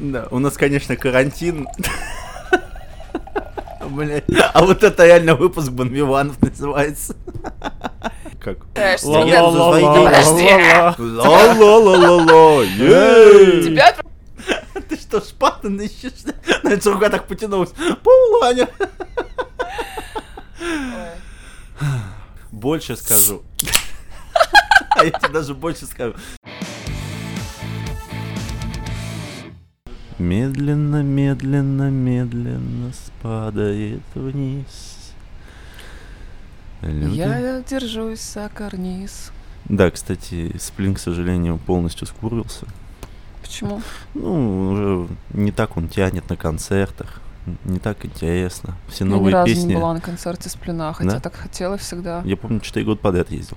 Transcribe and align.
Да, 0.00 0.28
у 0.30 0.38
нас, 0.38 0.56
конечно, 0.56 0.96
карантин. 0.96 1.68
Блядь. 3.88 4.24
А 4.52 4.64
вот 4.64 4.84
это 4.84 5.06
реально 5.06 5.34
выпуск 5.34 5.70
Бонвиванов 5.70 6.40
называется. 6.42 7.16
Как? 8.40 8.58
Ла-ла-ла-ла-ла. 9.04 9.80
Тебя 13.64 13.96
Ты 14.88 14.96
что, 14.96 15.20
шпатан 15.20 15.80
ищешь? 15.80 16.12
Знаете, 16.62 16.90
рука 16.90 17.08
так 17.08 17.26
потянулась. 17.26 17.70
Пауланя. 18.02 18.68
Больше 22.50 22.96
скажу. 22.96 23.42
А 24.96 25.04
я 25.04 25.10
тебе 25.10 25.28
даже 25.28 25.54
больше 25.54 25.86
скажу. 25.86 26.14
Медленно, 30.18 31.02
медленно, 31.02 31.90
медленно 31.90 32.92
спадает 32.92 34.00
вниз. 34.14 35.12
Люди- 36.82 37.16
Я 37.16 37.62
держусь 37.68 38.20
за 38.22 38.48
карниз. 38.52 39.30
Да, 39.66 39.90
кстати, 39.90 40.56
Сплин, 40.58 40.94
к 40.94 40.98
сожалению, 40.98 41.58
полностью 41.58 42.06
скурился. 42.06 42.66
Почему? 43.42 43.80
Ну, 44.14 44.70
уже 44.72 45.08
не 45.32 45.52
так 45.52 45.76
он 45.76 45.88
тянет 45.88 46.28
на 46.30 46.36
концертах, 46.36 47.20
не 47.64 47.78
так 47.78 48.04
интересно. 48.04 48.74
Все 48.88 49.04
Я 49.04 49.10
ни 49.10 49.14
новые 49.14 49.34
разу 49.34 49.46
песни. 49.46 49.68
не 49.68 49.74
была 49.76 49.94
на 49.94 50.00
концерте 50.00 50.48
Сплина, 50.48 50.92
хотя 50.92 51.10
Да? 51.12 51.20
так 51.20 51.34
хотела 51.34 51.76
всегда. 51.78 52.22
Я 52.24 52.36
помню, 52.36 52.60
4 52.60 52.84
года 52.84 53.00
подряд 53.00 53.30
ездил. 53.30 53.56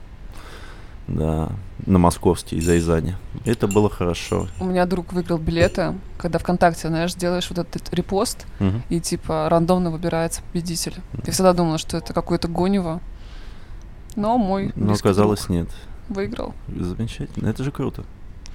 Да, 1.13 1.49
на 1.85 1.97
московский 1.99 2.55
из 2.57 2.69
Рязани. 2.69 3.15
Это 3.43 3.67
было 3.67 3.89
хорошо. 3.89 4.47
У 4.61 4.65
меня 4.65 4.85
друг 4.85 5.11
выиграл 5.11 5.37
билеты, 5.39 5.93
когда 6.17 6.39
ВКонтакте, 6.39 6.87
знаешь, 6.87 7.13
делаешь 7.15 7.49
вот 7.49 7.59
этот 7.59 7.93
репост, 7.93 8.45
Мгм. 8.59 8.81
и 8.89 8.99
типа 9.01 9.49
рандомно 9.49 9.91
выбирается 9.91 10.41
победитель. 10.43 10.95
Я 11.25 11.33
всегда 11.33 11.51
думала, 11.53 11.77
что 11.77 11.97
это 11.97 12.13
какое-то 12.13 12.47
гонево. 12.47 13.01
Но 14.15 14.37
мой 14.37 14.71
Но 14.75 14.93
оказалось, 14.93 15.41
друг 15.45 15.49
нет. 15.49 15.69
выиграл. 16.07 16.53
Замечательно. 16.69 17.47
Это 17.49 17.63
же 17.63 17.71
круто. 17.71 18.03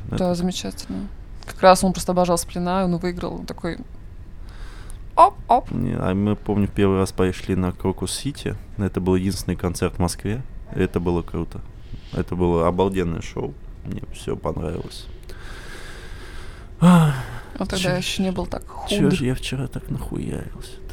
Это- 0.09 0.19
Да, 0.19 0.35
замечательно. 0.35 1.09
Как 1.47 1.61
раз 1.61 1.85
он 1.85 1.93
просто 1.93 2.13
обожал 2.13 2.39
Сплина, 2.39 2.81
и 2.83 2.85
он 2.85 2.97
выиграл. 2.97 3.35
Он 3.35 3.47
такой... 3.47 3.79
Оп-оп. 5.15 5.71
Не, 5.71 5.95
А 5.95 6.15
мы, 6.15 6.37
помню, 6.37 6.69
первый 6.69 6.99
раз 6.99 7.13
пошли 7.13 7.55
на 7.55 7.73
Крокус 7.73 8.13
Сити. 8.13 8.55
Это 8.77 9.01
был 9.01 9.15
единственный 9.17 9.57
концерт 9.57 9.95
в 9.97 9.99
Москве. 9.99 10.43
Это 10.75 11.01
было 11.01 11.23
круто. 11.23 11.61
Это 12.17 12.35
было 12.35 12.67
обалденное 12.67 13.21
шоу. 13.23 13.55
Мне 13.85 14.03
все 14.15 14.37
понравилось. 14.37 15.07
Он 16.81 17.13
тогда 17.59 17.77
Чё- 17.79 17.97
еще 17.97 18.23
не 18.23 18.33
был 18.33 18.47
так 18.47 18.63
Чего 18.89 19.09
худ. 19.11 19.19
же 19.19 19.25
я 19.27 19.35
вчера 19.35 19.67
так 19.67 19.89
нахуярился-то? 19.91 20.86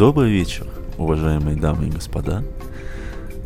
Добрый 0.00 0.30
вечер, 0.30 0.66
уважаемые 0.96 1.58
дамы 1.58 1.88
и 1.88 1.90
господа. 1.90 2.42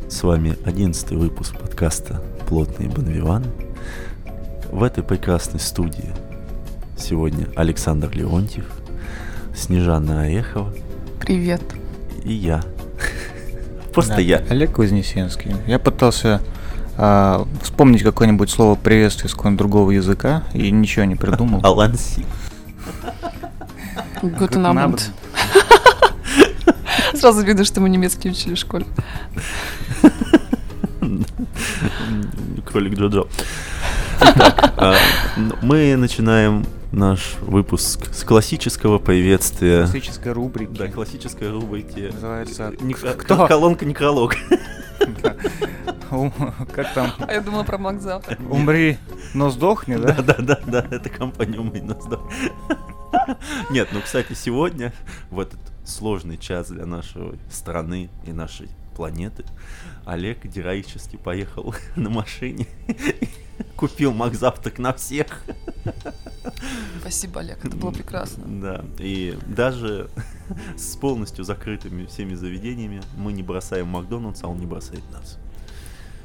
С 0.08 0.22
вами 0.22 0.56
одиннадцатый 0.64 1.16
выпуск 1.16 1.58
подкаста 1.58 2.22
«Плотные 2.47 2.88
Бонвиваны». 2.88 3.48
В 4.70 4.84
этой 4.84 5.02
прекрасной 5.02 5.58
студии 5.58 6.15
сегодня 6.97 7.48
Александр 7.56 8.12
Леонтьев, 8.12 8.66
Снежана 9.53 10.20
Орехова 10.20 10.72
Привет. 11.19 11.60
и 12.22 12.32
я. 12.32 12.62
Просто 13.92 14.15
Да, 14.15 14.21
я. 14.21 14.36
Олег 14.48 14.78
Вознесенский. 14.78 15.56
Я 15.66 15.81
пытался 15.81 16.41
а, 16.97 17.48
вспомнить 17.62 18.04
какое-нибудь 18.04 18.48
слово 18.48 18.76
приветствия 18.76 19.28
с 19.28 19.32
какого-нибудь 19.32 19.59
другого 19.59 19.91
языка 19.91 20.44
и 20.54 20.71
ничего 20.71 21.04
не 21.04 21.16
придумал. 21.16 21.62
Аланси. 21.65 22.25
Гутен 24.22 24.66
Абend. 24.66 24.84
Абend. 24.84 25.03
Сразу 27.24 27.42
видно, 27.42 27.64
что 27.64 27.80
мы 27.80 27.88
немецкий 27.88 28.28
учили 28.28 28.54
в 28.54 28.58
школе. 28.58 28.84
Кролик 32.66 32.98
Джоджо. 32.98 33.26
Итак, 34.20 34.74
а, 34.76 34.94
мы 35.62 35.96
начинаем 35.96 36.66
наш 36.92 37.36
выпуск 37.40 38.12
с 38.12 38.24
классического 38.24 38.98
приветствия. 38.98 39.84
Классической 39.84 40.32
рубрики. 40.32 40.76
Да, 40.76 40.88
классической 40.88 41.50
рубрики. 41.50 42.10
Называется 42.12 42.74
Некро- 42.80 43.14
«Кто?» 43.14 43.46
Колонка 43.46 43.86
некролог. 43.86 44.36
Как 46.74 46.92
там? 46.92 47.10
А 47.26 47.32
я 47.32 47.41
думала 47.41 47.62
про 47.62 47.78
Мак 47.78 48.02
завтра. 48.02 48.36
Умри, 48.50 48.98
но 49.32 49.48
сдохни, 49.48 49.96
Да, 49.96 50.12
да? 50.12 50.22
да, 50.22 50.34
да, 50.41 50.60
да, 50.66 50.86
это 50.94 51.08
компания 51.08 51.58
«Умный 51.58 51.80
нас 51.80 52.04
да». 52.04 52.18
Нет, 53.70 53.88
ну, 53.92 54.02
кстати, 54.02 54.34
сегодня, 54.34 54.92
в 55.30 55.41
этот 55.41 55.58
сложный 55.84 56.39
час 56.39 56.69
для 56.69 56.87
нашей 56.87 57.39
страны 57.50 58.11
и 58.27 58.33
нашей 58.33 58.69
планеты, 58.95 59.45
Олег 60.06 60.45
героически 60.45 61.17
поехал 61.17 61.75
на 61.97 62.11
машине, 62.11 62.67
купил 63.77 64.12
Мак 64.12 64.34
завтрак 64.34 64.78
на 64.78 64.93
всех. 64.93 65.27
Спасибо, 67.00 67.41
Олег, 67.41 67.65
это 67.65 67.77
было 67.77 67.91
прекрасно. 67.91 68.45
Да, 68.47 68.84
и 68.99 69.37
даже 69.47 70.09
с 70.77 70.97
полностью 70.97 71.45
закрытыми 71.45 72.06
всеми 72.06 72.34
заведениями 72.34 73.03
мы 73.16 73.33
не 73.33 73.43
бросаем 73.43 73.89
Макдональдс, 73.89 74.43
а 74.45 74.49
он 74.49 74.59
не 74.59 74.66
бросает 74.66 75.03
нас. 75.12 75.39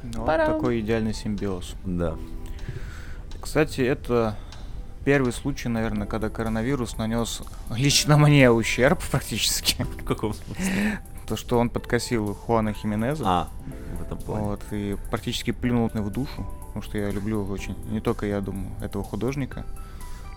Ну, 0.02 0.20
Вот 0.20 0.26
Парам. 0.26 0.54
такой 0.54 0.80
идеальный 0.80 1.12
симбиоз. 1.12 1.74
Да. 1.84 2.16
Кстати, 3.40 3.80
это 3.80 4.36
первый 5.04 5.32
случай, 5.32 5.68
наверное, 5.68 6.06
когда 6.06 6.28
коронавирус 6.30 6.96
нанес 6.96 7.42
лично 7.74 8.16
мне 8.16 8.50
ущерб 8.50 9.02
практически. 9.10 9.82
В 9.82 10.04
каком 10.04 10.34
смысле? 10.34 11.00
То, 11.26 11.36
что 11.36 11.58
он 11.58 11.70
подкосил 11.70 12.34
Хуана 12.34 12.72
Хименеза. 12.72 13.24
А, 13.26 13.48
в 13.98 14.02
этом 14.02 14.18
плане. 14.18 14.44
Вот, 14.44 14.62
и 14.72 14.96
практически 15.10 15.52
плюнул 15.52 15.90
мне 15.92 16.02
в 16.02 16.10
душу, 16.10 16.46
потому 16.66 16.82
что 16.82 16.98
я 16.98 17.10
люблю 17.10 17.44
очень, 17.46 17.76
не 17.90 18.00
только 18.00 18.26
я 18.26 18.40
думаю, 18.40 18.72
этого 18.80 19.04
художника, 19.04 19.64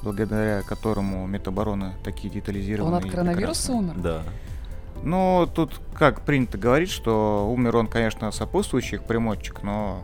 благодаря 0.03 0.62
которому 0.62 1.25
метабороны 1.25 1.94
такие 2.03 2.31
детализированные. 2.31 2.97
Он 3.00 3.06
от 3.06 3.12
коронавируса 3.12 3.72
прекрасные. 3.72 3.94
умер? 3.94 4.03
Да. 4.03 4.24
Ну, 5.03 5.50
тут, 5.53 5.81
как 5.95 6.22
принято 6.22 6.57
говорить, 6.57 6.90
что 6.90 7.51
умер 7.51 7.75
он, 7.78 7.88
конечно, 7.88 8.31
сопутствующих 8.31 9.03
примочек, 9.03 9.63
но 9.63 10.03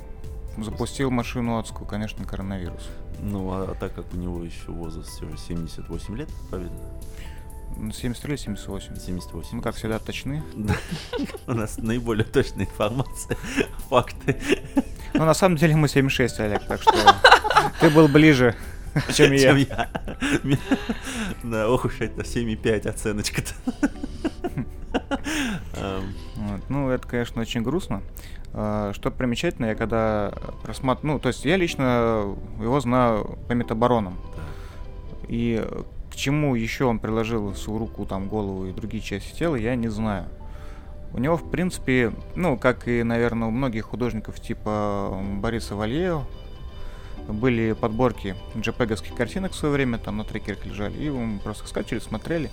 запустил 0.57 1.11
машину 1.11 1.57
адскую, 1.57 1.87
конечно, 1.87 2.25
коронавирус. 2.25 2.89
Ну, 3.21 3.49
а, 3.51 3.75
так 3.79 3.93
как 3.93 4.13
у 4.13 4.17
него 4.17 4.43
еще 4.43 4.71
возраст 4.71 5.09
всего 5.09 5.35
78 5.35 6.17
лет, 6.17 6.29
правильно? 6.49 6.77
Ну, 7.77 7.91
73 7.91 8.33
или 8.33 8.37
78. 8.37 8.95
78. 8.95 9.57
Мы, 9.57 9.61
как 9.61 9.75
всегда, 9.75 9.99
точны. 9.99 10.43
Да. 10.55 10.75
У 11.47 11.53
нас 11.53 11.77
наиболее 11.77 12.25
точная 12.25 12.65
информация, 12.65 13.37
факты. 13.89 14.37
Но 15.13 15.25
на 15.25 15.33
самом 15.33 15.57
деле 15.57 15.75
мы 15.75 15.87
76, 15.87 16.39
Олег, 16.39 16.65
так 16.65 16.81
что 16.81 16.93
ты 17.79 17.89
был 17.89 18.07
ближе, 18.07 18.55
чем 19.13 19.31
я. 19.33 19.89
Да, 21.43 21.69
ох 21.69 21.85
уж 21.85 22.01
это 22.01 22.21
7,5 22.21 22.87
оценочка-то. 22.87 23.53
Вот, 26.39 26.61
Ну, 26.69 26.89
это, 26.89 27.07
конечно, 27.07 27.41
очень 27.41 27.61
грустно. 27.61 28.01
А, 28.53 28.93
Что 28.93 29.11
примечательно, 29.11 29.67
я 29.67 29.75
когда 29.75 30.33
просматриваю... 30.63 31.15
Ну, 31.15 31.19
то 31.19 31.27
есть 31.29 31.43
я 31.45 31.57
лично 31.57 32.35
его 32.59 32.79
знаю 32.79 33.37
по 33.47 33.51
метаборонам. 33.51 34.17
И 35.27 35.65
к 36.11 36.15
чему 36.15 36.55
еще 36.55 36.85
он 36.85 36.99
приложил 36.99 37.53
свою 37.55 37.79
руку, 37.79 38.05
там, 38.05 38.29
голову 38.29 38.65
и 38.65 38.71
другие 38.71 39.03
части 39.03 39.35
тела, 39.35 39.55
я 39.55 39.75
не 39.75 39.89
знаю. 39.89 40.25
У 41.13 41.19
него, 41.19 41.37
в 41.37 41.49
принципе, 41.49 42.13
ну, 42.35 42.57
как 42.57 42.87
и, 42.87 43.03
наверное, 43.03 43.47
у 43.47 43.51
многих 43.51 43.85
художников 43.85 44.39
типа 44.39 45.19
Бориса 45.39 45.75
Вальео, 45.75 46.23
были 47.27 47.73
подборки 47.73 48.35
джпеговских 48.57 49.13
картинок 49.13 49.51
в 49.51 49.55
свое 49.55 49.73
время, 49.73 49.97
там 49.97 50.17
на 50.17 50.23
трекерах 50.23 50.65
лежали, 50.65 50.97
и 50.97 51.09
мы 51.09 51.39
просто 51.39 51.67
скачали, 51.67 51.99
смотрели, 51.99 52.49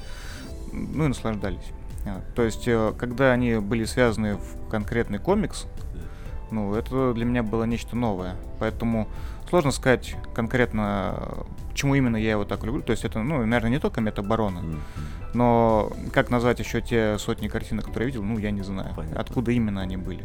ну 0.72 1.04
и 1.04 1.08
наслаждались. 1.08 1.72
То 2.34 2.42
есть, 2.42 2.66
э, 2.66 2.92
когда 2.98 3.32
они 3.32 3.56
были 3.56 3.84
связаны 3.84 4.36
в 4.36 4.68
конкретный 4.68 5.18
комикс, 5.18 5.66
ну, 6.50 6.74
это 6.74 7.12
для 7.12 7.24
меня 7.24 7.42
было 7.42 7.64
нечто 7.64 7.96
новое. 7.96 8.36
Поэтому 8.60 9.08
сложно 9.48 9.72
сказать 9.72 10.16
конкретно, 10.34 11.14
э, 11.16 11.42
почему 11.70 11.94
именно 11.94 12.16
я 12.16 12.32
его 12.32 12.44
так 12.44 12.62
люблю. 12.64 12.82
То 12.82 12.92
есть 12.92 13.04
это, 13.04 13.22
ну, 13.22 13.38
наверное, 13.44 13.70
не 13.70 13.78
только 13.78 14.00
метаборона, 14.00 14.58
м, 14.60 14.82
но 15.34 15.92
как 16.12 16.30
назвать 16.30 16.60
еще 16.60 16.80
те 16.80 17.18
сотни 17.18 17.48
картинок, 17.48 17.86
которые 17.86 18.08
я 18.08 18.14
видел, 18.14 18.22
ну, 18.22 18.38
я 18.38 18.50
не 18.50 18.62
знаю. 18.62 18.94
Понятно. 18.94 19.20
Откуда 19.20 19.50
именно 19.52 19.80
они 19.80 19.96
были. 19.96 20.24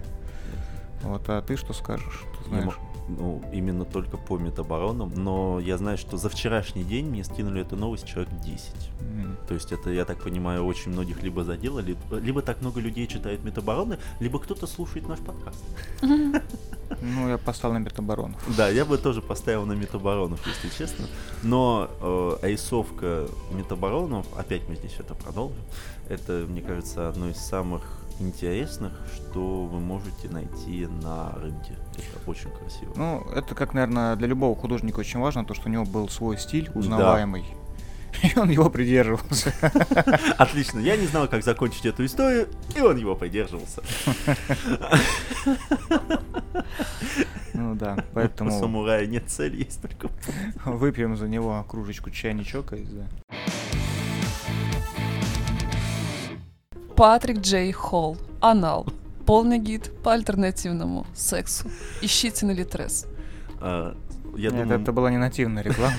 Вот, 1.04 1.24
а 1.30 1.42
ты 1.42 1.57
что 1.57 1.74
скажешь? 1.74 2.24
Ты 2.38 2.50
знаешь? 2.50 2.77
Ну, 3.18 3.42
именно 3.54 3.86
только 3.86 4.18
по 4.18 4.38
метабаронам, 4.38 5.12
но 5.16 5.60
я 5.60 5.78
знаю, 5.78 5.98
что 5.98 6.18
за 6.18 6.30
вчерашний 6.30 6.84
день 6.84 7.06
мне 7.06 7.24
скинули 7.24 7.62
эту 7.62 7.75
новость 7.75 8.08
человек 8.08 8.34
10. 8.44 8.72
М. 9.02 9.38
То 9.48 9.54
есть 9.54 9.72
это, 9.72 9.90
я 9.90 10.06
так 10.06 10.24
понимаю, 10.24 10.66
очень 10.66 10.92
многих 10.92 11.24
либо 11.24 11.44
задело, 11.44 11.80
либо, 11.80 12.18
либо 12.18 12.42
так 12.42 12.62
много 12.62 12.80
людей 12.80 13.08
читают 13.08 13.44
метабароны, 13.44 13.98
либо 14.19 14.40
кто-то 14.40 14.68
слушает 14.68 15.08
наш 15.08 15.19
подкаст. 15.19 15.63
Ну, 17.02 17.30
я 17.30 17.38
поставил 17.38 17.74
на 17.75 17.80
метаборон. 17.80 18.36
Да, 18.58 18.69
я 18.69 18.84
бы 18.84 18.98
тоже 18.98 19.22
поставил 19.22 19.66
на 19.66 19.74
метабаронов, 19.74 20.46
если 20.46 20.69
честно. 20.78 21.06
Но 21.42 21.90
э, 22.02 22.46
айсовка 22.46 23.28
метабаронов, 23.52 24.25
опять 24.38 24.68
мы 24.68 24.75
здесь 24.75 24.96
это 25.00 25.16
продолжим, 25.16 25.58
это, 26.10 26.46
мне 26.48 26.62
кажется, 26.62 27.08
одно 27.08 27.30
из 27.30 27.38
самых 27.38 28.00
интересных, 28.22 28.94
что 29.16 29.66
вы 29.66 29.80
можете 29.80 30.30
найти 30.30 30.88
на 31.04 31.32
рынке. 31.32 31.76
Это 31.94 32.30
очень 32.30 32.50
красиво. 32.52 32.94
Ну, 32.96 33.22
это 33.36 33.56
как, 33.56 33.74
наверное, 33.74 34.16
для 34.16 34.28
любого 34.28 34.56
художника 34.56 35.00
очень 35.00 35.20
важно, 35.20 35.46
то, 35.46 35.54
что 35.54 35.68
у 35.68 35.72
него 35.72 35.86
был 35.86 36.08
свой 36.10 36.38
стиль 36.38 36.70
узнаваемый. 36.74 37.46
И 38.24 38.38
он 38.38 38.50
его 38.50 38.70
придерживался. 38.70 39.54
Отлично, 40.38 40.80
я 40.80 40.98
не 40.98 41.08
знал, 41.08 41.28
как 41.28 41.44
закончить 41.44 41.86
эту 41.86 42.06
историю, 42.06 42.50
и 42.76 42.82
он 42.82 42.98
его 42.98 43.16
придерживался. 43.16 43.82
Ну 47.54 47.76
да, 47.76 47.96
У 47.96 48.14
поэтому 48.16 48.52
самурая 48.52 49.06
нет 49.06 49.30
цели, 49.30 49.58
есть 49.58 49.82
только 49.82 50.10
выпьем 50.66 51.16
за 51.16 51.28
него 51.28 51.64
кружечку 51.70 52.10
чая, 52.10 52.34
не 52.34 52.44
чокаясь, 52.44 52.88
Патрик 57.01 57.39
Джей 57.39 57.71
Холл. 57.71 58.15
Анал. 58.42 58.86
Полный 59.25 59.57
гид 59.57 59.92
по 60.03 60.13
альтернативному 60.13 61.07
сексу. 61.15 61.68
Ищите 62.00 62.45
на 62.45 62.51
Литрес. 62.51 63.07
А, 63.59 63.98
Я 64.36 64.51
Нет, 64.51 64.62
думаю, 64.62 64.81
это 64.81 64.92
была 64.92 65.09
не 65.09 65.18
нативная 65.18 65.63
реклама. 65.63 65.95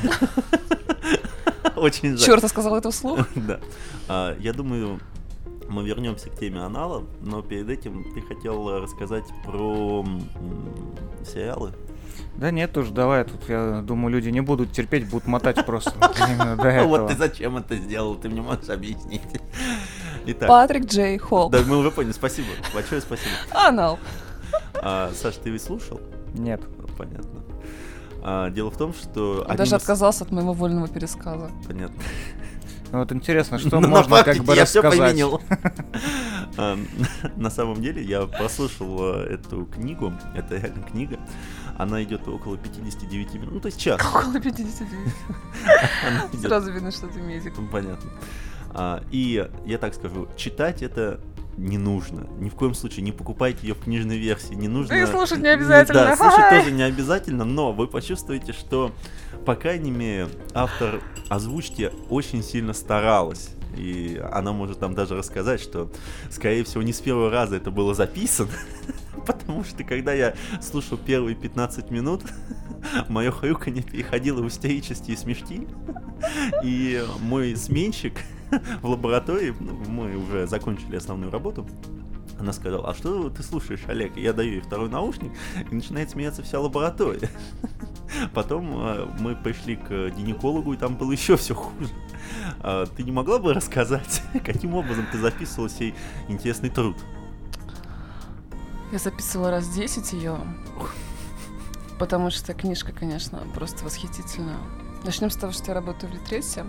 очень 1.77 2.11
жаль. 2.11 2.25
Черт, 2.25 2.43
я 2.45 2.49
сказала 2.49 2.77
это 2.77 2.93
вслух? 2.93 3.27
Да. 3.35 3.59
А, 4.07 4.37
Я 4.39 4.53
думаю, 4.53 5.01
мы 5.69 5.85
вернемся 5.85 6.31
к 6.31 6.39
теме 6.39 6.61
анала, 6.61 7.03
но 7.21 7.43
перед 7.43 7.69
этим 7.69 8.05
ты 8.15 8.21
хотел 8.21 8.81
рассказать 8.81 9.25
про 9.45 10.07
сериалы. 11.27 11.73
Да 12.37 12.53
нет 12.53 12.77
уж, 12.77 12.91
давай, 12.91 13.25
тут, 13.25 13.49
я 13.49 13.83
думаю, 13.83 14.13
люди 14.13 14.29
не 14.29 14.41
будут 14.41 14.71
терпеть, 14.71 15.11
будут 15.11 15.27
мотать 15.27 15.67
просто 15.67 15.93
А 16.01 16.85
Вот 16.85 17.09
ты 17.09 17.17
зачем 17.17 17.57
это 17.57 17.75
сделал, 17.75 18.15
ты 18.15 18.29
мне 18.29 18.41
можешь 18.41 18.69
объяснить. 18.69 19.23
Итак, 20.27 20.49
Патрик 20.49 20.85
Джей 20.87 21.19
Холл. 21.19 21.51
да, 21.51 21.61
мы 21.67 21.77
уже 21.79 21.91
поняли, 21.91 22.13
спасибо, 22.13 22.49
большое 22.75 23.01
спасибо. 23.01 23.31
Анал. 23.53 23.99
А, 24.75 25.11
Саш, 25.15 25.37
ты 25.37 25.51
ведь 25.51 25.63
слушал? 25.63 26.01
Нет. 26.35 26.61
Ну, 26.79 26.87
Понятно. 26.97 27.41
А, 28.23 28.51
Дело 28.51 28.71
в 28.71 28.77
том, 28.77 28.95
что... 28.95 29.45
Он 29.49 29.57
даже 29.57 29.71
из- 29.71 29.83
отказался 29.83 30.25
от 30.25 30.31
моего 30.31 30.53
вольного 30.53 30.87
пересказа. 30.89 31.51
Понятно. 31.67 32.01
Ну 32.93 32.99
вот 32.99 33.11
интересно, 33.13 33.59
что 33.59 33.71
Ну, 33.77 33.81
на 33.81 33.89
можно 33.89 34.23
как 34.23 34.37
бы 34.39 34.55
я 34.55 34.63
рассказать. 34.63 34.91
применил. 34.99 35.41
А, 36.59 36.77
На 37.37 37.49
самом 37.51 37.81
деле, 37.81 38.03
я 38.03 38.27
прослушал 38.27 39.15
э, 39.15 39.35
эту 39.37 39.65
книгу, 39.65 40.13
это 40.37 40.57
реально 40.59 40.83
книга, 40.83 41.19
она 41.79 42.03
идет 42.03 42.29
около 42.29 42.59
59 42.59 43.35
минут, 43.35 43.53
ну 43.55 43.61
то 43.61 43.67
есть 43.69 43.81
час. 43.81 43.99
Около 44.15 44.39
59. 44.39 44.87
Она 46.07 46.27
идет 46.31 46.43
Сразу 46.43 46.71
видно, 46.71 46.91
что 46.91 47.07
ты 47.07 47.23
медик. 47.23 47.55
Ну, 47.57 47.67
Понятно. 47.69 48.11
А, 48.75 49.03
и 49.11 49.49
я 49.67 49.79
так 49.79 49.95
скажу, 49.95 50.29
читать 50.37 50.83
это 50.83 51.21
не 51.57 51.79
нужно. 51.79 52.27
Ни 52.39 52.49
в 52.49 52.55
коем 52.55 52.75
случае 52.75 53.03
не 53.03 53.13
покупайте 53.13 53.67
ее 53.67 53.75
в 53.75 53.81
книжной 53.81 54.17
версии. 54.17 54.55
Не 54.55 54.69
нужно. 54.69 54.95
Да 54.95 55.03
и 55.03 55.07
слушать 55.07 55.41
не 55.41 55.49
обязательно. 55.49 56.05
Да, 56.05 56.17
слушать 56.17 56.51
тоже 56.51 56.71
не 56.73 56.83
обязательно, 56.83 57.45
но 57.45 57.73
вы 57.73 57.87
почувствуете, 57.87 58.53
что, 58.53 58.93
по 59.45 59.55
крайней 59.55 59.91
мере, 59.91 60.29
автор 60.55 61.01
озвучки 61.29 61.91
очень 62.09 62.43
сильно 62.43 62.73
старалась. 62.73 63.51
И 63.77 64.21
она 64.33 64.53
может 64.53 64.81
там 64.81 64.95
даже 64.95 65.17
рассказать, 65.17 65.61
что, 65.61 65.91
скорее 66.31 66.65
всего, 66.65 66.83
не 66.83 66.93
с 66.93 67.01
первого 67.01 67.31
раза 67.31 67.57
это 67.57 67.71
было 67.71 67.95
записано. 67.95 68.51
Потому 69.27 69.65
что, 69.65 69.85
когда 69.85 70.13
я 70.13 70.35
слушал 70.61 70.99
первые 70.99 71.35
15 71.35 71.91
минут, 71.91 72.23
мое 73.09 73.31
хрюканье 73.31 73.83
переходило 73.83 74.43
в 74.43 74.49
истерические 74.49 75.17
смешки. 75.17 75.67
И 76.63 77.05
мой 77.21 77.57
сменщик 77.57 78.21
в 78.83 78.89
лаборатории, 78.89 79.55
ну, 79.59 79.73
мы 79.89 80.17
уже 80.17 80.47
закончили 80.47 80.97
основную 80.97 81.33
работу, 81.33 81.67
она 82.43 82.53
сказала, 82.53 82.91
а 82.91 82.95
что 82.95 83.31
ты 83.31 83.43
слушаешь, 83.43 83.83
Олег? 83.87 84.17
Я 84.17 84.33
даю 84.33 84.55
ей 84.55 84.61
второй 84.61 84.89
наушник, 84.89 85.33
и 85.71 85.75
начинает 85.75 86.11
смеяться 86.11 86.43
вся 86.43 86.59
лаборатория. 86.59 87.31
Потом 88.35 88.69
э, 88.75 89.07
мы 89.21 89.37
пришли 89.37 89.77
к 89.77 90.11
гинекологу, 90.11 90.73
и 90.73 90.77
там 90.77 90.97
было 90.97 91.13
еще 91.13 91.37
все 91.37 91.55
хуже. 91.55 91.89
А, 92.61 92.87
Ты 92.87 93.05
не 93.05 93.13
могла 93.13 93.39
бы 93.39 93.55
рассказать, 93.55 94.23
каким 94.45 94.75
образом 94.75 95.07
ты 95.13 95.19
записывала 95.19 95.71
сей 95.71 95.95
интересный 96.29 96.69
труд? 96.71 96.97
Я 98.91 98.99
записывала 98.99 99.51
раз 99.51 99.69
10 99.69 100.13
ее. 100.13 100.37
Потому 101.99 102.31
что 102.31 102.55
книжка, 102.55 102.93
конечно, 102.93 103.39
просто 103.55 103.85
восхитительная. 103.85 104.59
Начнем 105.05 105.31
с 105.31 105.37
того, 105.37 105.53
что 105.53 105.67
я 105.69 105.75
работаю 105.75 106.13
в 106.13 106.15
Литресе. 106.15 106.65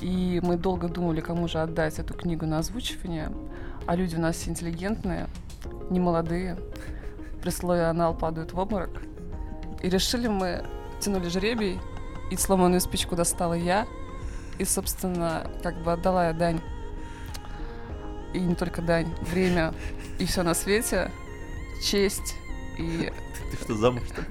И 0.00 0.40
мы 0.42 0.56
долго 0.56 0.88
думали, 0.88 1.20
кому 1.20 1.48
же 1.48 1.58
отдать 1.58 1.98
эту 1.98 2.14
книгу 2.14 2.46
на 2.46 2.58
озвучивание. 2.58 3.32
А 3.86 3.96
люди 3.96 4.16
у 4.16 4.20
нас 4.20 4.36
все 4.36 4.50
интеллигентные, 4.50 5.28
не 5.90 6.00
молодые. 6.00 6.58
При 7.42 7.50
слове 7.50 7.84
анал 7.84 8.14
падают 8.16 8.52
в 8.52 8.58
обморок. 8.58 9.02
И 9.82 9.88
решили 9.88 10.28
мы, 10.28 10.64
тянули 11.00 11.28
жребий, 11.28 11.80
и 12.30 12.36
сломанную 12.36 12.80
спичку 12.80 13.16
достала 13.16 13.54
я. 13.54 13.86
И, 14.58 14.64
собственно, 14.64 15.50
как 15.62 15.82
бы 15.82 15.92
отдала 15.92 16.26
я 16.28 16.32
дань. 16.32 16.60
И 18.34 18.40
не 18.40 18.54
только 18.54 18.82
дань, 18.82 19.14
время 19.22 19.72
и 20.18 20.26
все 20.26 20.42
на 20.42 20.54
свете, 20.54 21.10
честь 21.82 22.34
и 22.78 23.12
Ты 23.50 23.56
что, 23.62 23.74
замуж 23.74 24.02
что? 24.12 24.24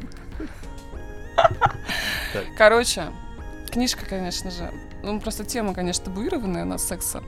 Короче, 2.58 3.12
книжка, 3.72 4.06
конечно 4.06 4.52
же, 4.52 4.72
ну, 5.04 5.20
просто 5.20 5.46
тема, 5.46 5.74
конечно, 5.74 6.06
табуированная 6.06 6.64
у 6.64 6.68
нас 6.68 6.88
секса, 6.88 7.24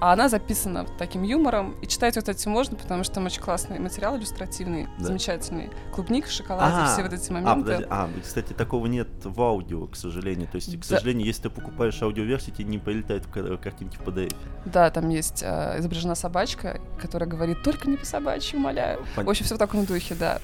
а 0.00 0.12
она 0.12 0.28
записана 0.28 0.86
таким 0.98 1.22
юмором, 1.22 1.74
и 1.82 1.86
читать 1.86 2.16
вот 2.16 2.28
эти 2.28 2.46
можно, 2.48 2.76
потому 2.76 3.02
что 3.04 3.14
там 3.14 3.26
очень 3.26 3.40
классный 3.42 3.78
материал 3.78 4.16
иллюстративный, 4.16 4.88
Да. 4.98 5.04
замечательный. 5.06 5.70
Клубника, 5.92 6.28
шоколад, 6.30 6.72
А, 6.74 6.92
все 6.92 7.02
вот 7.02 7.12
эти 7.12 7.30
А, 7.30 7.32
моменты. 7.34 7.60
подожди, 7.62 7.86
а, 7.90 8.08
кстати, 8.22 8.52
такого 8.52 8.86
нет 8.86 9.08
в 9.24 9.40
аудио, 9.42 9.86
к 9.86 9.96
сожалению. 9.96 10.46
То 10.48 10.56
есть, 10.56 10.76
к 10.76 10.80
Да. 10.86 10.96
сожалению, 10.96 11.26
если 11.26 11.42
ты 11.42 11.50
покупаешь 11.50 12.00
аудиоверсию, 12.02 12.54
тебе 12.54 12.68
не 12.68 12.78
ка- 13.26 13.56
картинки 13.56 13.96
в 13.96 14.02
PDF. 14.02 14.34
Да, 14.64 14.90
там 14.90 15.08
есть 15.08 15.42
э, 15.44 15.76
изображена 15.78 16.14
собачка, 16.14 16.80
которая 17.00 17.28
говорит, 17.28 17.62
только 17.62 17.88
не 17.90 17.96
по 17.96 18.06
собачьи, 18.06 18.56
умоляю. 18.58 19.00
Пон- 19.16 19.24
В 19.24 19.30
общем, 19.30 19.44
все 19.46 19.54
в 19.54 19.58
таком 19.58 19.84
духе, 19.84 20.14
да. 20.14 20.38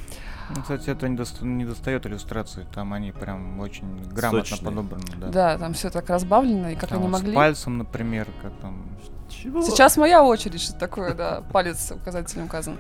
Ну, 0.50 0.60
кстати, 0.62 0.90
это 0.90 1.08
не, 1.08 1.16
доста- 1.16 1.44
не 1.44 1.64
достает 1.64 2.06
иллюстрации, 2.06 2.66
там 2.74 2.92
они 2.92 3.12
прям 3.12 3.58
очень 3.60 4.02
грамотно 4.12 4.44
Сочные. 4.44 4.68
подобраны. 4.70 5.04
Да. 5.16 5.28
Да, 5.28 5.58
там 5.58 5.72
все 5.72 5.90
так 5.90 6.08
разбавлено, 6.10 6.68
и 6.70 6.74
как 6.74 6.90
Там 6.90 6.98
они 6.98 7.06
вот 7.08 7.12
могли. 7.12 7.32
С 7.32 7.34
пальцем, 7.34 7.78
например, 7.78 8.28
как 8.42 8.52
там. 8.60 8.86
Чего? 9.30 9.62
Сейчас 9.62 9.96
моя 9.96 10.22
очередь, 10.22 10.60
что 10.60 10.74
такое, 10.74 11.14
да, 11.14 11.40
палец 11.52 11.90
указательным 11.92 12.46
указан. 12.46 12.76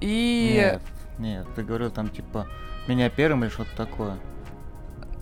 И, 0.00 0.50
Нет, 0.54 0.82
нет, 1.18 1.46
ты 1.54 1.62
говорил 1.62 1.90
там 1.90 2.08
типа 2.08 2.46
меня 2.88 3.08
первым 3.08 3.44
или 3.44 3.50
что-то 3.50 3.70
такое. 3.76 4.16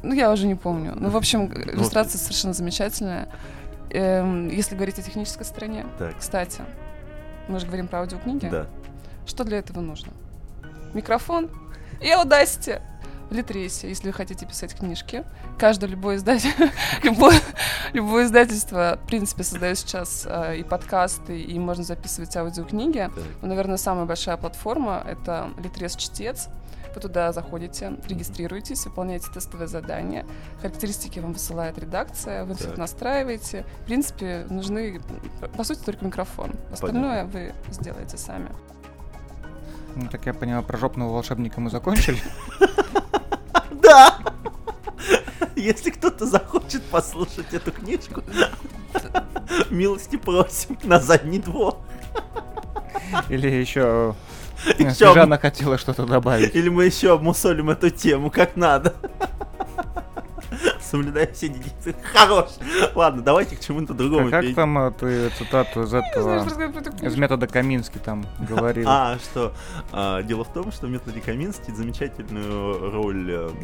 ну, 0.03 0.15
я 0.15 0.33
уже 0.33 0.47
не 0.47 0.55
помню. 0.55 0.95
Ну, 0.97 1.11
в 1.11 1.17
общем, 1.17 1.47
иллюстрация 1.53 2.19
совершенно 2.19 2.55
замечательная. 2.55 3.29
Эм, 3.91 4.49
если 4.49 4.75
говорить 4.75 4.99
о 4.99 5.03
технической 5.03 5.45
стороне, 5.45 5.85
Так, 5.99 6.19
кстати, 6.19 6.63
мы 7.47 7.61
же 7.61 7.67
говорим 7.67 7.89
про 7.89 8.01
аудиокниги. 8.01 8.49
да. 8.49 8.67
Что 9.27 9.45
для 9.45 9.59
этого 9.59 9.81
нужно? 9.81 10.13
Микрофон 10.95 11.51
и 12.01 12.09
Audacity. 12.09 12.81
В 13.31 13.35
Литресе, 13.35 13.89
если 13.89 14.09
вы 14.09 14.13
хотите 14.13 14.45
писать 14.45 14.75
книжки. 14.75 15.25
Каждое 15.59 15.87
любое 15.87 16.17
издательство, 16.17 16.67
любое, 17.03 17.41
любое 17.95 18.27
издательство, 18.27 18.99
в 19.03 19.07
принципе, 19.07 19.43
создает 19.43 19.79
сейчас 19.79 20.27
э, 20.29 20.59
и 20.59 20.63
подкасты, 20.63 21.41
и 21.41 21.59
можно 21.59 21.83
записывать 21.83 22.37
аудиокниги. 22.37 23.09
Ну, 23.41 23.49
наверное, 23.49 23.79
самая 23.79 24.05
большая 24.05 24.37
платформа— 24.37 25.03
это 25.07 25.49
Литрес 25.57 25.97
Чтец. 25.97 26.49
Вы 26.95 27.01
туда 27.01 27.33
заходите, 27.33 27.95
регистрируетесь, 28.07 28.85
выполняете 28.85 29.29
тестовое 29.33 29.67
задание, 29.67 30.27
характеристики 30.61 31.19
вам 31.21 31.33
высылает 31.33 31.79
редакция, 31.79 32.45
вы 32.45 32.55
все 32.55 32.75
настраиваете. 32.77 33.65
В 33.83 33.87
принципе, 33.87 34.47
нужны, 34.51 35.01
по 35.57 35.65
сути, 35.65 35.81
только 35.81 36.05
микрофон. 36.05 36.53
Остальное 36.71 37.25
вы 37.25 37.55
сделаете 37.71 38.19
сами. 38.19 38.51
Ну, 39.97 40.09
так 40.11 40.27
я 40.27 40.35
понимаю, 40.35 40.63
про 40.63 40.79
жопного 40.79 41.13
волшебника 41.13 41.61
мы 41.61 41.71
закончили. 41.71 42.19
Да! 43.83 44.17
Если 45.57 45.91
кто-то 45.91 46.25
захочет 46.25 46.83
послушать 46.85 47.53
эту 47.53 47.73
книжку, 47.73 48.23
милости 49.71 50.17
просим 50.17 50.79
на 50.85 51.01
задний 51.01 51.41
двор. 51.41 51.79
Или 53.29 53.49
еще 53.49 54.15
Ещё 54.79 54.91
Снежана 54.95 55.39
хотела 55.39 55.79
что-то 55.79 56.07
добавить. 56.07 56.55
Или 56.55 56.69
мы 56.69 56.85
еще 56.85 57.13
обмусолим 57.13 57.71
эту 57.71 57.91
тему 57.91 58.31
как 58.31 58.57
надо. 58.57 58.95
Соблюдая 60.81 61.33
все 61.33 61.49
дефициты. 61.49 61.95
Хорош. 62.13 62.51
Ладно, 62.95 63.23
давайте 63.23 63.57
к 63.57 63.61
чему-то 63.61 63.95
другому. 63.95 64.31
Как 64.31 64.41
перейдем. 64.41 64.57
там 64.57 64.79
э, 64.79 64.91
ты 64.93 65.29
цитату 65.31 65.83
из 65.83 65.95
этого, 65.95 66.47
из 67.03 67.17
метода 67.17 67.47
Каминский 67.47 68.01
там 68.01 68.25
говорил? 68.39 68.89
А, 68.93 69.19
что? 69.19 69.55
а, 69.91 70.23
дело 70.23 70.45
в 70.45 70.53
том, 70.53 70.71
что 70.71 70.87
в 70.87 70.91
методе 70.91 71.21
Каминский 71.21 71.73
замечательную 71.73 72.91
роль 72.93 73.31
эм, 73.33 73.57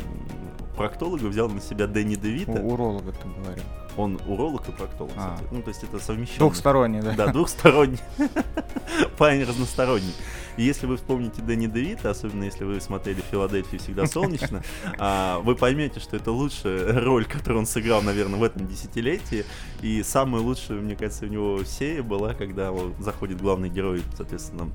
проктолога 0.79 1.27
взял 1.27 1.49
на 1.49 1.61
себя 1.61 1.87
Дэнни 1.87 2.15
Девита. 2.15 2.53
У 2.53 2.73
уролога 2.73 3.13
ты 3.13 3.29
говорил. 3.29 3.65
Он 3.97 4.19
уролог 4.29 4.69
и 4.69 4.73
проктолог. 4.73 5.13
А. 5.17 5.35
кстати. 5.35 5.49
Ну, 5.53 5.61
то 5.61 5.69
есть 5.69 5.83
это 5.83 5.99
совмещенно. 5.99 6.39
Двухсторонний, 6.39 7.01
да? 7.01 7.15
Да, 7.17 7.33
двухсторонний. 7.33 7.99
Парень 9.19 9.43
разносторонний. 9.43 10.15
И 10.57 10.63
если 10.63 10.87
вы 10.87 10.97
вспомните 10.97 11.43
Дэнни 11.43 11.67
Девита, 11.67 12.11
особенно 12.11 12.45
если 12.45 12.63
вы 12.63 12.81
смотрели 12.81 13.21
«Филадельфию 13.21 13.81
всегда 13.81 14.07
солнечно», 14.07 14.63
а, 14.99 15.41
вы 15.41 15.57
поймете, 15.57 15.99
что 15.99 16.17
это 16.17 16.31
лучшая 16.31 17.01
роль, 17.01 17.25
которую 17.25 17.61
он 17.61 17.67
сыграл, 17.67 18.03
наверное, 18.03 18.39
в 18.39 18.45
этом 18.45 18.69
десятилетии. 18.69 19.45
И 19.83 20.05
самая 20.05 20.43
лучшая, 20.43 20.79
мне 20.79 20.95
кажется, 20.95 21.25
у 21.25 21.29
него 21.29 21.65
серия 21.65 22.03
была, 22.03 22.35
когда 22.35 22.73
заходит 23.01 23.41
главный 23.41 23.69
герой, 23.69 24.03
соответственно, 24.17 24.71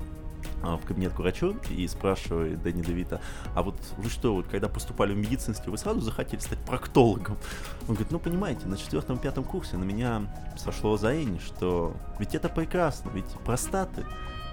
в 0.64 0.84
кабинет 0.86 1.12
к 1.12 1.18
врачу 1.18 1.56
и 1.70 1.86
спрашивает 1.86 2.62
Дэнни 2.62 2.82
Девита, 2.82 3.20
а 3.54 3.62
вот 3.62 3.76
вы 3.96 4.10
что, 4.10 4.34
вот 4.34 4.46
когда 4.46 4.68
поступали 4.68 5.12
в 5.12 5.16
медицинский, 5.16 5.70
вы 5.70 5.78
сразу 5.78 6.00
захотели 6.00 6.40
стать 6.40 6.58
проктологом? 6.60 7.36
Он 7.82 7.94
говорит, 7.94 8.10
ну 8.10 8.18
понимаете, 8.18 8.66
на 8.66 8.76
четвертом-пятом 8.76 9.44
курсе 9.44 9.76
на 9.76 9.84
меня 9.84 10.22
сошло 10.56 10.96
заение, 10.96 11.40
что 11.40 11.94
ведь 12.18 12.34
это 12.34 12.48
прекрасно, 12.48 13.10
ведь 13.10 13.28
простаты, 13.44 14.04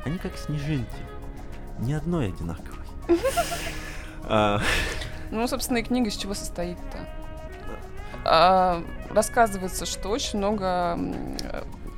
они 0.05 0.17
как 0.17 0.37
снежинки, 0.37 0.89
ни 1.79 1.93
одной 1.93 2.27
одинаковой. 2.29 2.85
А, 4.23 4.61
Ну, 5.31 5.47
собственно, 5.47 5.77
и 5.77 5.83
книга 5.83 6.09
из 6.09 6.15
чего 6.15 6.33
состоит-то? 6.33 7.07
А, 8.25 8.83
рассказывается, 9.09 9.85
что 9.85 10.09
очень 10.09 10.37
много 10.39 10.97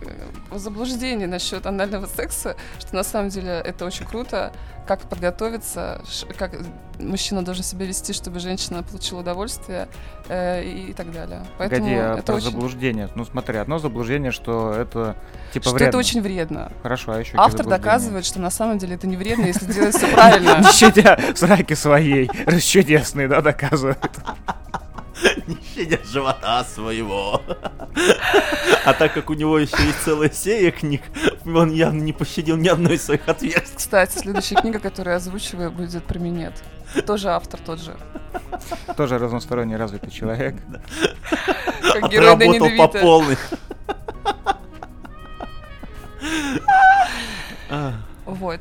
э, 0.06 0.58
заблуждений 0.58 1.26
насчет 1.26 1.66
анального 1.66 2.06
секса, 2.06 2.56
что 2.80 2.96
на 2.96 3.04
самом 3.04 3.30
деле 3.30 3.62
это 3.66 3.86
очень 3.86 4.06
круто, 4.06 4.52
как 4.88 5.02
подготовиться, 5.02 6.02
как 6.38 6.56
мужчина 7.00 7.44
должен 7.44 7.64
себя 7.64 7.86
вести, 7.86 8.14
чтобы 8.14 8.40
женщина 8.40 8.84
получила 8.84 9.22
удовольствие 9.22 9.88
э, 10.28 10.64
и, 10.64 10.94
так 10.94 11.12
далее. 11.12 11.46
Поэтому 11.58 11.82
Погоди, 11.82 11.96
а 11.96 12.14
это 12.16 12.24
про 12.24 12.36
очень, 12.36 12.52
заблуждение. 12.52 13.10
Ну 13.16 13.26
смотри, 13.26 13.58
одно 13.58 13.80
заблуждение, 13.80 14.32
что 14.32 14.74
это 14.74 15.16
типа 15.54 15.66
что 15.66 15.76
вредно. 15.76 15.90
это 15.90 15.98
очень 15.98 16.22
вредно. 16.22 16.72
Хорошо, 16.82 17.14
а 17.14 17.20
еще 17.20 17.38
Автор 17.38 17.66
доказывает, 17.66 18.26
что 18.26 18.40
на 18.40 18.50
самом 18.50 18.78
деле 18.78 18.96
это 18.96 19.08
не 19.08 19.16
вредно, 19.16 19.46
если 19.46 19.66
делать 19.72 19.96
все 19.96 20.08
правильно. 20.08 20.60
Не 20.60 20.72
щадя 20.72 21.18
сраки 21.36 21.74
своей, 21.74 22.30
расчудесной, 22.46 23.28
да, 23.28 23.42
доказывает. 23.42 24.00
не 25.48 25.58
щадя 25.76 25.98
живота 26.04 26.64
своего. 26.64 27.42
А 28.86 28.94
так 28.94 29.14
как 29.14 29.30
у 29.30 29.34
него 29.34 29.60
еще 29.60 29.82
есть 29.82 30.04
целая 30.04 30.30
серия 30.30 30.72
книг, 30.72 31.02
он 31.46 31.72
явно 31.72 32.02
не 32.02 32.12
пощадил 32.12 32.58
ни 32.58 32.68
одной 32.68 32.96
из 32.96 33.04
своих 33.06 33.30
отверстий. 33.30 33.78
Кстати, 33.78 34.18
следующая 34.18 34.56
книга, 34.56 34.80
которую 34.80 35.14
я 35.14 35.18
озвучиваю, 35.18 35.72
будет 35.72 36.04
про 36.04 36.20
минет. 36.20 36.54
Тоже 37.06 37.30
автор 37.30 37.60
тот 37.62 37.80
же. 37.80 37.96
Тоже 38.98 39.18
разносторонне 39.20 39.78
развитый 39.78 40.12
человек. 40.12 40.56
Как 41.94 42.12
герой 42.12 42.36
Дэнни 42.36 42.58
Отработал 42.58 42.88
по 42.88 43.00
полной. 43.00 43.38
А, 47.70 47.94
Вот. 48.26 48.60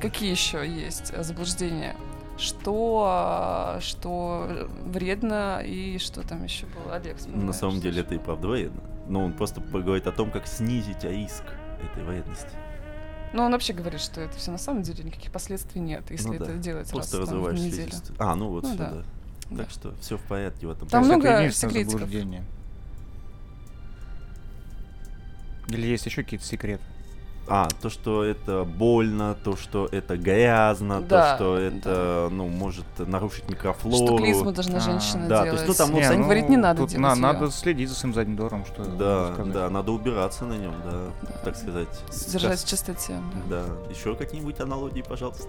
Какие 0.00 0.30
еще 0.30 0.66
есть 0.66 1.12
заблуждения? 1.16 1.96
Что, 2.38 3.78
что 3.80 4.68
вредно 4.84 5.60
и 5.64 5.98
что 5.98 6.22
там 6.22 6.44
еще 6.44 6.66
было? 6.66 6.94
Олег, 6.94 7.16
На 7.26 7.52
самом 7.52 7.80
деле 7.80 8.02
это 8.02 8.14
и 8.14 8.18
правда 8.18 8.48
вредно. 8.48 8.80
Но 9.08 9.24
он 9.24 9.32
просто 9.32 9.60
говорит 9.60 10.06
о 10.06 10.12
том, 10.12 10.30
как 10.30 10.46
снизить 10.46 11.02
риск 11.02 11.42
этой 11.92 12.04
вредности. 12.04 12.50
Ну, 13.32 13.42
он 13.42 13.52
вообще 13.52 13.72
говорит, 13.72 14.00
что 14.00 14.20
это 14.20 14.36
все 14.38 14.50
на 14.50 14.58
самом 14.58 14.82
деле 14.82 15.04
никаких 15.04 15.30
последствий 15.32 15.80
нет, 15.80 16.10
если 16.10 16.28
Ну 16.28 16.34
это 16.34 16.46
да, 16.46 16.52
делать 16.54 16.90
Просто 16.90 17.18
раз 17.18 17.28
там, 17.28 17.42
в 17.42 17.52
неделю. 17.52 17.92
А, 18.18 18.34
ну 18.34 18.48
вот 18.48 18.62
Ну 18.62 18.72
сюда. 18.72 18.90
да. 18.90 19.02
Да. 19.50 19.62
Так 19.64 19.70
что 19.70 19.94
все 20.00 20.16
в 20.16 20.22
порядке 20.22 20.66
в 20.66 20.70
этом 20.70 20.88
Там. 20.88 21.02
То 21.02 21.08
много 21.08 21.28
это 21.28 21.54
секретиков. 21.54 22.08
Или 25.68 25.86
есть 25.86 26.06
еще 26.06 26.22
какие-то 26.22 26.46
секреты? 26.46 26.82
А, 27.50 27.68
то, 27.80 27.90
что 27.90 28.24
это 28.24 28.64
больно, 28.64 29.36
то, 29.42 29.56
что 29.56 29.88
это 29.90 30.16
грязно, 30.16 31.00
Да, 31.00 31.32
то, 31.32 31.36
что 31.36 31.56
это, 31.58 32.28
ну, 32.30 32.48
может 32.48 32.84
нарушить 32.98 33.48
микрофлору. 33.48 34.06
Что 34.06 34.18
клизму 34.18 34.52
должна 34.52 34.78
А, 34.78 34.80
женщина 34.80 35.28
да, 35.28 35.44
то 35.44 35.52
есть, 35.52 35.68
ну, 35.68 35.74
там, 35.74 35.90
ну, 35.92 35.98
Не, 35.98 36.10
он 36.10 36.22
говорит, 36.22 36.48
не 36.48 36.56
надо 36.56 36.80
тут 36.80 36.90
делать 36.90 37.02
на-. 37.02 37.32
Надо 37.32 37.50
следить 37.50 37.88
за 37.88 37.94
своим 37.94 38.14
задним 38.14 38.36
двором, 38.36 38.64
что 38.66 38.84
Да, 38.84 39.34
да, 39.44 39.70
надо 39.70 39.92
убираться 39.92 40.44
на 40.44 40.54
нем, 40.54 40.74
да, 40.84 40.90
Да. 41.22 41.28
так 41.44 41.56
сказать. 41.56 41.88
Держать 42.32 42.60
в 42.60 42.68
чистоте. 42.68 43.18
да. 43.48 43.62
Да, 43.62 43.90
еще 43.90 44.14
какие-нибудь 44.14 44.60
аналогии, 44.60 45.02
пожалуйста. 45.02 45.48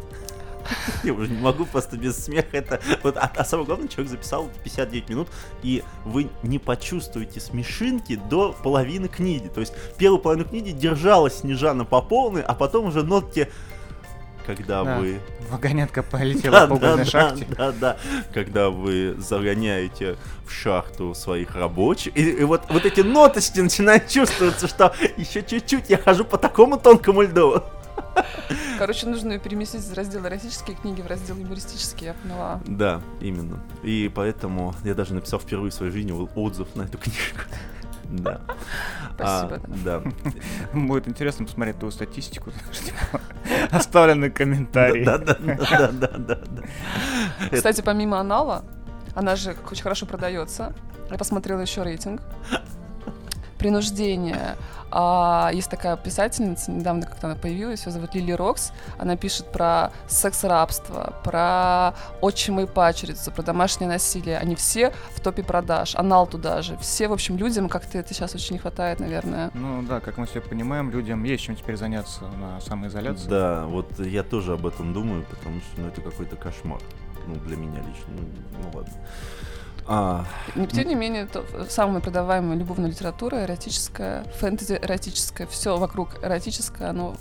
Я 1.03 1.13
уже 1.13 1.27
не 1.27 1.41
могу 1.41 1.65
просто 1.65 1.97
без 1.97 2.23
смеха 2.23 2.57
это... 2.57 2.79
Вот, 3.03 3.17
а, 3.17 3.31
а 3.35 3.45
самое 3.45 3.65
главное, 3.65 3.87
человек 3.87 4.11
записал 4.11 4.49
59 4.63 5.09
минут, 5.09 5.27
и 5.63 5.83
вы 6.05 6.29
не 6.43 6.59
почувствуете 6.59 7.39
смешинки 7.39 8.19
до 8.29 8.53
половины 8.63 9.07
книги. 9.07 9.47
То 9.47 9.61
есть 9.61 9.73
первую 9.97 10.19
половину 10.19 10.47
книги 10.47 10.71
держалась 10.71 11.39
Снежана 11.39 11.85
по 11.85 12.01
полной, 12.01 12.41
а 12.41 12.53
потом 12.53 12.85
уже 12.87 13.03
нотки, 13.03 13.49
когда 14.45 14.83
Да. 14.83 14.97
вы... 14.97 15.19
Вагонетка 15.51 16.03
полетела 16.03 16.67
по 16.67 16.73
угольной 16.73 16.97
да, 16.97 17.05
шахте. 17.05 17.47
да, 17.57 17.71
да, 17.71 17.97
когда 18.33 18.69
вы 18.69 19.15
загоняете 19.17 20.15
в 20.47 20.51
шахту 20.51 21.13
своих 21.13 21.55
рабочих, 21.55 22.15
и, 22.17 22.21
и 22.21 22.43
вот, 22.43 22.63
вот 22.69 22.85
эти 22.85 23.01
ноточки 23.01 23.59
начинают 23.59 24.07
чувствоваться, 24.07 24.67
что 24.67 24.93
еще 25.17 25.43
чуть-чуть 25.43 25.89
я 25.89 25.97
хожу 25.97 26.23
по 26.25 26.37
такому 26.37 26.77
тонкому 26.77 27.23
льду. 27.23 27.63
Короче, 28.77 29.07
нужно 29.07 29.33
ее 29.33 29.39
переместить 29.39 29.81
из 29.81 29.91
раздела 29.93 30.27
эротические 30.27 30.75
книги 30.77 31.01
в 31.01 31.07
раздел 31.07 31.35
юмористические, 31.37 32.09
я 32.09 32.13
поняла. 32.13 32.61
Да, 32.65 33.01
именно. 33.19 33.59
И 33.83 34.11
поэтому 34.13 34.73
я 34.83 34.95
даже 34.95 35.13
написал 35.13 35.39
впервые 35.39 35.71
в 35.71 35.73
своей 35.73 35.91
жизни 35.91 36.11
отзыв 36.11 36.75
на 36.75 36.83
эту 36.83 36.97
книжку. 36.97 37.39
Да. 38.11 38.41
Спасибо. 39.13 39.55
А, 39.57 39.61
Да. 39.85 40.01
Будет 40.73 41.07
интересно 41.07 41.45
посмотреть 41.45 41.77
твою 41.77 41.91
статистику. 41.91 42.51
Оставленные 43.71 44.31
комментарии. 44.31 45.03
Да, 45.03 45.19
да, 45.19 45.35
да, 45.37 45.91
да, 45.91 46.07
да, 46.17 46.39
Кстати, 47.51 47.81
помимо 47.81 48.19
анала, 48.19 48.65
она 49.13 49.35
же 49.35 49.55
очень 49.69 49.83
хорошо 49.83 50.07
продается. 50.07 50.73
Я 51.11 51.17
посмотрела 51.19 51.61
еще 51.61 51.83
рейтинг. 51.83 52.21
Принуждение. 53.59 54.55
А, 54.91 55.51
есть 55.53 55.69
такая 55.69 55.95
писательница, 55.97 56.71
недавно 56.71 57.05
как-то 57.05 57.27
она 57.27 57.35
появилась, 57.35 57.85
ее 57.85 57.91
зовут 57.91 58.15
Лили 58.15 58.31
Рокс. 58.31 58.71
Она 58.97 59.15
пишет 59.17 59.51
про 59.51 59.91
секс-рабство, 60.07 61.13
про 61.23 61.93
отчима 62.21 62.63
и 62.63 62.65
пачерицу, 62.65 63.31
про 63.31 63.43
домашнее 63.43 63.87
насилие. 63.87 64.37
Они 64.37 64.55
все 64.55 64.91
в 65.15 65.21
топе 65.21 65.43
продаж. 65.43 65.95
Анал 65.95 66.25
туда 66.25 66.61
же. 66.61 66.77
Все, 66.77 67.07
в 67.07 67.13
общем, 67.13 67.37
людям 67.37 67.69
как-то 67.69 67.97
это 67.97 68.13
сейчас 68.13 68.33
очень 68.33 68.53
не 68.53 68.59
хватает, 68.59 68.99
наверное. 68.99 69.51
Ну 69.53 69.83
да, 69.83 69.99
как 69.99 70.17
мы 70.17 70.25
все 70.25 70.41
понимаем, 70.41 70.89
людям 70.89 71.23
есть 71.23 71.43
чем 71.43 71.55
теперь 71.55 71.77
заняться 71.77 72.25
на 72.39 72.59
самоизоляции. 72.61 73.29
Да, 73.29 73.65
вот 73.65 73.99
я 73.99 74.23
тоже 74.23 74.53
об 74.53 74.65
этом 74.65 74.93
думаю, 74.93 75.25
потому 75.29 75.59
что 75.59 75.81
ну, 75.81 75.87
это 75.87 76.01
какой-то 76.01 76.35
кошмар. 76.35 76.81
Ну, 77.27 77.35
для 77.35 77.57
меня 77.57 77.79
лично. 77.79 78.07
Ну, 78.07 78.23
ну 78.63 78.77
ладно. 78.77 78.93
А, 79.91 80.23
тем 80.71 80.87
не 80.87 80.93
менее, 80.93 81.25
то, 81.25 81.43
самая 81.67 81.99
продаваемая 81.99 82.55
любовная 82.55 82.91
литература, 82.91 83.43
эротическая, 83.43 84.23
фэнтези 84.35 84.73
эротическая, 84.79 85.47
все 85.47 85.77
вокруг 85.77 86.23
эротическое, 86.23 86.91
оно 86.91 87.15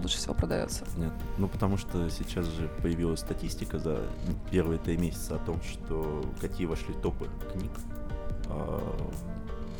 лучше 0.00 0.18
всего 0.18 0.32
продается. 0.32 0.84
Нет, 0.96 1.12
ну 1.38 1.48
потому 1.48 1.76
что 1.76 2.08
сейчас 2.10 2.46
же 2.46 2.68
появилась 2.80 3.18
статистика 3.18 3.80
за 3.80 3.98
первые 4.52 4.78
три 4.78 4.96
месяца 4.96 5.34
о 5.34 5.38
том, 5.38 5.60
что 5.62 6.24
какие 6.40 6.66
вошли 6.66 6.94
топы 6.94 7.28
книг 7.52 7.72
а, 8.48 8.80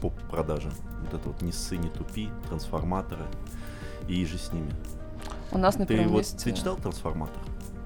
по 0.01 0.11
продаже. 0.11 0.73
Вот 1.03 1.15
это 1.15 1.29
вот 1.29 1.43
«Не 1.43 1.53
ссы, 1.53 1.77
не 1.77 1.91
тупи», 1.91 2.29
«Трансформаторы» 2.49 3.25
и 4.09 4.27
же 4.27 4.37
с 4.37 4.53
ними. 4.53 4.73
У 5.53 5.59
нас 5.59 5.77
на 5.77 5.87
Ты 5.87 5.95
первом 5.95 6.11
вот 6.11 6.19
месте... 6.19 6.51
ты 6.51 6.57
читал 6.57 6.75
«Трансформатор»? 6.75 7.41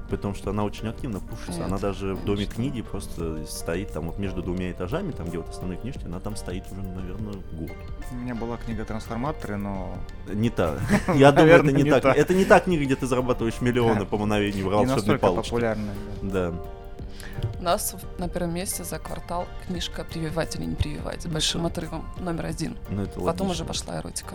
Потому 0.08 0.34
что 0.34 0.50
она 0.50 0.64
очень 0.64 0.88
активно 0.88 1.20
пушится. 1.20 1.52
Нет, 1.60 1.68
она 1.68 1.78
даже 1.78 2.14
в 2.14 2.20
не 2.20 2.26
доме 2.26 2.46
книги 2.46 2.82
просто 2.82 3.44
стоит 3.46 3.92
там 3.92 4.06
вот 4.06 4.18
между 4.18 4.42
двумя 4.42 4.70
этажами, 4.70 5.10
там 5.12 5.26
где 5.28 5.38
вот 5.38 5.48
основные 5.48 5.78
книжки, 5.78 6.04
она 6.04 6.20
там 6.20 6.36
стоит 6.36 6.64
уже, 6.70 6.80
наверное, 6.82 7.34
год. 7.52 7.70
У 8.12 8.14
меня 8.14 8.34
была 8.34 8.56
книга 8.56 8.84
«Трансформаторы», 8.84 9.56
но 9.56 9.96
Не 10.32 10.50
та. 10.50 10.74
Я 11.14 11.32
думаю, 11.32 11.54
это 11.56 11.72
не 11.72 11.90
так. 11.90 12.02
та. 12.02 12.12
Это 12.12 12.34
не 12.34 12.44
та 12.44 12.60
книга, 12.60 12.84
где 12.84 12.94
ты 12.96 13.06
зарабатываешь 13.06 13.60
миллионы 13.60 14.06
по 14.06 14.16
мановению 14.18 14.66
волшебной 14.70 15.18
палочки. 15.18 15.50
популярная. 15.50 15.94
да. 16.22 16.52
У 17.58 17.62
нас 17.62 17.94
в- 17.94 18.20
на 18.20 18.28
первом 18.28 18.54
месте 18.54 18.84
за 18.84 18.98
квартал 18.98 19.46
книжка 19.66 20.04
«Прививать 20.04 20.54
или 20.56 20.64
не 20.66 20.74
прививать» 20.76 21.22
с 21.22 21.26
большим 21.26 21.66
отрывом, 21.66 22.04
номер 22.20 22.46
один. 22.46 22.76
Ну, 22.90 23.02
это 23.02 23.20
Потом 23.20 23.50
уже 23.50 23.64
логично. 23.64 23.66
пошла 23.88 24.00
эротика. 24.00 24.34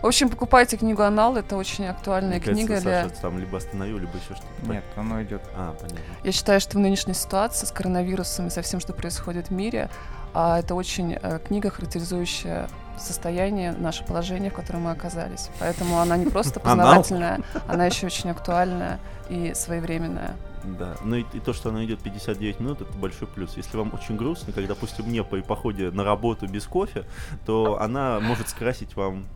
В 0.00 0.06
общем, 0.06 0.28
покупайте 0.28 0.76
книгу 0.76 1.02
«Анал», 1.02 1.36
это 1.36 1.56
очень 1.56 1.86
актуальная 1.86 2.38
Мне 2.38 2.40
кажется, 2.40 2.66
книга 2.66 2.80
для... 2.80 3.02
Саша 3.08 3.20
там 3.20 3.38
либо 3.38 3.58
остановил, 3.58 3.98
либо 3.98 4.12
еще 4.16 4.34
что-то. 4.36 4.70
Нет, 4.72 4.84
оно 4.96 5.22
идет. 5.22 5.42
А, 5.56 5.74
понятно. 5.74 5.98
Я 6.22 6.32
считаю, 6.32 6.60
что 6.60 6.78
в 6.78 6.80
нынешней 6.80 7.14
ситуации 7.14 7.66
с 7.66 7.72
коронавирусом 7.72 8.46
и 8.46 8.50
со 8.50 8.62
всем, 8.62 8.78
что 8.78 8.92
происходит 8.92 9.48
в 9.48 9.52
мире, 9.52 9.90
а, 10.34 10.60
это 10.60 10.76
очень 10.76 11.14
э, 11.20 11.40
книга, 11.44 11.70
характеризующая 11.70 12.68
состояние, 12.96 13.72
наше 13.72 14.04
положение, 14.04 14.50
в 14.50 14.54
котором 14.54 14.82
мы 14.82 14.92
оказались. 14.92 15.50
Поэтому 15.58 15.98
она 15.98 16.16
не 16.16 16.26
просто 16.26 16.60
познавательная, 16.60 17.40
она 17.66 17.86
еще 17.86 18.06
очень 18.06 18.30
актуальная 18.30 19.00
и 19.28 19.52
своевременная. 19.54 20.36
Да, 20.64 20.96
ну 21.02 21.16
и, 21.16 21.24
и 21.32 21.40
то, 21.40 21.52
что 21.52 21.70
она 21.70 21.84
идет 21.84 22.00
59 22.00 22.60
минут, 22.60 22.80
это 22.82 22.92
большой 22.98 23.28
плюс. 23.28 23.56
Если 23.56 23.76
вам 23.76 23.92
очень 23.94 24.16
грустно, 24.16 24.52
как, 24.52 24.66
допустим, 24.66 25.06
мне 25.06 25.24
по 25.24 25.36
походе 25.38 25.90
на 25.90 26.04
работу 26.04 26.46
без 26.46 26.66
кофе, 26.66 27.04
то 27.46 27.80
она 27.80 28.20
может 28.20 28.48
скрасить 28.48 28.96
вам 28.96 29.26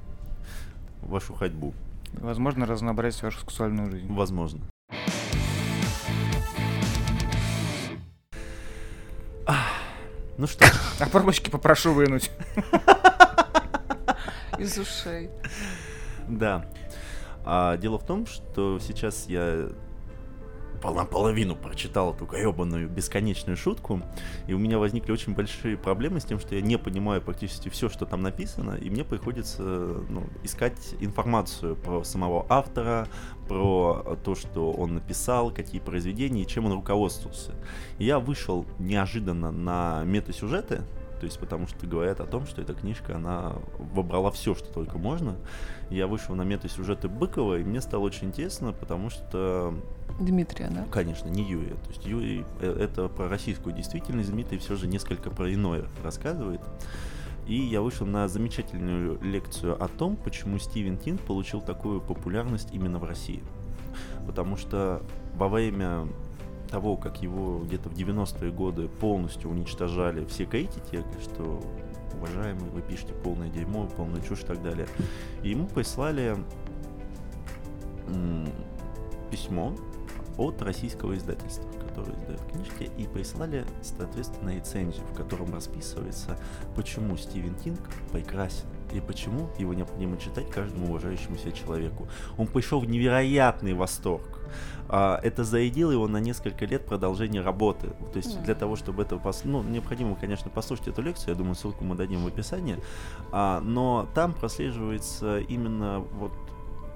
вашу 1.02 1.34
ходьбу. 1.34 1.74
Возможно, 2.14 2.66
разнообразить 2.66 3.22
вашу 3.22 3.40
сексуальную 3.40 3.90
жизнь. 3.90 4.12
Возможно. 4.12 4.60
Ну 10.38 10.46
что, 10.46 10.64
А 10.98 11.06
пробочки 11.08 11.50
попрошу 11.50 11.92
вынуть. 11.92 12.30
Из 14.58 14.78
ушей. 14.78 15.30
да. 16.28 16.64
А, 17.44 17.76
дело 17.76 17.98
в 17.98 18.06
том, 18.06 18.26
что 18.26 18.78
сейчас 18.78 19.26
я 19.28 19.68
наполовину 20.90 21.54
прочитал 21.54 22.14
эту 22.14 22.26
гребаную 22.26 22.88
бесконечную 22.88 23.56
шутку, 23.56 24.02
и 24.46 24.54
у 24.54 24.58
меня 24.58 24.78
возникли 24.78 25.12
очень 25.12 25.34
большие 25.34 25.76
проблемы 25.76 26.20
с 26.20 26.24
тем, 26.24 26.40
что 26.40 26.54
я 26.54 26.60
не 26.60 26.78
понимаю 26.78 27.22
практически 27.22 27.68
все, 27.68 27.88
что 27.88 28.06
там 28.06 28.22
написано, 28.22 28.72
и 28.72 28.90
мне 28.90 29.04
приходится 29.04 29.62
ну, 29.62 30.24
искать 30.42 30.94
информацию 31.00 31.76
про 31.76 32.04
самого 32.04 32.46
автора, 32.48 33.08
про 33.48 34.16
то, 34.24 34.34
что 34.34 34.72
он 34.72 34.94
написал, 34.94 35.50
какие 35.50 35.80
произведения 35.80 36.42
и 36.42 36.46
чем 36.46 36.66
он 36.66 36.72
руководствовался. 36.72 37.52
И 37.98 38.04
я 38.04 38.18
вышел 38.18 38.66
неожиданно 38.78 39.50
на 39.50 40.02
метасюжеты, 40.04 40.82
то 41.22 41.26
есть 41.26 41.38
потому 41.38 41.68
что 41.68 41.86
говорят 41.86 42.18
о 42.18 42.26
том, 42.26 42.46
что 42.48 42.62
эта 42.62 42.74
книжка, 42.74 43.14
она 43.14 43.52
вобрала 43.78 44.32
все, 44.32 44.56
что 44.56 44.66
только 44.72 44.98
можно. 44.98 45.36
Я 45.88 46.08
вышел 46.08 46.34
на 46.34 46.42
метасюжеты 46.42 47.06
Быкова, 47.06 47.60
и 47.60 47.62
мне 47.62 47.80
стало 47.80 48.02
очень 48.02 48.26
интересно, 48.26 48.72
потому 48.72 49.08
что 49.08 49.72
Дмитрия, 50.18 50.68
да? 50.68 50.84
Конечно, 50.90 51.28
не 51.28 51.44
Юрия. 51.44 51.76
То 51.76 51.90
есть 51.90 52.04
Юрий 52.06 52.44
э, 52.60 52.76
это 52.76 53.06
про 53.06 53.28
российскую 53.28 53.72
действительность, 53.72 54.32
Дмитрий 54.32 54.58
все 54.58 54.74
же 54.74 54.88
несколько 54.88 55.30
про 55.30 55.54
иное 55.54 55.84
рассказывает. 56.02 56.60
И 57.46 57.54
я 57.54 57.82
вышел 57.82 58.04
на 58.04 58.26
замечательную 58.26 59.20
лекцию 59.22 59.80
о 59.80 59.86
том, 59.86 60.16
почему 60.16 60.58
Стивен 60.58 60.98
Кинг 60.98 61.20
получил 61.20 61.60
такую 61.60 62.00
популярность 62.00 62.70
именно 62.72 62.98
в 62.98 63.04
России. 63.04 63.44
Потому 64.26 64.56
что 64.56 65.04
во 65.36 65.48
время 65.48 66.08
того, 66.72 66.96
как 66.96 67.22
его 67.22 67.58
где-то 67.58 67.90
в 67.90 67.92
90-е 67.92 68.50
годы 68.50 68.88
полностью 68.88 69.50
уничтожали 69.50 70.24
все 70.24 70.46
критики, 70.46 71.04
что 71.22 71.60
уважаемый, 72.14 72.70
вы 72.70 72.80
пишете 72.80 73.12
полное 73.12 73.50
дерьмо, 73.50 73.86
полную 73.94 74.22
чушь 74.22 74.40
и 74.40 74.46
так 74.46 74.62
далее. 74.62 74.88
И 75.42 75.50
ему 75.50 75.66
прислали 75.66 76.34
письмо 79.30 79.76
от 80.38 80.62
российского 80.62 81.14
издательства, 81.14 81.68
которое 81.78 82.16
издает 82.16 82.40
книжки, 82.50 82.90
и 82.96 83.06
прислали, 83.06 83.66
соответственно, 83.82 84.56
рецензию, 84.56 85.04
в 85.06 85.14
котором 85.14 85.52
расписывается, 85.52 86.38
почему 86.74 87.18
Стивен 87.18 87.54
Кинг 87.56 87.80
прекрасен 88.12 88.66
и 88.92 89.00
почему 89.00 89.48
его 89.58 89.74
необходимо 89.74 90.16
читать 90.18 90.50
каждому 90.50 90.86
уважающему 90.88 91.36
себя 91.36 91.52
человеку. 91.52 92.08
Он 92.38 92.46
пришел 92.46 92.80
в 92.80 92.86
невероятный 92.88 93.74
восторг. 93.74 94.40
А, 94.88 95.18
Это 95.22 95.44
зарядило 95.44 95.90
его 95.92 96.08
на 96.08 96.18
несколько 96.18 96.66
лет 96.66 96.84
продолжения 96.84 97.40
работы. 97.40 97.88
То 98.12 98.16
есть 98.18 98.42
для 98.42 98.54
того, 98.54 98.76
чтобы 98.76 99.02
это... 99.02 99.16
пос- 99.16 99.42
Ну, 99.44 99.62
необходимо, 99.62 100.14
конечно, 100.14 100.50
послушать 100.50 100.88
эту 100.88 101.02
лекцию. 101.02 101.30
Я 101.30 101.34
думаю, 101.34 101.54
ссылку 101.54 101.84
мы 101.84 101.94
дадим 101.94 102.22
в 102.24 102.26
описании. 102.26 102.76
А, 103.32 103.60
Но 103.60 104.06
там 104.14 104.32
прослеживается 104.34 105.38
именно 105.38 106.00
вот 106.18 106.32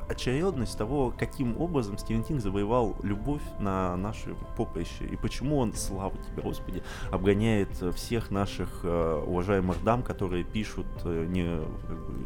очередность 0.08 0.76
того, 0.78 1.12
каким 1.16 1.60
образом 1.60 1.98
Стивен 1.98 2.22
Кинг 2.22 2.40
завоевал 2.40 2.96
любовь 3.02 3.42
на 3.58 3.96
наше 3.96 4.34
поприще, 4.56 5.04
и 5.04 5.16
почему 5.16 5.58
он, 5.58 5.72
слава 5.74 6.16
тебе, 6.16 6.42
Господи, 6.42 6.82
обгоняет 7.10 7.70
э, 7.82 7.90
всех 7.92 8.30
наших 8.30 8.68
э, 8.82 9.22
уважаемых 9.26 9.82
дам, 9.82 10.02
которые 10.02 10.44
пишут, 10.44 10.86
э, 11.04 11.26
не, 11.28 11.60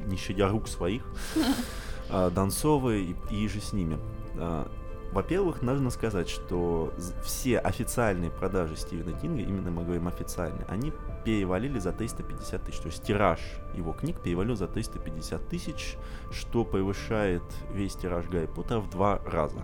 не 0.06 0.16
щадя 0.16 0.48
рук 0.48 0.68
своих, 0.68 1.04
э, 2.10 2.30
Донцовы 2.30 3.02
и, 3.02 3.16
и 3.30 3.48
же 3.48 3.60
с 3.60 3.72
ними. 3.72 3.98
А, 4.36 4.70
Во-первых, 5.12 5.62
нужно 5.62 5.90
сказать, 5.90 6.28
что 6.28 6.92
все 7.24 7.58
официальные 7.58 8.30
продажи 8.30 8.76
Стивена 8.76 9.18
Кинга, 9.18 9.42
именно 9.42 9.70
мы 9.70 9.84
говорим 9.84 10.08
официальные, 10.08 10.64
они 10.68 10.92
перевалили 11.24 11.78
за 11.78 11.92
350 11.92 12.62
тысяч. 12.64 12.78
То 12.78 12.88
есть 12.88 13.02
тираж 13.02 13.40
его 13.74 13.92
книг 13.92 14.20
перевалил 14.20 14.56
за 14.56 14.66
350 14.66 15.48
тысяч, 15.48 15.96
что 16.30 16.64
превышает 16.64 17.42
весь 17.72 17.94
тираж 17.94 18.26
Гарри 18.26 18.46
Поттера 18.46 18.80
в 18.80 18.90
два 18.90 19.20
раза. 19.26 19.60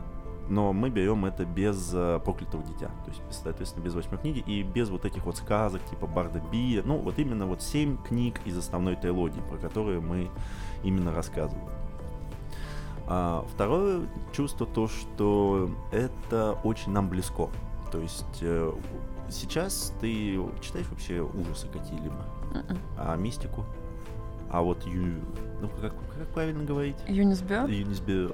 Но 0.49 0.73
мы 0.73 0.91
берем 0.91 1.25
это 1.25 1.45
без 1.45 1.91
э, 1.93 2.21
проклятого 2.25 2.63
дитя, 2.63 2.87
то 3.05 3.11
есть, 3.11 3.21
соответственно, 3.31 3.83
без 3.83 3.95
восьмой 3.95 4.21
книги 4.21 4.45
и 4.47 4.63
без 4.63 4.91
вот 4.91 5.05
этих 5.05 5.27
вот 5.27 5.37
сказок 5.37 5.85
типа 5.91 6.07
Барда 6.07 6.41
Бия. 6.53 6.83
Ну, 6.85 6.99
вот 6.99 7.19
именно 7.19 7.47
вот 7.47 7.63
семь 7.63 7.97
книг 7.97 8.41
из 8.45 8.57
основной 8.57 8.95
трилогии, 8.95 9.43
про 9.51 9.59
которые 9.59 10.01
мы 10.01 10.31
именно 10.85 11.13
рассказываем. 11.13 11.69
А 13.09 13.45
второе 13.53 14.07
чувство 14.33 14.67
то, 14.67 14.89
что 14.89 15.71
это 15.91 16.59
очень 16.65 16.93
нам 16.93 17.09
близко. 17.09 17.49
То 17.91 18.01
есть 18.01 18.39
э, 18.41 18.73
сейчас 19.31 19.93
ты 20.01 20.39
читаешь 20.61 20.87
вообще 20.89 21.21
ужасы 21.21 21.69
какие-либо, 21.69 22.25
Мгм. 22.55 22.79
а 22.99 23.17
мистику, 23.17 23.65
а 24.51 24.63
вот 24.63 24.85
ю... 24.87 25.21
ну 25.61 25.69
как, 25.81 25.93
как 26.19 26.29
правильно 26.35 26.65
говорить? 26.65 26.97
Юнисбё? 27.09 27.67
Юнисбю. 27.67 28.31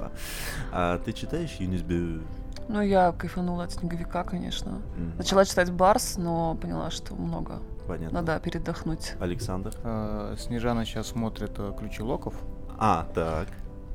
А 0.72 0.98
ты 0.98 1.12
читаешь 1.12 1.54
Юнисбю? 1.58 2.22
Ну, 2.68 2.80
я 2.80 3.12
кайфанула 3.12 3.64
от 3.64 3.72
снеговика, 3.72 4.22
конечно. 4.24 4.80
Начала 5.18 5.44
читать 5.44 5.70
Барс, 5.72 6.16
но 6.16 6.54
поняла, 6.54 6.90
что 6.90 7.14
много. 7.14 7.60
Понятно. 7.88 8.20
Надо 8.22 8.38
передохнуть. 8.38 9.14
Александр? 9.18 9.72
Э, 9.82 10.36
Снежана 10.38 10.84
сейчас 10.84 11.08
смотрит 11.08 11.58
«Ключи 11.78 12.02
локов», 12.02 12.34
А, 12.78 13.08
так. 13.14 13.48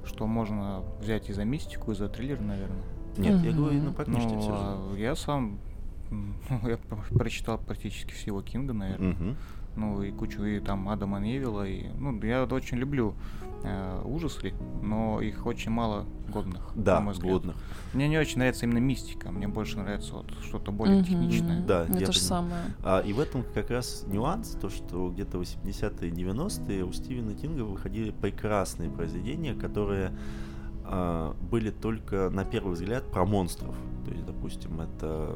что 0.06 0.28
можно 0.28 0.84
взять 1.00 1.30
и 1.30 1.34
за 1.34 1.46
мистику, 1.46 1.92
и 1.92 1.96
за 1.96 2.10
триллер, 2.10 2.42
наверное. 2.42 2.84
Нет, 3.18 3.42
я 3.42 3.52
Мгм. 3.52 3.58
говорю 3.58 3.94
книжки 3.94 4.34
Ну, 4.34 4.40
все 4.42 4.50
же. 4.52 4.58
а 4.60 4.96
я 4.98 5.16
сам 5.16 5.60
ну, 6.10 6.34
я 6.70 6.78
про- 6.78 7.18
прочитал 7.18 7.58
практически 7.58 8.12
всего 8.14 8.42
Кинга, 8.42 8.74
наверное. 8.74 9.14
Мгм. 9.14 9.36
Ну, 9.76 10.02
и 10.02 10.12
кучу 10.12 10.44
и 10.44 10.60
там 10.60 10.90
Адама 10.90 11.20
Невилла, 11.20 11.68
и, 11.68 11.88
ну, 12.00 12.20
я 12.24 12.42
вот 12.42 12.52
очень 12.52 12.78
люблю 12.78 13.14
э, 13.64 14.02
ужасы, 14.06 14.54
но 14.82 15.22
их 15.22 15.46
очень 15.46 15.70
мало 15.70 16.06
годных, 16.30 16.72
Да, 16.74 16.96
на 16.96 17.02
мой 17.02 17.14
взгляд. 17.14 17.32
годных. 17.34 17.56
Мне 17.94 18.08
не 18.08 18.18
очень 18.18 18.40
нравится 18.40 18.66
именно 18.66 18.80
мистика, 18.80 19.32
мне 19.32 19.48
больше 19.48 19.78
нравится 19.78 20.14
вот 20.16 20.32
что-то 20.44 20.72
более 20.72 20.96
Мгм. 20.98 21.06
техничное. 21.06 21.62
Да, 21.64 21.86
Мне 21.88 22.00
я 22.00 22.06
то 22.08 22.12
же 22.12 22.20
понимаю. 22.22 22.50
самое. 22.50 22.62
А, 22.84 23.00
и 23.02 23.14
в 23.14 23.20
этом 23.20 23.44
как 23.54 23.70
раз 23.70 24.04
нюанс, 24.08 24.58
то 24.60 24.70
что 24.72 25.10
где-то 25.12 25.38
80-е, 25.40 26.10
90-е 26.12 26.84
у 26.84 26.92
Стивена 26.92 27.36
Кинга 27.36 27.62
выходили 27.62 28.10
прекрасные 28.10 28.90
произведения, 28.90 29.54
которые 29.54 30.12
а, 30.86 31.36
были 31.52 31.70
только 31.70 32.32
на 32.32 32.46
первый 32.46 32.74
взгляд 32.74 33.04
про 33.12 33.26
монстров. 33.26 33.76
То 34.06 34.12
есть, 34.12 34.26
допустим, 34.26 34.82
это 34.82 35.36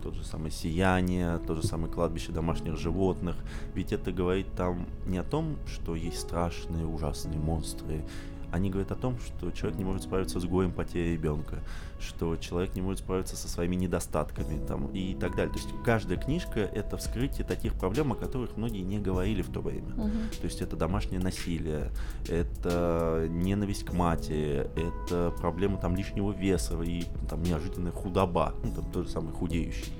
тот 0.00 0.14
же 0.14 0.24
самый 0.24 0.50
«Сияние», 0.50 1.38
то 1.38 1.54
же 1.54 1.62
самое 1.62 1.92
«Кладбище 1.92 2.32
домашних 2.32 2.76
животных». 2.76 3.36
Ведь 3.74 3.92
это 3.92 4.12
говорит 4.12 4.46
там 4.56 4.86
не 5.06 5.18
о 5.18 5.22
том, 5.22 5.56
что 5.66 5.94
есть 5.94 6.20
страшные, 6.20 6.86
ужасные 6.86 7.38
монстры. 7.38 8.04
Они 8.52 8.70
говорят 8.70 8.92
о 8.92 8.96
том, 8.96 9.18
что 9.18 9.50
человек 9.50 9.78
не 9.78 9.84
может 9.84 10.02
справиться 10.02 10.40
с 10.40 10.44
горем 10.44 10.72
потери 10.72 11.12
ребенка, 11.12 11.58
что 11.98 12.36
человек 12.36 12.74
не 12.74 12.82
может 12.82 13.00
справиться 13.00 13.36
со 13.36 13.48
своими 13.48 13.76
недостатками 13.76 14.64
там, 14.66 14.88
и 14.88 15.14
так 15.14 15.36
далее. 15.36 15.52
То 15.52 15.58
есть 15.58 15.70
каждая 15.84 16.18
книжка— 16.18 16.60
это 16.74 16.96
вскрытие 16.96 17.46
таких 17.46 17.74
проблем, 17.74 18.12
о 18.12 18.16
которых 18.16 18.56
многие 18.56 18.82
не 18.82 18.98
говорили 18.98 19.42
в 19.42 19.50
то 19.50 19.60
время. 19.60 19.90
Мгм. 19.94 20.10
То 20.40 20.44
есть 20.44 20.60
это 20.60 20.76
домашнее 20.76 21.20
насилие, 21.20 21.90
это 22.28 23.26
ненависть 23.28 23.84
к 23.84 23.92
матери, 23.92 24.68
это 24.76 25.32
проблема 25.40 25.78
там 25.78 25.96
лишнего 25.96 26.32
веса 26.32 26.80
и 26.82 27.04
там 27.28 27.42
неожиданная 27.42 27.92
худоба, 27.92 28.54
ну 28.64 28.72
там 28.72 28.90
тот 28.92 29.06
же 29.06 29.12
самый 29.12 29.32
худеющий. 29.32 29.92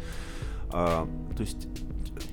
А, 0.72 1.08
то 1.36 1.42
есть 1.42 1.68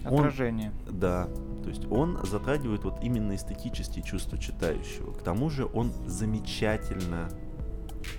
он, 0.05 0.19
Отражение. 0.19 0.71
да, 0.89 1.27
то 1.67 1.71
есть 1.71 1.91
он 1.91 2.17
затрагивает 2.23 2.85
вот 2.85 3.03
именно 3.03 3.35
эстетические 3.35 4.01
чувства 4.01 4.37
читающего. 4.37 5.11
К 5.11 5.21
тому 5.21 5.49
же 5.49 5.67
он 5.73 5.91
замечательно 6.05 7.29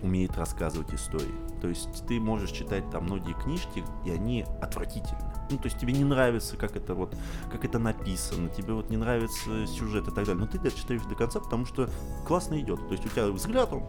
умеет 0.03 0.37
рассказывать 0.37 0.93
истории. 0.93 1.33
То 1.63 1.69
есть 1.69 2.07
ты 2.07 2.21
можешь 2.21 2.51
читать 2.51 2.85
там 2.91 3.05
многие 3.05 3.33
книжки, 3.33 3.83
и 4.05 4.11
они 4.11 4.45
отвратительны. 4.61 5.33
Ну, 5.51 5.57
то 5.57 5.65
есть 5.65 5.79
тебе 5.79 5.95
не 5.95 6.05
нравится, 6.05 6.59
как 6.59 6.77
это 6.77 6.93
вот, 6.93 7.17
как 7.51 7.65
это 7.65 7.79
написано, 7.79 8.51
тебе 8.51 8.75
вот 8.75 8.91
не 8.91 8.99
нравится 8.99 9.67
сюжет 9.67 10.07
и 10.07 10.11
так 10.11 10.27
далее. 10.27 10.35
Но 10.35 10.47
ты 10.47 10.59
это 10.59 10.71
читаешь 10.71 11.01
до 11.01 11.15
конца, 11.15 11.41
потому 11.41 11.65
что 11.65 11.89
классно 12.27 12.61
идет. 12.61 12.87
То 12.87 12.93
есть 12.93 13.07
у 13.07 13.09
тебя 13.09 13.29
взгляд, 13.29 13.73
он 13.73 13.83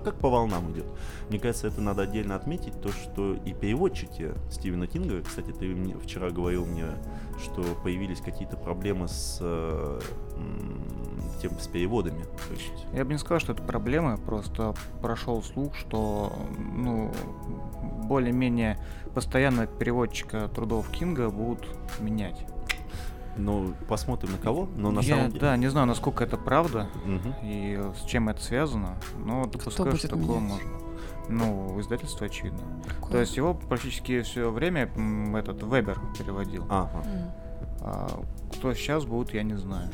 как 0.00 0.18
по 0.18 0.28
волнам 0.28 0.72
идет. 0.72 0.86
Мне 1.28 1.38
кажется, 1.38 1.68
это 1.68 1.80
надо 1.80 2.02
отдельно 2.02 2.34
отметить, 2.34 2.80
то, 2.80 2.90
что 2.90 3.34
и 3.34 3.52
переводчики 3.52 4.32
Стивена 4.50 4.86
Кинга, 4.86 5.22
кстати, 5.22 5.52
ты 5.52 5.66
мне 5.66 5.96
вчера 5.98 6.30
говорил 6.30 6.66
мне, 6.66 6.86
что 7.42 7.62
появились 7.82 8.20
какие-то 8.20 8.56
проблемы 8.56 9.08
с 9.08 9.38
э, 9.40 10.00
тем 11.40 11.58
с 11.58 11.66
переводами. 11.66 12.22
То 12.22 12.54
есть... 12.54 12.86
Я 12.92 13.04
бы 13.04 13.12
не 13.12 13.18
сказал, 13.18 13.40
что 13.40 13.52
это 13.52 13.62
проблемы, 13.62 14.16
просто 14.16 14.74
прошел 15.00 15.42
слух, 15.42 15.74
что 15.74 16.32
ну, 16.58 17.12
более-менее 18.04 18.78
постоянно 19.14 19.66
переводчика 19.66 20.48
трудов 20.48 20.88
Кинга 20.90 21.30
будут 21.30 21.66
менять. 22.00 22.46
Ну, 23.36 23.74
посмотрим 23.88 24.32
на 24.32 24.38
кого, 24.38 24.68
но 24.76 24.90
на 24.90 25.00
я, 25.00 25.16
самом 25.16 25.28
деле... 25.30 25.40
Да, 25.40 25.56
не 25.56 25.66
знаю, 25.66 25.86
насколько 25.86 26.22
это 26.22 26.36
правда 26.36 26.88
Мгм. 27.04 27.34
и 27.42 27.80
с 28.00 28.04
чем 28.04 28.28
это 28.28 28.40
связано, 28.40 28.96
но 29.24 29.46
допускаю, 29.46 29.96
что 29.96 30.08
такое 30.08 30.38
можно. 30.38 30.83
Ну, 31.28 31.78
издательство 31.80 32.26
очевидно. 32.26 32.60
Какое? 32.86 33.12
То 33.12 33.20
есть 33.20 33.36
его 33.36 33.54
практически 33.54 34.22
все 34.22 34.50
время 34.50 34.90
этот 35.36 35.62
Вебер 35.62 35.98
переводил. 36.18 36.64
Ага. 36.68 37.02
М. 37.06 37.30
А 37.80 38.20
кто 38.52 38.74
сейчас 38.74 39.04
будет, 39.04 39.32
я 39.34 39.42
не 39.42 39.54
знаю. 39.54 39.88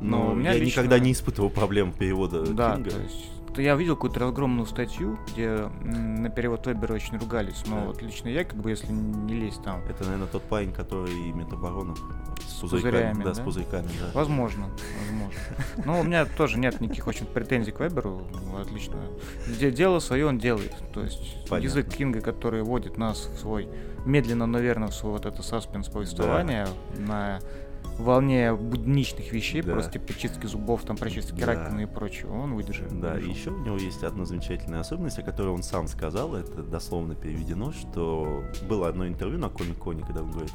Но 0.00 0.18
Но 0.26 0.30
у 0.32 0.34
меня 0.34 0.52
я 0.52 0.58
лично- 0.58 0.80
никогда 0.82 0.98
не 0.98 1.12
испытывал 1.12 1.48
проблем 1.50 1.92
перевода 1.92 2.44
Да, 2.52 2.74
Кинга. 2.76 2.90
то 2.90 3.00
есть 3.00 3.30
я 3.62 3.74
видел 3.76 3.94
какую-то 3.96 4.20
разгромную 4.20 4.66
статью, 4.66 5.18
где 5.32 5.68
на 5.82 6.28
перевод 6.30 6.66
Вебера 6.66 6.94
очень 6.94 7.16
ругались, 7.18 7.62
но 7.66 7.80
Да. 7.80 7.86
вот 7.86 8.02
лично 8.02 8.28
я, 8.28 8.44
как 8.44 8.58
бы, 8.58 8.70
если 8.70 8.92
не 8.92 9.34
лезть 9.34 9.62
там, 9.62 9.80
Это, 9.88 10.04
наверное, 10.04 10.26
тот 10.28 10.42
парень, 10.42 10.72
который 10.72 11.12
Метаборонов 11.32 11.98
с 12.46 12.60
пузырьками. 12.60 12.90
пузырями, 12.92 13.24
да, 13.24 13.34
с 13.34 13.38
да? 13.38 13.44
пузырьками, 13.44 13.88
да. 14.00 14.10
возможно, 14.14 14.68
возможно. 15.00 15.40
Но 15.84 16.00
у 16.00 16.02
меня 16.02 16.26
тоже 16.26 16.58
нет 16.58 16.80
никаких 16.80 17.06
очень 17.06 17.26
претензий 17.26 17.72
к 17.72 17.80
Веберу, 17.80 18.22
отлично. 18.60 18.96
Где 19.48 19.70
дело 19.70 19.98
свое 20.00 20.26
он 20.26 20.38
делает, 20.38 20.74
то 20.92 21.02
есть 21.02 21.48
Понятно. 21.48 21.64
язык 21.66 21.88
Кинга, 21.88 22.20
который 22.20 22.62
вводит 22.62 22.96
нас 22.98 23.26
в 23.26 23.38
свой, 23.38 23.68
медленно, 24.04 24.46
но 24.46 24.58
верно, 24.60 24.88
в 24.88 24.94
свой 24.94 25.12
вот 25.12 25.26
это 25.26 25.42
саспенс 25.42 25.88
повествования 25.88 26.68
на 26.96 27.40
волне 27.98 28.52
будничных 28.54 29.32
вещей, 29.32 29.62
Да. 29.62 29.72
просто 29.72 29.92
типа 29.92 30.12
чистки 30.18 30.46
зубов, 30.46 30.82
там 30.82 30.96
прочистки 30.96 31.40
Да. 31.40 31.46
раковины 31.46 31.82
и 31.82 31.86
прочего, 31.86 32.32
он 32.34 32.54
выдержит. 32.54 32.98
Да, 33.00 33.18
и 33.18 33.28
еще 33.28 33.50
у 33.50 33.58
него 33.58 33.76
есть 33.76 34.02
одна 34.04 34.24
замечательная 34.24 34.80
особенность, 34.80 35.18
о 35.18 35.22
которой 35.22 35.48
он 35.48 35.62
сам 35.62 35.86
сказал, 35.88 36.34
это 36.34 36.62
дословно 36.62 37.14
переведено, 37.14 37.72
что 37.72 38.42
было 38.68 38.88
одно 38.88 39.06
интервью 39.06 39.38
на 39.38 39.48
Комик 39.48 39.78
Коне, 39.78 40.02
когда 40.04 40.22
он 40.22 40.30
говорит, 40.30 40.52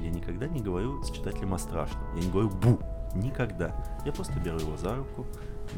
я 0.00 0.10
никогда 0.10 0.46
не 0.46 0.60
говорю 0.60 1.02
с 1.02 1.10
читателем 1.10 1.54
о 1.54 1.58
страшном, 1.58 2.02
я 2.16 2.22
не 2.22 2.30
говорю 2.30 2.50
бу, 2.50 2.78
никогда. 3.14 3.74
Я 4.04 4.12
просто 4.12 4.38
беру 4.40 4.58
его 4.58 4.76
за 4.76 4.94
руку, 4.96 5.26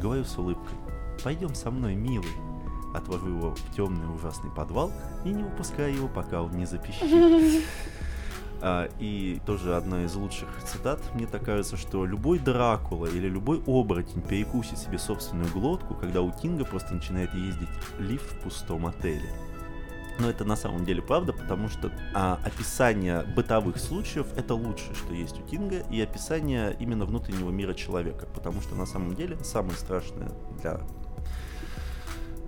говорю 0.01 0.25
с 0.25 0.37
улыбкой, 0.39 0.77
пойдем 1.25 1.55
со 1.55 1.71
мной, 1.71 1.95
милый. 1.95 2.29
Отвожу 2.93 3.29
его 3.29 3.55
в 3.55 3.75
темный 3.77 4.13
ужасный 4.13 4.51
подвал 4.51 4.91
и 5.25 5.29
не 5.29 5.45
выпускаю 5.45 5.95
его, 5.95 6.09
пока 6.09 6.43
он 6.43 6.51
не 6.53 6.67
запищит. 6.67 7.05
А, 8.63 8.89
и 8.99 9.41
тоже 9.47 9.77
одна 9.77 10.05
из 10.05 10.15
лучших 10.15 10.49
цитат, 10.65 11.01
мне 11.15 11.27
так 11.27 11.45
кажется, 11.45 11.77
что 11.77 12.05
любой 12.05 12.39
Дракула 12.39 13.07
или 13.07 13.29
любой 13.29 13.63
оборотень 13.67 14.23
перекусит 14.23 14.79
себе 14.79 14.99
собственную 14.99 15.51
глотку, 15.53 15.95
когда 15.95 16.21
у 16.21 16.31
Кинга 16.31 16.65
просто 16.65 16.95
начинает 16.95 17.33
ездить 17.35 17.69
лифт 17.99 18.31
в 18.33 18.41
пустом 18.41 18.87
отеле. 18.87 19.31
Но 20.19 20.29
это 20.29 20.45
на 20.45 20.57
самом 20.57 20.85
деле 20.85 21.01
правда, 21.01 21.33
потому 21.33 21.69
что 21.69 21.91
а, 22.15 22.39
описание 22.45 23.23
бытовых 23.35 23.79
случаев 23.79 24.27
это 24.37 24.55
лучшее, 24.55 24.95
что 24.95 25.15
есть 25.15 25.41
у 25.41 25.43
Кинга, 25.43 25.79
и 25.91 26.01
описание 26.01 26.77
именно 26.79 27.07
внутреннего 27.07 27.51
мира 27.51 27.73
человека, 27.73 28.27
потому 28.35 28.61
что 28.61 28.75
на 28.75 28.85
самом 28.85 29.15
деле 29.15 29.39
самое 29.43 29.77
страшное 29.77 30.31
для 30.61 30.81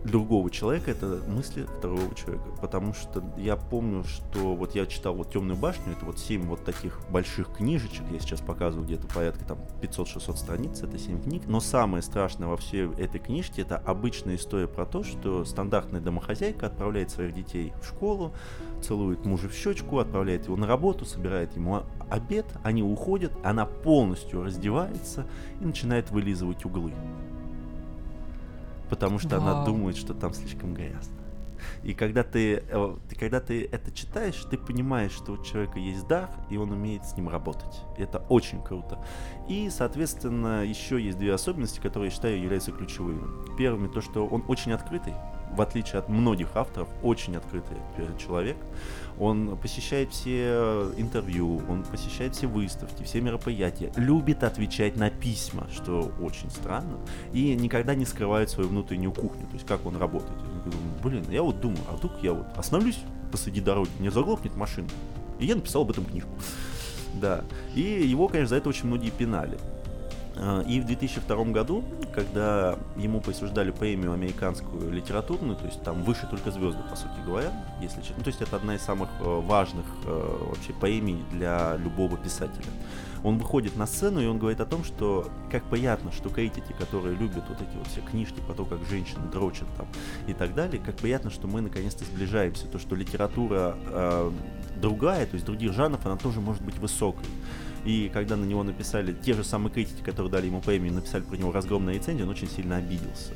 другого 0.05 0.51
человека 0.51 0.91
это 0.91 1.21
мысли 1.27 1.65
второго 1.79 2.15
человека. 2.15 2.45
Потому 2.61 2.95
что 2.95 3.23
я 3.37 3.57
помню, 3.57 4.05
что 4.05 4.55
вот 4.55 4.75
я 4.75 4.87
читал 4.87 5.15
вот 5.15 5.33
Темную 5.33 5.57
башню, 5.57 5.93
это 5.93 6.05
вот 6.05 6.19
7 6.19 6.43
вот 6.43 6.65
таких 6.65 7.01
больших 7.11 7.55
книжечек, 7.57 8.05
я 8.11 8.19
сейчас 8.19 8.41
показываю 8.41 8.87
где-то 8.87 9.07
порядка 9.07 9.45
там 9.45 9.59
500-600 9.81 10.37
страниц, 10.37 10.83
это 10.83 10.99
7 10.99 11.23
книг. 11.23 11.43
Но 11.47 11.61
самое 11.61 12.03
страшное 12.03 12.49
во 12.49 12.57
всей 12.57 12.93
этой 12.95 13.21
книжке 13.21 13.63
это 13.63 13.77
обычная 13.77 14.37
история 14.37 14.69
про 14.69 14.87
то, 14.87 15.03
что 15.05 15.45
стандартная 15.45 16.01
домохозяйка 16.01 16.67
отправляет 16.67 17.11
своих 17.11 17.35
детей 17.35 17.73
в 17.81 17.87
школу, 17.87 18.33
целует 18.83 19.25
мужа 19.25 19.49
в 19.49 19.55
щечку, 19.55 19.99
отправляет 19.99 20.47
его 20.47 20.57
на 20.57 20.67
работу, 20.67 21.05
собирает 21.05 21.55
ему 21.57 21.83
обед, 22.11 22.47
они 22.63 22.83
уходят, 22.83 23.33
она 23.43 23.67
полностью 23.67 24.43
раздевается 24.43 25.27
и 25.61 25.65
начинает 25.65 26.11
вылизывать 26.11 26.65
углы 26.65 26.93
потому 28.93 29.19
что 29.19 29.39
она 29.39 29.55
Вау. 29.55 29.65
думает, 29.65 29.97
что 29.97 30.13
там 30.13 30.35
слишком 30.35 30.75
грязно. 30.75 31.17
И 31.83 31.95
когда 31.95 32.23
ты, 32.23 32.63
э, 32.69 32.97
ты, 33.09 33.17
когда 33.17 33.41
ты 33.41 33.65
это 33.65 33.91
читаешь, 33.91 34.45
ты 34.51 34.59
понимаешь, 34.59 35.13
что 35.13 35.33
у 35.33 35.43
человека 35.43 35.79
есть 35.79 36.07
дар, 36.07 36.29
и 36.51 36.59
он 36.59 36.73
умеет 36.73 37.07
с 37.07 37.17
ним 37.17 37.31
работать. 37.31 37.81
Это 37.97 38.19
очень 38.29 38.63
круто. 38.63 39.03
И, 39.49 39.71
соответственно, 39.71 40.63
еще 40.67 41.01
есть 41.01 41.19
две 41.19 41.33
особенности, 41.33 41.81
которые, 41.81 42.11
я 42.11 42.15
считаю, 42.15 42.39
являются 42.39 42.71
ключевыми. 42.71 43.57
Первыми, 43.57 43.89
то, 43.89 44.03
что 44.03 44.27
он 44.27 44.45
очень 44.47 44.73
открытый, 44.73 45.15
в 45.53 45.61
отличие 45.61 45.99
от 45.99 46.09
многих 46.09 46.57
авторов, 46.57 46.89
очень 47.03 47.37
открытый 47.37 47.77
э, 47.99 48.09
человек. 48.19 48.57
Он 49.19 49.57
посещает 49.57 50.11
все 50.11 50.91
интервью, 50.97 51.63
он 51.69 51.85
посещает 51.85 52.35
все 52.35 52.47
выставки, 52.47 53.03
все 53.05 53.21
мероприятия, 53.21 53.93
любит 53.97 54.43
отвечать 54.43 54.97
на 54.97 55.11
письма, 55.11 55.69
что 55.73 56.11
очень 56.21 56.51
странно, 56.51 56.99
и 57.33 57.55
никогда 57.55 57.95
не 57.95 58.07
скрывает 58.07 58.51
свою 58.51 58.69
внутреннюю 58.71 59.13
кухню, 59.13 59.47
то 59.47 59.55
есть 59.55 59.67
как 59.67 59.85
он 59.87 59.97
работает. 59.97 60.39
Блин, 61.03 61.25
я 61.31 61.43
вот 61.43 61.61
думаю, 61.61 61.83
а 61.91 61.97
вдруг 61.97 62.13
я 62.23 62.33
вот 62.33 62.47
остановлюсь 62.57 63.01
посреди 63.31 63.61
дороги, 63.61 63.91
мне 63.99 64.11
заглохнет 64.11 64.57
машина, 64.57 64.89
и 65.39 65.47
я 65.47 65.57
написал 65.57 65.83
об 65.83 65.91
этом 65.91 66.05
книжку. 66.05 66.31
Да. 67.15 67.45
И 67.75 67.81
его, 67.81 68.27
конечно, 68.27 68.49
за 68.49 68.57
это 68.57 68.71
очень 68.71 68.87
многие 68.87 69.11
пинали. 69.11 69.59
А, 70.45 70.63
И 70.63 70.81
в 70.81 70.87
2002 70.87 71.45
году, 71.53 71.85
когда 72.13 72.77
ему 72.97 73.21
присуждали 73.21 73.71
премию 73.71 74.13
американскую 74.13 74.91
литературную, 74.91 75.57
то 75.57 75.67
есть 75.67 75.83
там 75.83 76.03
выше 76.03 76.27
только 76.29 76.51
звезды, 76.51 76.83
по 76.91 76.97
сути 76.97 77.15
говоря, 77.25 77.53
если 77.81 78.01
честно. 78.01 78.17
Ну, 78.19 78.25
то 78.25 78.31
есть 78.31 78.43
это 78.43 78.57
одна 78.57 78.75
из 78.75 78.83
самых 78.83 79.09
э, 79.21 79.25
важных 79.25 79.87
э, 80.05 80.39
вообще 80.49 80.73
премий 80.73 81.25
для 81.31 81.77
любого 81.77 82.17
писателя. 82.17 82.67
Он 83.23 83.39
выходит 83.39 83.77
на 83.77 83.87
сцену 83.87 84.21
и 84.21 84.27
он 84.27 84.39
говорит 84.39 84.61
о 84.61 84.67
том, 84.67 84.83
что 84.83 85.29
как 85.49 85.63
приятно, 85.65 86.11
что 86.11 86.29
критики, 86.29 86.75
которые 86.77 87.15
любят 87.15 87.45
вот 87.49 87.61
эти 87.61 87.77
вот 87.77 87.87
все 87.87 88.01
книжки 88.01 88.41
про 88.45 88.55
то, 88.55 88.65
как 88.65 88.81
женщины 88.91 89.31
дрочат 89.31 89.69
там 89.77 89.87
и 90.27 90.35
так 90.35 90.57
далее, 90.57 90.83
как 90.85 90.97
приятно, 90.97 91.31
что 91.31 91.47
мы 91.47 91.61
наконец-то 91.61 92.05
сближаемся, 92.05 92.67
то, 92.67 92.81
что 92.81 92.97
литература 92.97 93.77
э, 93.87 94.31
другая, 94.81 95.25
то 95.27 95.35
есть 95.35 95.47
других 95.47 95.73
жанров, 95.73 96.05
она 96.05 96.17
тоже 96.17 96.41
может 96.41 96.63
быть 96.63 96.79
высокой. 96.79 97.27
И 97.85 98.11
когда 98.13 98.37
на 98.37 98.45
него 98.45 98.63
написали, 98.63 99.13
те 99.13 99.35
же 99.35 99.45
самые 99.45 99.73
критики, 99.73 100.03
которые 100.03 100.31
дали 100.31 100.47
ему 100.47 100.61
премию, 100.61 100.93
написали 100.93 101.23
про 101.23 101.37
него 101.37 101.53
разгромную 101.53 101.97
рецензию, 101.97 102.27
он 102.27 102.33
очень 102.33 102.49
сильно 102.49 102.77
обиделся. 102.77 103.33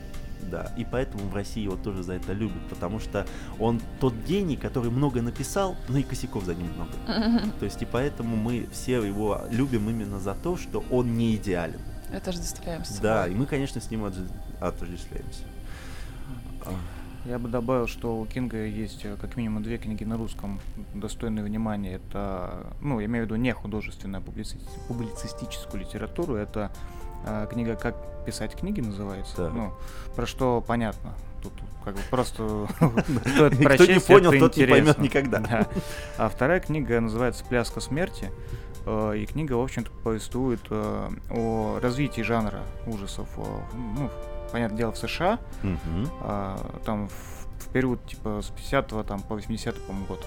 Да, 0.50 0.72
и 0.76 0.84
поэтому 0.84 1.28
в 1.28 1.34
России 1.34 1.64
его 1.64 1.74
тоже 1.74 2.04
за 2.04 2.12
это 2.12 2.32
любят, 2.32 2.62
потому 2.70 3.00
что 3.00 3.26
он 3.58 3.80
тот 3.98 4.14
гений, 4.14 4.56
который 4.56 4.92
много 4.92 5.20
написал, 5.20 5.74
но 5.88 5.98
и 5.98 6.04
косяков 6.04 6.44
за 6.44 6.54
ним 6.54 6.68
много. 6.74 6.92
То 7.58 7.64
есть 7.64 7.82
и 7.82 7.84
поэтому 7.84 8.36
мы 8.36 8.68
все 8.70 9.02
его 9.02 9.42
любим 9.50 9.90
именно 9.90 10.20
за 10.20 10.34
то, 10.34 10.56
что 10.56 10.84
он 10.92 11.16
не 11.16 11.34
идеален. 11.34 11.80
Отождествляемся. 12.14 13.02
Да, 13.02 13.26
и 13.26 13.34
мы, 13.34 13.46
конечно, 13.46 13.80
с 13.80 13.90
ним 13.90 14.04
отождествляемся. 14.60 15.42
Я 17.28 17.38
бы 17.38 17.48
добавил, 17.48 17.86
что 17.88 18.16
у 18.18 18.26
Кинга 18.26 18.64
есть 18.64 19.04
э, 19.04 19.16
как 19.20 19.36
минимум 19.36 19.62
две 19.62 19.78
книги 19.78 20.04
на 20.04 20.16
русском 20.16 20.60
достойные 20.94 21.44
внимания. 21.44 21.94
Это, 21.94 22.66
ну, 22.80 23.00
я 23.00 23.06
имею 23.06 23.24
в 23.24 23.26
виду 23.28 23.36
не 23.36 23.52
художественную, 23.52 24.22
а 24.22 24.30
публици- 24.30 24.60
публицистическую 24.86 25.80
литературу. 25.80 26.36
Это 26.36 26.70
э, 27.26 27.46
книга 27.50 27.74
«Как 27.74 27.96
писать 28.24 28.54
книги» 28.54 28.80
называется. 28.80 29.36
Так. 29.36 29.52
Ну, 29.52 29.72
про 30.14 30.26
что 30.26 30.62
понятно. 30.64 31.14
Тут 31.42 31.52
как 31.84 31.94
бы 31.94 32.00
просто 32.10 32.42
стоит 33.34 33.74
кто 33.74 33.86
не 33.86 34.00
понял, 34.00 34.38
тот 34.38 34.56
не 34.56 34.66
поймет 34.66 34.98
никогда. 34.98 35.38
Да. 35.40 35.66
А 36.18 36.28
вторая 36.28 36.60
книга 36.60 37.00
называется 37.00 37.44
«Пляска 37.44 37.80
смерти». 37.80 38.30
Э, 38.84 39.14
И 39.16 39.26
книга, 39.26 39.54
в 39.54 39.62
общем-то, 39.62 39.90
повествует 40.04 40.60
э, 40.70 41.08
о 41.30 41.78
развитии 41.82 42.22
жанра 42.22 42.60
ужасов. 42.86 43.28
Ну, 43.74 44.10
понятное 44.52 44.78
дело, 44.78 44.92
в 44.92 44.98
США, 44.98 45.38
мгм. 45.62 46.08
а, 46.20 46.80
там 46.84 47.08
в, 47.08 47.64
в 47.64 47.68
период 47.72 48.04
типа 48.06 48.40
с 48.42 48.50
50 48.50 49.06
там, 49.06 49.22
по 49.22 49.34
80 49.34 49.74
по 49.86 49.92
год. 49.92 50.24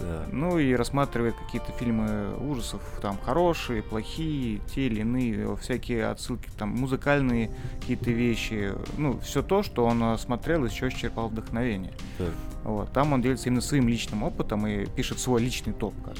Да. 0.00 0.24
Ну 0.32 0.58
и 0.58 0.72
рассматривает 0.74 1.34
какие-то 1.34 1.72
фильмы 1.72 2.34
ужасов, 2.38 2.80
там 3.02 3.18
хорошие, 3.22 3.82
плохие, 3.82 4.60
те 4.74 4.86
или 4.86 5.00
иные, 5.00 5.56
всякие 5.56 6.06
отсылки, 6.06 6.48
там 6.58 6.70
музыкальные 6.70 7.50
какие-то 7.80 8.10
вещи. 8.10 8.72
Ну, 8.96 9.18
все 9.20 9.42
то, 9.42 9.62
что 9.62 9.84
он 9.84 10.18
смотрел, 10.18 10.64
из 10.64 10.72
чего 10.72 10.88
черпал 10.88 11.28
вдохновение. 11.28 11.92
Да. 12.18 12.26
Вот. 12.64 12.92
Там 12.92 13.12
он 13.12 13.22
делится 13.22 13.48
именно 13.48 13.60
своим 13.60 13.88
личным 13.88 14.22
опытом 14.22 14.66
и 14.66 14.86
пишет 14.86 15.18
свой 15.18 15.42
личный 15.42 15.72
топ, 15.72 15.94
бы. 15.94 16.14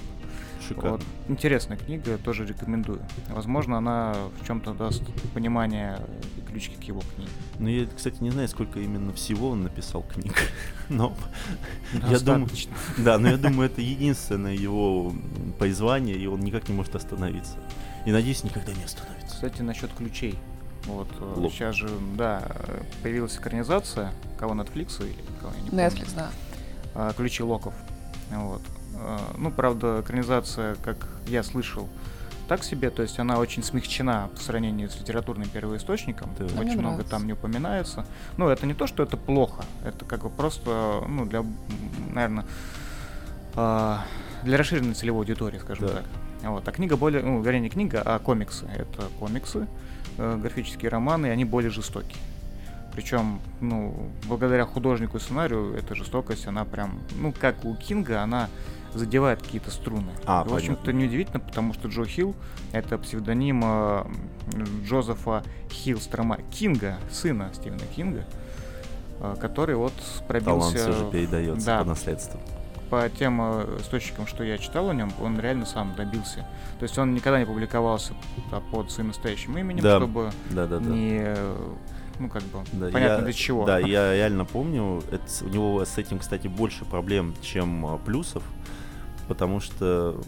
Шикарно. 0.70 0.90
Вот. 0.92 1.02
Интересная 1.28 1.76
книга, 1.76 2.16
тоже 2.18 2.46
рекомендую. 2.46 3.00
Возможно, 3.28 3.78
она 3.78 4.14
в 4.40 4.46
чем-то 4.46 4.72
даст 4.72 5.02
понимание 5.34 6.00
и 6.38 6.40
ключики 6.42 6.76
к 6.76 6.82
его 6.84 7.00
книге. 7.14 7.30
Ну, 7.58 7.68
я, 7.68 7.86
кстати, 7.86 8.22
не 8.22 8.30
знаю, 8.30 8.48
сколько 8.48 8.80
именно 8.80 9.12
всего 9.12 9.50
он 9.50 9.64
написал 9.64 10.02
книг, 10.02 10.34
но 10.88 11.14
я 12.08 12.18
думаю, 12.20 12.48
да, 12.98 13.18
но 13.18 13.28
я 13.28 13.36
думаю, 13.36 13.68
это 13.68 13.80
единственное 13.80 14.54
его 14.54 15.12
призвание, 15.58 16.16
и 16.16 16.26
он 16.26 16.40
никак 16.40 16.68
не 16.68 16.74
может 16.74 16.94
остановиться. 16.94 17.56
И 18.06 18.12
надеюсь, 18.12 18.44
никогда 18.44 18.72
не 18.72 18.84
остановится. 18.84 19.34
Кстати, 19.34 19.62
насчет 19.62 19.92
ключей. 19.92 20.38
Вот 20.86 21.08
э, 21.20 21.34
Лоб. 21.36 21.52
сейчас 21.52 21.74
же, 21.74 21.90
да, 22.16 22.42
появилась 23.02 23.36
экранизация 23.36 24.12
кого 24.38 24.54
Netflix 24.54 25.04
или 25.04 25.14
кого 25.40 25.52
я 25.54 25.60
не 25.60 25.70
помню. 25.70 25.84
Netflix, 25.84 26.14
да. 26.16 26.30
А, 26.94 27.12
ключи 27.12 27.42
локов. 27.42 27.74
Вот. 28.30 28.62
А, 29.02 29.18
ну, 29.36 29.50
правда, 29.50 30.00
экранизация, 30.00 30.76
как 30.76 31.08
я 31.26 31.42
слышал, 31.42 31.88
так 32.48 32.64
себе, 32.64 32.90
то 32.90 33.02
есть 33.02 33.18
она 33.18 33.38
очень 33.38 33.62
смягчена 33.62 34.28
по 34.34 34.40
сравнению 34.40 34.90
с 34.90 34.98
литературным 34.98 35.48
первоисточником, 35.48 36.30
да. 36.36 36.46
очень 36.46 36.78
много 36.78 36.96
нравится. 36.96 37.10
там 37.10 37.26
не 37.26 37.32
упоминается. 37.32 38.04
Ну, 38.36 38.48
это 38.48 38.66
не 38.66 38.74
то, 38.74 38.86
что 38.86 39.02
это 39.02 39.16
плохо, 39.16 39.64
это 39.84 40.04
как 40.04 40.22
бы 40.22 40.30
просто, 40.30 41.04
ну, 41.08 41.26
для, 41.26 41.44
наверное, 42.12 42.44
а, 43.54 44.04
для 44.42 44.58
расширенной 44.58 44.94
целевой 44.94 45.20
аудитории, 45.20 45.58
скажем 45.58 45.86
да. 45.86 45.92
так. 45.94 46.04
Вот. 46.42 46.66
А 46.66 46.72
книга 46.72 46.96
более, 46.96 47.22
ну, 47.22 47.40
вернее, 47.42 47.60
не 47.60 47.70
книга, 47.70 48.02
а 48.04 48.18
комиксы. 48.18 48.66
Это 48.76 49.08
комиксы, 49.18 49.66
э, 50.16 50.38
графические 50.40 50.90
романы, 50.90 51.26
и 51.26 51.30
они 51.30 51.44
более 51.44 51.70
жестокие. 51.70 52.18
Причем, 52.92 53.40
ну, 53.60 54.10
благодаря 54.26 54.64
художнику 54.64 55.18
и 55.18 55.20
сценарию, 55.20 55.74
эта 55.74 55.94
жестокость, 55.94 56.46
она 56.46 56.64
прям, 56.64 56.98
ну, 57.20 57.32
как 57.38 57.64
у 57.64 57.74
Кинга, 57.76 58.22
она 58.22 58.48
задевает 58.94 59.42
какие-то 59.42 59.70
струны. 59.70 60.10
А, 60.26 60.44
в 60.44 60.54
общем-то, 60.54 60.92
неудивительно, 60.92 61.40
потому 61.40 61.74
что 61.74 61.88
Джо 61.88 62.04
Хилл— 62.04 62.34
это 62.72 62.98
псевдоним 62.98 63.62
э, 63.64 64.04
Джозефа 64.84 65.42
Хиллстрома 65.70 66.38
Кинга, 66.50 66.98
сына 67.10 67.50
Стивена 67.54 67.84
Кинга, 67.94 68.24
э, 69.20 69.36
который 69.40 69.76
вот 69.76 69.92
пробился... 70.26 70.74
Талант 70.74 70.76
все 70.76 70.92
же 70.92 71.10
передается 71.10 71.66
да, 71.66 71.78
по 71.80 71.84
наследству. 71.84 72.40
По 72.90 73.08
тем 73.08 73.40
э, 73.40 73.78
источникам, 73.80 74.26
что 74.26 74.42
я 74.42 74.58
читал 74.58 74.90
о 74.90 74.94
нем, 74.94 75.12
он 75.20 75.38
реально 75.38 75.66
сам 75.66 75.94
добился. 75.96 76.46
То 76.78 76.82
есть 76.82 76.98
он 76.98 77.14
никогда 77.14 77.38
не 77.38 77.46
публиковался 77.46 78.14
под 78.72 78.90
своим 78.90 79.08
настоящим 79.08 79.56
именем, 79.56 79.82
да. 79.82 79.98
чтобы 79.98 80.32
да, 80.50 80.66
да, 80.66 80.78
да. 80.78 80.90
не 80.90 81.36
ну, 82.20 82.28
как 82.28 82.42
бы, 82.42 82.62
да, 82.72 82.90
понятно 82.90 83.16
я, 83.16 83.20
для 83.22 83.32
чего. 83.32 83.64
Да, 83.64 83.78
я 83.78 84.14
реально 84.14 84.44
помню, 84.44 85.02
это, 85.10 85.24
у 85.42 85.48
него 85.48 85.84
с 85.84 85.96
этим, 85.96 86.18
кстати, 86.18 86.48
больше 86.48 86.84
проблем, 86.84 87.34
чем 87.40 87.86
а, 87.86 87.96
плюсов, 87.96 88.42
потому 89.30 89.60
что... 89.60 90.20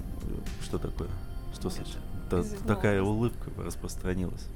Что 0.63 0.79
такое? 0.79 1.09
Что 1.53 1.71
случилось? 1.71 2.57
Такая 2.69 3.03
улыбка 3.03 3.51
распространилась. 3.59 4.47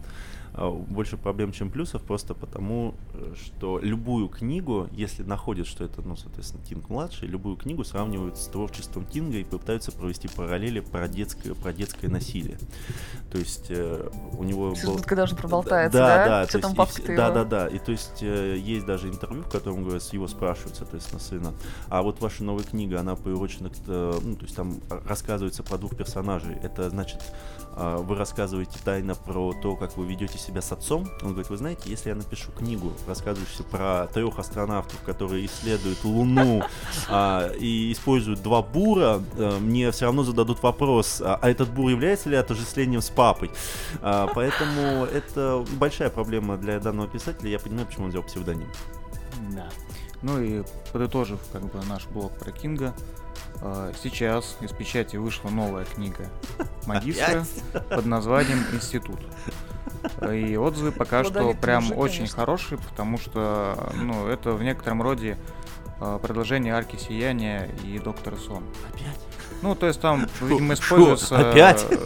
А, 0.58 0.70
больше 0.70 1.18
проблем, 1.18 1.52
чем 1.52 1.70
плюсов, 1.70 2.02
просто 2.02 2.32
потому, 2.32 2.94
э, 3.12 3.34
что 3.36 3.78
любую 3.78 4.28
книгу, 4.28 4.88
если 4.90 5.22
находят, 5.22 5.66
что 5.66 5.84
это, 5.84 6.00
ну, 6.00 6.16
соответственно, 6.16 6.64
Кинг 6.64 6.88
младший, 6.88 7.28
любую 7.28 7.56
книгу 7.56 7.84
сравнивают 7.84 8.38
с 8.38 8.46
творчеством 8.46 9.04
Кинга 9.04 9.36
и 9.36 9.44
пытаются 9.44 9.92
провести 9.92 10.28
параллели 10.28 10.80
про 10.80 11.08
детское, 11.08 11.54
про 11.54 11.74
детское 11.74 12.08
насилие. 12.08 12.58
То 13.30 13.36
есть 13.36 13.66
э, 13.68 14.08
у 14.38 14.44
него 14.44 14.74
был... 14.82 14.98
когда 15.04 15.24
уже 15.24 15.36
проболтается, 15.36 15.98
да? 15.98 16.16
Да, 16.16 16.26
да. 16.26 16.48
Что 16.48 16.60
там 16.60 16.74
есть, 16.74 16.98
и, 17.00 17.16
да, 17.16 17.30
да, 17.30 17.44
да. 17.44 17.66
И 17.66 17.78
то 17.78 17.92
есть 17.92 18.22
э, 18.22 18.56
есть 18.56 18.86
даже 18.86 19.08
интервью, 19.08 19.42
в 19.42 19.50
котором 19.50 19.82
говорят, 19.82 20.02
его 20.14 20.26
спрашивают, 20.26 20.76
соответственно, 20.76 21.20
сына. 21.20 21.54
А 21.88 22.00
вот 22.00 22.20
ваша 22.22 22.44
новая 22.44 22.64
книга, 22.64 23.00
она 23.00 23.14
приурочена, 23.14 23.70
э, 23.88 24.18
ну, 24.22 24.36
то 24.36 24.44
есть 24.44 24.56
там 24.56 24.80
рассказывается 25.06 25.62
про 25.62 25.76
двух 25.76 25.94
персонажей. 25.96 26.56
Это 26.62 26.88
значит, 26.88 27.22
вы 27.76 28.16
рассказываете 28.16 28.78
тайно 28.82 29.14
про 29.14 29.52
то, 29.52 29.76
как 29.76 29.96
вы 29.96 30.06
ведете 30.06 30.38
себя 30.38 30.62
с 30.62 30.72
отцом. 30.72 31.06
Он 31.22 31.30
говорит, 31.30 31.50
вы 31.50 31.56
знаете, 31.58 31.90
если 31.90 32.08
я 32.08 32.14
напишу 32.14 32.50
книгу, 32.52 32.92
рассказывающую 33.06 33.64
про 33.66 34.06
трех 34.12 34.38
астронавтов, 34.38 34.98
которые 35.02 35.46
исследуют 35.46 36.02
Луну 36.04 36.62
а, 37.08 37.50
и 37.52 37.92
используют 37.92 38.42
два 38.42 38.62
бура, 38.62 39.22
а, 39.36 39.58
мне 39.58 39.90
все 39.90 40.06
равно 40.06 40.24
зададут 40.24 40.62
вопрос, 40.62 41.20
а, 41.20 41.38
а 41.40 41.50
этот 41.50 41.70
бур 41.70 41.90
является 41.90 42.30
ли 42.30 42.36
отождествлением 42.36 43.02
с 43.02 43.10
папой? 43.10 43.50
А, 44.00 44.30
поэтому 44.34 45.04
это 45.12 45.64
большая 45.78 46.10
проблема 46.10 46.56
для 46.56 46.80
данного 46.80 47.08
писателя. 47.08 47.50
Я 47.50 47.58
понимаю, 47.58 47.86
почему 47.86 48.04
он 48.04 48.10
взял 48.10 48.22
псевдоним. 48.22 48.68
Да. 49.50 49.68
Ну 50.22 50.40
и 50.40 50.62
подытожив 50.92 51.40
как 51.52 51.62
бы 51.62 51.84
наш 51.84 52.06
блог 52.06 52.32
про 52.38 52.50
Кинга, 52.50 52.94
а, 52.96 53.25
Сейчас 54.02 54.56
из 54.60 54.72
печати 54.72 55.16
вышла 55.16 55.48
новая 55.48 55.84
книга 55.84 56.28
магистра 56.86 57.44
под 57.90 58.06
названием 58.06 58.58
«Институт». 58.72 59.20
И 60.32 60.56
отзывы 60.56 60.92
пока 60.92 61.24
что 61.24 61.52
прям 61.54 61.84
уже, 61.86 61.94
очень 61.94 62.16
конечно. 62.18 62.38
хорошие, 62.38 62.78
потому 62.78 63.18
что 63.18 63.92
ну, 63.94 64.28
это 64.28 64.52
в 64.52 64.62
некотором 64.62 65.02
роде 65.02 65.36
э, 66.00 66.18
продолжение 66.22 66.74
арки 66.74 66.96
сияния 66.96 67.68
и 67.84 67.98
доктора 67.98 68.36
сон. 68.36 68.62
Опять? 68.88 69.18
Ну, 69.62 69.74
то 69.74 69.86
есть 69.86 70.00
там, 70.00 70.26
видимо, 70.40 70.74
используется 70.74 71.50
Опять? 71.50 71.84
Э, 71.90 71.96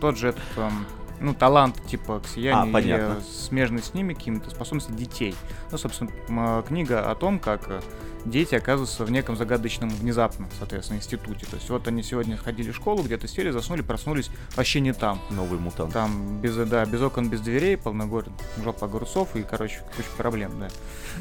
тот 0.00 0.18
же 0.18 0.28
этот 0.28 0.42
там, 0.54 0.86
ну, 1.20 1.34
талант 1.34 1.76
типа 1.86 2.20
к 2.20 2.26
сиянию 2.26 2.74
а, 2.74 3.18
и 3.18 3.22
смежный 3.22 3.82
с 3.82 3.94
ними 3.94 4.14
какими-то 4.14 4.50
способности 4.50 4.92
детей. 4.92 5.34
Ну, 5.70 5.78
собственно, 5.78 6.62
книга 6.66 7.10
о 7.10 7.14
том, 7.14 7.38
как 7.38 7.68
э, 7.68 7.80
дети 8.24 8.54
оказываются 8.54 9.04
в 9.04 9.10
неком 9.10 9.36
загадочном, 9.36 9.90
внезапном, 9.90 10.48
соответственно, 10.58 10.98
институте. 10.98 11.46
То 11.46 11.56
есть 11.56 11.68
вот 11.70 11.86
они 11.88 12.02
сегодня 12.02 12.36
ходили 12.36 12.70
в 12.70 12.76
школу, 12.76 13.02
где-то 13.02 13.28
сели, 13.28 13.50
заснули, 13.50 13.82
проснулись 13.82 14.30
вообще 14.56 14.80
не 14.80 14.92
там. 14.92 15.20
Новый 15.30 15.58
мутант. 15.58 15.92
Там 15.92 16.40
без, 16.40 16.56
да, 16.56 16.84
без 16.84 17.00
окон, 17.00 17.28
без 17.28 17.40
дверей, 17.40 17.76
полногор, 17.76 18.26
жопа 18.62 18.86
огурцов 18.86 19.36
и, 19.36 19.42
короче, 19.42 19.82
куча 19.96 20.08
проблем, 20.16 20.52
да. 20.60 20.68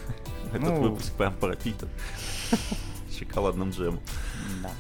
Этот 0.54 0.70
ну, 0.70 0.82
выпуск 0.82 1.14
прям 1.14 1.34
пропитан 1.36 1.90
шоколадным 3.18 3.70
джемом. 3.72 4.02
Да. 4.64 4.72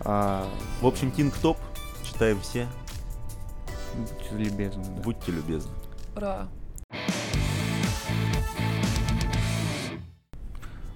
А, 0.00 0.48
в 0.80 0.86
общем, 0.86 1.10
Кинг 1.10 1.34
Топ 1.36 1.58
читаем 2.04 2.40
все. 2.40 2.66
Будьте 3.94 4.36
любезны. 4.36 4.84
Да. 4.84 5.02
Будьте 5.02 5.32
любезны. 5.32 5.72
Ура. 6.14 6.48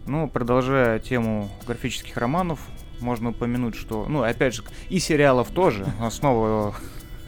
Ну, 0.06 0.28
продолжая 0.28 0.98
тему 0.98 1.50
графических 1.66 2.16
романов, 2.16 2.60
можно 3.00 3.30
упомянуть, 3.30 3.74
что, 3.74 4.06
ну, 4.08 4.22
опять 4.22 4.54
же, 4.54 4.64
и 4.88 4.98
сериалов 4.98 5.50
тоже, 5.50 5.86
основа 6.00 6.74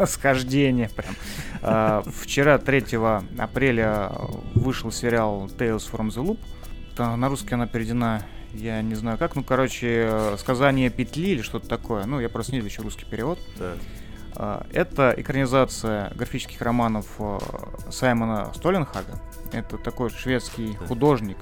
схождения 0.07 0.89
прям. 0.89 1.15
А, 1.63 2.03
вчера, 2.23 2.59
3 2.59 2.99
апреля, 3.39 4.13
вышел 4.55 4.91
сериал 4.91 5.47
Tales 5.47 5.91
from 5.91 6.09
the 6.09 6.25
Loop. 6.25 6.39
На 6.99 7.29
русский 7.29 7.55
она 7.55 7.67
переведена, 7.67 8.23
я 8.53 8.81
не 8.83 8.95
знаю 8.95 9.19
как, 9.19 9.37
ну, 9.37 9.43
короче, 9.43 10.37
сказание 10.39 10.91
петли 10.91 11.31
или 11.31 11.43
что-то 11.43 11.69
такое. 11.69 12.07
Ну, 12.07 12.21
я 12.21 12.29
просто 12.29 12.53
не 12.53 12.61
вижу 12.61 12.83
русский 12.83 13.05
перевод. 13.05 13.39
Да. 13.59 13.75
А, 14.37 14.67
это 14.73 15.15
экранизация 15.17 16.13
графических 16.15 16.61
романов 16.61 17.07
а, 17.19 17.39
Саймона 17.91 18.53
Столенхага. 18.55 19.21
Это 19.53 19.79
такой 19.79 20.11
шведский 20.11 20.77
художник. 20.89 21.37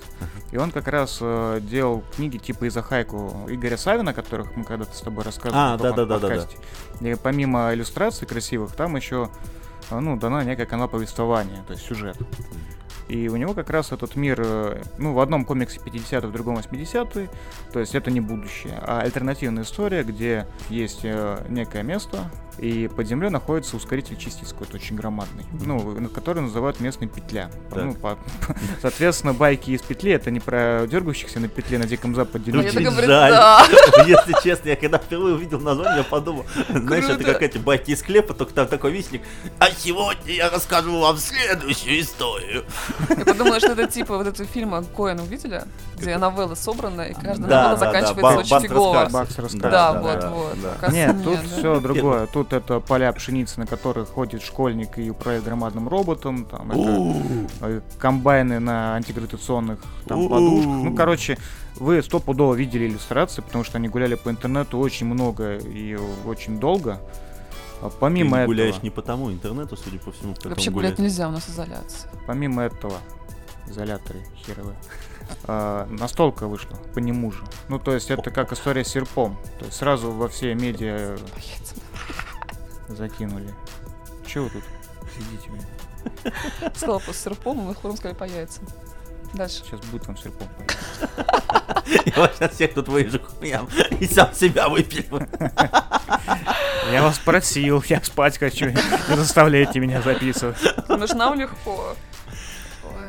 И 0.51 0.57
он 0.57 0.71
как 0.71 0.89
раз 0.89 1.19
э, 1.21 1.61
делал 1.63 2.03
книги 2.15 2.39
типа 2.39 2.69
Изахайку 2.69 3.47
Игоря 3.49 3.77
Савина, 3.77 4.11
о 4.11 4.15
которых 4.15 4.55
мы 4.57 4.65
когда-то 4.65 4.95
с 4.95 5.01
тобой 5.01 5.25
рассказывали 5.25 5.75
а, 5.75 5.77
да, 5.79 5.93
да, 5.93 6.05
да, 6.05 6.19
да, 6.19 6.47
да. 7.01 7.09
И 7.09 7.15
помимо 7.15 7.73
иллюстраций 7.73 8.27
красивых, 8.27 8.75
там 8.75 8.97
еще 8.97 9.31
э, 9.91 9.99
ну, 9.99 10.17
дана 10.17 10.45
некая 10.45 10.67
канва 10.67 10.89
повествования, 10.89 11.63
то 11.67 11.73
есть 11.73 11.85
сюжет. 11.85 12.17
И 13.09 13.29
у 13.29 13.37
него 13.37 13.53
как 13.53 13.69
раз 13.71 13.93
этот 13.93 14.17
мир, 14.17 14.41
э, 14.43 14.83
ну, 14.99 15.13
в 15.13 15.21
одном 15.21 15.45
комиксе 15.45 15.81
50-й, 15.85 16.27
в 16.27 16.33
другом 16.33 16.57
80-й, 16.57 17.29
то 17.73 17.81
есть 17.81 17.95
это 17.95 18.11
не 18.11 18.21
будущее, 18.21 18.79
а 18.81 19.01
альтернативная 19.01 19.65
история, 19.65 20.03
где 20.03 20.47
есть 20.71 21.01
э, 21.05 21.45
некое 21.49 21.83
место, 21.83 22.31
И 22.59 22.89
под 22.89 23.07
землей 23.09 23.31
находится 23.31 23.77
ускоритель 23.77 24.17
частиц 24.17 24.51
какой-то 24.53 24.77
очень 24.77 24.95
громадный, 24.95 25.45
ну, 25.65 26.09
который 26.15 26.43
называют 26.43 26.81
местной 26.81 27.09
петля. 27.09 27.51
Так. 27.71 27.85
Ну, 27.85 27.95
по- 27.95 28.19
соответственно, 28.83 29.33
байки 29.33 29.71
из 29.71 29.83
петли 29.83 30.13
это 30.13 30.31
не 30.31 30.39
про 30.39 30.87
дергающихся 30.87 31.41
на 31.41 31.49
петле 31.49 31.79
на 31.79 31.87
Диком 31.87 32.15
Западе 32.15 32.53
Ну, 32.53 32.61
я 32.61 32.71
людей. 32.71 32.85
говорю, 32.85 33.07
жаль. 33.07 33.31
да. 33.33 33.65
Если 34.07 34.35
честно, 34.45 34.69
я 34.69 34.77
когда 34.77 34.99
впервые 34.99 35.35
увидел 35.35 35.61
название, 35.61 35.99
я 35.99 36.05
подумал, 36.05 36.45
знаешь, 36.69 37.05
это 37.07 37.25
как 37.25 37.43
эти 37.43 37.59
байки 37.59 37.91
из 37.93 38.01
склепа, 38.01 38.35
только 38.35 38.53
там 38.53 38.67
такой 38.69 38.93
вестник. 38.93 39.23
А 39.59 39.71
сегодня 39.71 40.33
я 40.33 40.51
расскажу 40.51 41.01
вам 41.01 41.17
следующую 41.17 42.01
историю. 42.01 42.65
Я 43.09 43.17
подумала, 43.25 43.59
что 43.61 43.73
это 43.73 43.87
типа 43.87 44.17
вот 44.19 44.27
этого 44.27 44.47
фильма 44.49 44.85
Коэн 44.97 45.21
увидели, 45.21 45.63
где 45.97 46.19
новеллы 46.19 46.55
собраны, 46.57 47.11
и 47.11 47.15
каждая 47.15 47.49
Да, 47.49 47.63
новелла 47.63 47.77
заканчивается 47.79 48.57
очень 48.57 48.69
фигово. 48.69 49.09
Да, 49.55 49.93
да, 49.93 50.01
вот, 50.01 50.21
да, 50.21 50.31
вот. 50.31 50.93
Нет, 50.93 51.17
тут 51.25 51.39
все 51.57 51.81
другое. 51.81 52.27
Тут 52.27 52.42
это 52.51 52.81
поля 52.81 53.13
пшеницы, 53.13 53.61
на 53.61 53.67
которых 53.67 54.09
ходит 54.09 54.43
школьник 54.43 54.99
и 54.99 55.11
управляет 55.11 55.45
громадным 55.45 55.89
роботом. 55.89 56.45
Там 56.47 56.73
это 56.73 57.23
э, 57.61 57.81
комбайны 57.99 58.59
на 58.59 58.97
антигравитационных 58.97 59.79
там, 60.07 60.29
подушках. 60.29 60.67
Ну, 60.67 60.97
короче, 60.97 61.39
вы 61.77 62.03
стопудово 62.03 62.55
видели 62.55 62.87
иллюстрации, 62.87 63.43
потому 63.43 63.65
что 63.65 63.79
они 63.79 63.89
гуляли 63.89 64.15
по 64.15 64.31
интернету 64.31 64.79
очень 64.79 65.07
много 65.07 65.57
и 65.59 65.99
очень 66.25 66.59
долго. 66.59 66.99
А 67.83 67.91
Ты 67.91 67.97
Помимо 67.99 68.37
этого, 68.39 68.47
гуляешь 68.47 68.83
не 68.83 68.91
по 68.91 69.03
тому 69.03 69.31
интернету, 69.33 69.77
судя 69.77 69.99
по 69.99 70.13
всему, 70.13 70.35
по 70.35 70.49
Вообще 70.49 70.71
гулять 70.71 70.99
нельзя, 70.99 71.29
у 71.29 71.33
нас 71.33 71.49
изоляция. 71.49 72.11
помимо 72.29 72.63
этого, 72.63 72.95
изоляторы 73.67 74.21
херовые, 74.47 74.77
а, 75.45 75.89
настолка 75.91 76.47
вышла 76.47 76.77
по 76.95 77.01
нему 77.01 77.33
же. 77.33 77.43
Ну, 77.69 77.81
то 77.81 77.93
есть 77.93 78.11
это 78.11 78.31
как 78.31 78.53
история 78.53 78.85
с 78.85 78.89
серпом. 78.89 79.37
То 79.59 79.65
есть 79.65 79.79
сразу 79.79 80.13
во 80.13 80.29
все 80.29 80.55
медиа 80.55 81.17
яйцам. 81.37 81.79
Закинули. 82.89 83.55
Че 84.27 84.41
вы 84.41 84.51
тут 84.51 84.65
сидите? 85.15 85.51
Сказала 86.75 86.99
по 86.99 87.13
серпом, 87.13 87.59
мы 87.59 87.75
хором 87.75 87.97
сказали 87.97 88.17
по 88.17 88.25
яйцам. 88.25 88.67
Дальше. 89.35 89.63
Сейчас 89.65 89.81
будет 89.87 90.07
вам 90.07 90.17
серпом. 90.17 90.49
Я 92.07 92.13
вас 92.17 92.37
сейчас 92.37 92.53
всех 92.53 92.75
тут 92.75 92.89
вырежу 92.89 93.19
хуям 93.21 93.69
и 93.99 94.07
сам 94.07 94.33
себя 94.35 94.69
выпилю. 94.69 95.27
Я 96.91 97.03
вас 97.03 97.19
просил, 97.19 97.83
я 97.89 98.03
спать 98.03 98.39
хочу. 98.39 98.67
Не 98.67 99.17
заставляйте 99.17 99.81
меня 99.81 100.03
записывать. 100.03 100.57
Ну 100.89 101.07
ж 101.07 101.15
нам 101.15 101.39
легко. 101.39 101.97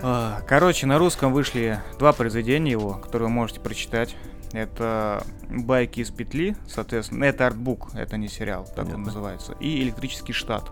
А, 0.02 0.42
Короче, 0.48 0.86
на 0.86 0.98
русском 0.98 1.34
вышли 1.34 1.80
два 2.00 2.14
произведения 2.14 2.72
его, 2.72 2.96
которые 2.96 3.28
вы 3.28 3.34
можете 3.34 3.60
прочитать. 3.60 4.16
Это 4.54 5.26
«Байки 5.50 6.00
из 6.00 6.12
петли», 6.12 6.56
соответственно, 6.68 7.26
это 7.26 7.48
артбук, 7.48 7.90
это 7.96 8.18
не 8.18 8.28
сериал, 8.28 8.66
так 8.66 8.86
он 8.86 8.92
Понятно. 8.92 9.06
называется, 9.06 9.54
и 9.60 9.82
«Электрический 9.82 10.34
штат». 10.34 10.72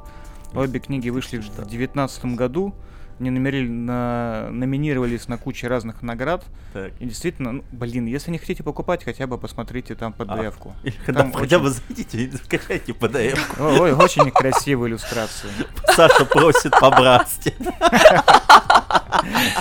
Обе 0.54 0.80
книги 0.80 1.10
вышли 1.10 1.38
в 1.38 1.42
«Электрический 1.42 1.54
штат». 1.54 1.68
2019 1.68 2.26
году, 2.36 2.76
они 3.22 3.30
номерили- 3.30 3.70
на- 3.70 4.50
номинировались 4.50 5.28
на 5.28 5.38
кучу 5.38 5.68
разных 5.68 6.02
наград. 6.02 6.44
Так. 6.74 6.92
И 7.00 7.06
действительно, 7.06 7.52
ну, 7.52 7.64
блин, 7.72 8.08
если 8.08 8.32
не 8.32 8.40
хотите 8.40 8.64
покупать, 8.64 9.04
хотя 9.04 9.28
бы 9.28 9.38
посмотрите 9.38 9.94
там 9.96 10.16
А. 10.18 10.24
PDF-ку. 10.24 10.74
Или 10.84 10.96
когда 11.06 11.22
Там 11.22 11.32
хотя 11.34 11.58
очень- 11.58 11.64
бы 11.64 11.70
зайдите 11.70 12.18
и 12.24 12.32
скачайте 12.36 12.92
PDF. 12.94 13.40
Ой, 13.80 13.94
очень 13.94 14.32
красивые 14.32 14.90
иллюстрации. 14.90 15.50
Саша 15.96 16.26
просит 16.26 16.72
по-братски. 16.72 17.54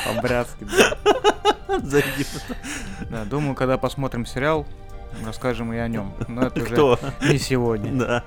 По-братски, 0.06 0.64
да. 0.64 1.78
Зайди. 1.82 2.24
Да, 3.10 3.24
думаю, 3.24 3.54
когда 3.54 3.76
посмотрим 3.78 4.24
сериал, 4.26 4.66
расскажем 5.24 5.72
и 5.72 5.76
о 5.78 5.88
нем. 5.88 6.12
Но 6.28 6.42
это 6.46 6.60
уже 6.62 6.72
Кто? 6.74 6.98
не 7.22 7.38
сегодня. 7.38 7.92
Да. 7.92 8.24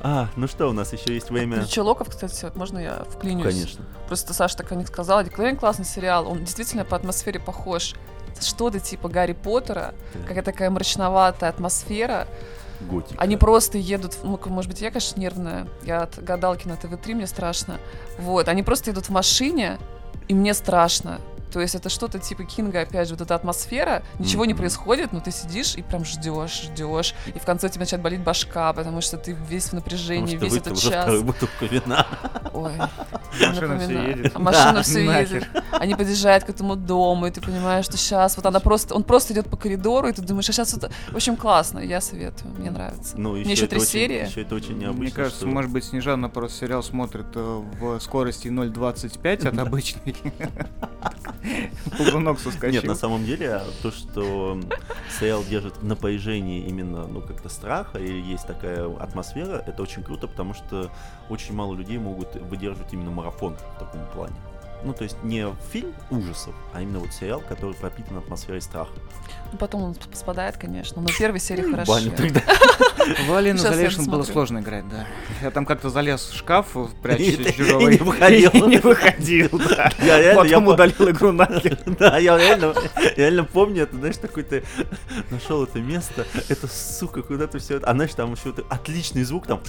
А, 0.00 0.28
ну 0.36 0.46
что, 0.46 0.68
у 0.68 0.72
нас 0.72 0.92
еще 0.92 1.14
есть 1.14 1.30
время. 1.30 1.56
Ключи 1.58 1.80
Локов, 1.80 2.10
кстати, 2.10 2.44
вот 2.44 2.54
можно 2.56 2.78
я 2.78 3.04
вклинюсь? 3.10 3.44
Конечно. 3.54 3.84
Просто 4.06 4.34
Саша 4.34 4.58
так 4.58 4.70
о 4.70 4.74
них 4.76 4.88
сказала. 4.88 5.24
Декламен 5.24 5.56
классный 5.56 5.84
сериал, 5.84 6.28
он 6.28 6.40
действительно 6.40 6.84
по 6.84 6.96
атмосфере 6.96 7.40
похож. 7.40 7.94
Что-то 8.40 8.78
типа 8.78 9.08
Гарри 9.08 9.32
Поттера, 9.32 9.94
Так. 10.12 10.22
какая-то 10.28 10.52
такая 10.52 10.70
мрачноватая 10.70 11.50
атмосфера. 11.50 12.28
Готика. 12.80 13.18
Они 13.20 13.36
просто 13.38 13.78
едут, 13.78 14.18
ну, 14.22 14.38
может 14.46 14.70
быть, 14.70 14.82
я, 14.82 14.90
конечно, 14.90 15.18
нервная, 15.18 15.66
я 15.82 16.02
от 16.02 16.22
гадалки 16.22 16.68
на 16.68 16.76
ТВ-3, 16.76 17.14
мне 17.14 17.26
страшно. 17.26 17.78
Вот, 18.18 18.48
они 18.48 18.62
просто 18.62 18.90
едут 18.90 19.06
в 19.06 19.10
машине, 19.10 19.78
и 20.28 20.34
мне 20.34 20.52
страшно. 20.52 21.18
То 21.52 21.60
есть 21.60 21.74
это 21.74 21.88
что-то 21.88 22.18
типа 22.18 22.44
Кинга, 22.44 22.80
опять 22.82 23.08
же, 23.08 23.14
вот 23.14 23.20
эта 23.22 23.34
атмосфера, 23.34 24.02
ничего 24.18 24.44
не 24.44 24.52
Мгм. 24.52 24.58
происходит, 24.60 25.12
но 25.12 25.20
ты 25.20 25.30
сидишь 25.30 25.74
и 25.76 25.82
прям 25.82 26.04
ждешь, 26.04 26.62
ждешь, 26.64 27.14
и 27.34 27.38
в 27.38 27.42
конце 27.44 27.68
тебе 27.68 27.80
начинает 27.80 28.02
болеть 28.02 28.20
башка, 28.20 28.72
потому 28.72 29.00
что 29.00 29.16
ты 29.16 29.32
весь 29.48 29.64
в 29.64 29.66
Потому 29.70 29.82
напряжении, 29.84 30.36
что 30.36 30.44
весь 30.44 30.54
этот 30.56 30.72
уже 30.74 30.90
час. 30.90 31.02
вторую 31.04 31.24
бутылку 31.24 31.64
вина. 31.70 32.06
Ой, 32.52 32.72
Машина 33.40 33.78
все 33.78 34.02
едет. 34.08 34.32
А 34.34 34.38
машина 34.38 34.72
Да, 34.74 34.82
все 34.82 35.00
нахер. 35.04 35.34
едет. 35.36 35.48
Они 35.72 35.94
подъезжают 35.94 36.44
к 36.44 36.50
этому 36.50 36.74
дому, 36.76 37.26
и 37.26 37.30
ты 37.30 37.40
понимаешь, 37.40 37.84
что 37.84 37.96
сейчас 37.96 38.36
вот 38.36 38.46
она 38.46 38.60
просто, 38.60 38.94
он 38.94 39.02
просто 39.04 39.32
идет 39.34 39.48
по 39.48 39.56
коридору, 39.56 40.08
и 40.08 40.12
ты 40.12 40.22
думаешь, 40.22 40.48
а 40.48 40.52
сейчас 40.52 40.74
это, 40.74 40.90
в 41.10 41.16
общем, 41.16 41.36
классно, 41.36 41.78
я 41.78 42.00
советую, 42.00 42.52
мне 42.58 42.70
нравится. 42.70 43.14
Ну, 43.18 43.32
Мне 43.32 43.52
еще 43.52 43.66
три 43.66 43.78
очень- 43.80 43.88
серии. 43.90 44.26
Еще 44.28 44.42
это 44.42 44.54
очень 44.54 44.78
необычно. 44.78 45.02
Мне 45.02 45.10
кажется, 45.10 45.40
что- 45.40 45.46
может 45.48 45.70
быть, 45.70 45.84
Снежана 45.84 46.28
просто 46.28 46.58
сериал 46.58 46.82
смотрит 46.82 47.26
э, 47.34 47.62
в 47.80 48.00
скорости 48.00 48.48
0.25 48.48 49.46
от 49.48 49.58
обычной. 49.66 50.16
Ползунок 51.98 52.38
соскочил. 52.40 52.72
Нет, 52.72 52.84
на 52.84 52.94
самом 52.94 53.24
деле, 53.24 53.62
то, 53.82 53.90
что 53.90 54.58
сериал 55.18 55.44
держит 55.44 55.76
в 55.78 55.84
напряжении 55.84 56.66
именно, 56.66 57.06
ну, 57.06 57.20
как-то 57.20 57.48
страха, 57.48 57.98
и 57.98 58.20
есть 58.20 58.46
такая 58.46 58.88
атмосфера, 58.96 59.62
это 59.66 59.82
очень 59.82 60.02
круто, 60.02 60.26
потому 60.26 60.54
что 60.54 60.90
очень 61.28 61.54
мало 61.54 61.74
людей 61.74 61.98
могут 61.98 62.34
выдерживать 62.36 62.92
именно 62.92 63.10
марафон 63.10 63.56
в 63.56 63.78
таком 63.78 64.06
плане. 64.14 64.36
Ну, 64.84 64.92
то 64.92 65.04
есть 65.04 65.16
не 65.22 65.46
фильм 65.72 65.92
ужасов, 66.10 66.54
а 66.72 66.80
именно 66.82 67.00
вот 67.00 67.12
сериал, 67.12 67.42
который 67.48 67.74
пропитан 67.74 68.18
атмосферой 68.18 68.60
страха. 68.60 68.92
Ну, 69.52 69.58
потом 69.58 69.82
он 69.82 69.92
сп- 69.92 70.14
спадает, 70.14 70.56
конечно, 70.56 71.00
но 71.02 71.08
первой 71.08 71.40
серии 71.40 71.62
хорошо. 71.70 71.92
Баню 71.92 72.10
тогда. 72.12 72.40
В 73.28 73.32
Алину 73.34 73.58
Сейчас 73.58 73.70
я 73.70 73.76
Залешину 73.76 74.10
было 74.10 74.22
сложно 74.24 74.58
играть, 74.58 74.88
да. 74.88 75.06
Я 75.42 75.50
там 75.50 75.64
как-то 75.64 75.90
залез 75.90 76.20
в 76.26 76.36
шкаф, 76.36 76.76
ты- 77.02 77.52
чужого. 77.52 77.80
и 77.80 77.92
не 77.92 77.98
выходил. 77.98 78.50
и 78.52 78.60
не 78.62 78.78
выходил, 78.78 79.48
да. 79.68 79.90
Я 79.98 80.18
реально, 80.20 80.42
я 80.42 80.56
Потом 80.56 80.64
по- 80.66 80.70
удалил 80.70 81.10
игру 81.10 81.32
нахер. 81.32 81.78
Да, 81.86 82.18
я 82.18 82.36
реально, 82.36 82.74
реально 83.16 83.44
помню, 83.44 83.84
это, 83.84 83.96
знаешь, 83.96 84.16
такой 84.16 84.42
ты 84.42 84.64
нашел 85.30 85.62
это 85.64 85.78
место, 85.80 86.26
это, 86.48 86.68
сука, 86.68 87.22
куда 87.22 87.46
ты 87.46 87.58
все... 87.58 87.78
А 87.78 87.92
знаешь, 87.92 88.14
там 88.14 88.32
еще 88.32 88.50
вот 88.52 88.64
отличный 88.70 89.22
звук, 89.24 89.46
там... 89.46 89.60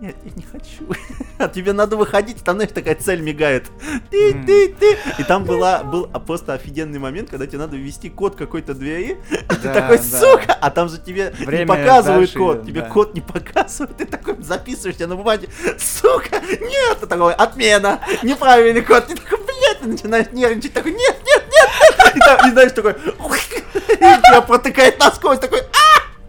Блядь, 0.00 0.16
я 0.24 0.30
не 0.34 0.42
хочу. 0.42 0.84
А 1.38 1.48
тебе 1.48 1.74
надо 1.74 1.98
выходить, 1.98 2.42
там, 2.42 2.56
знаешь, 2.56 2.72
такая 2.72 2.94
цель 2.94 3.20
мигает. 3.20 3.66
Ты, 4.10 4.32
ты, 4.46 4.68
ты. 4.68 4.96
И 5.18 5.22
там 5.22 5.44
была, 5.44 5.84
был 5.84 6.06
просто 6.06 6.54
офигенный 6.54 6.98
момент, 6.98 7.28
когда 7.28 7.46
тебе 7.46 7.58
надо 7.58 7.76
ввести 7.76 8.08
код 8.08 8.36
какой-то 8.36 8.72
двери, 8.72 9.18
и 9.30 9.54
ты 9.54 9.62
Да, 9.62 9.74
такой, 9.74 9.98
сука, 9.98 10.56
а 10.58 10.70
там 10.70 10.88
же 10.88 10.98
тебе 10.98 11.34
не 11.38 11.66
показывают 11.66 12.32
код, 12.32 12.64
тебе 12.64 12.82
код 12.82 13.14
не 13.14 13.20
показывают, 13.20 13.98
ты 13.98 14.06
такой 14.06 14.36
записываешься 14.42 15.06
на 15.06 15.16
бумаге, 15.16 15.48
сука, 15.78 16.40
нет, 16.40 17.00
ты 17.00 17.06
такой, 17.06 17.34
отмена, 17.34 18.00
неправильный 18.22 18.82
код, 18.82 19.06
ты 19.06 19.14
такой, 19.16 19.38
блядь, 19.38 19.80
ты 19.80 19.88
начинаешь 19.88 20.28
нервничать, 20.32 20.72
такой, 20.72 20.92
нет, 20.92 21.16
нет, 21.26 21.44
нет, 21.52 21.72
нет, 21.98 22.16
и, 22.16 22.18
там, 22.20 22.48
и 22.48 22.52
знаешь, 22.52 22.72
такой, 22.72 22.92
и 22.92 23.98
тебя 23.98 24.40
протыкает 24.40 24.98
насквозь, 24.98 25.38
такой, 25.38 25.60
а 25.60 25.85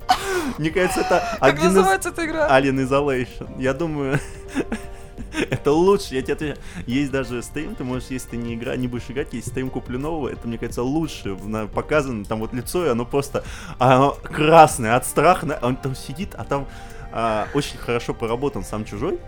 Мне 0.58 0.70
кажется, 0.70 1.02
это 1.02 1.38
Как 1.40 1.50
один 1.50 1.70
из 1.70 1.76
называется 1.76 2.10
эта 2.10 2.26
игра? 2.26 2.60
Alien 2.60 2.88
Isolation. 2.88 3.62
Я 3.62 3.74
думаю, 3.74 4.20
это 5.50 5.72
лучше. 5.72 6.16
Я 6.16 6.22
тебе 6.22 6.34
отвечаю. 6.34 6.58
Есть 6.86 7.12
даже 7.12 7.42
стрим, 7.44 7.76
ты 7.76 7.84
можешь, 7.84 8.10
если 8.10 8.30
ты 8.30 8.38
не, 8.38 8.56
игра, 8.56 8.76
не 8.76 8.88
будешь 8.88 9.10
играть, 9.10 9.34
есть 9.34 9.50
стрим 9.50 9.70
куплю 9.70 10.00
нового, 10.00 10.30
это, 10.30 10.48
мне 10.48 10.58
кажется, 10.58 10.84
лучше. 10.84 11.38
На- 11.44 11.68
показано 11.68 12.26
там 12.26 12.40
вот 12.40 12.54
лицо, 12.54 12.86
и 12.86 12.90
оно 12.90 13.06
просто 13.06 13.44
оно 13.80 14.12
красное 14.24 14.96
от 14.96 15.06
страха. 15.06 15.60
Он 15.62 15.76
там 15.76 15.96
сидит, 15.96 16.36
а 16.36 16.44
там 16.44 16.68
а, 17.12 17.48
очень 17.54 17.78
хорошо 17.78 18.14
поработан 18.14 18.64
сам 18.64 18.86
чужой. 18.86 19.20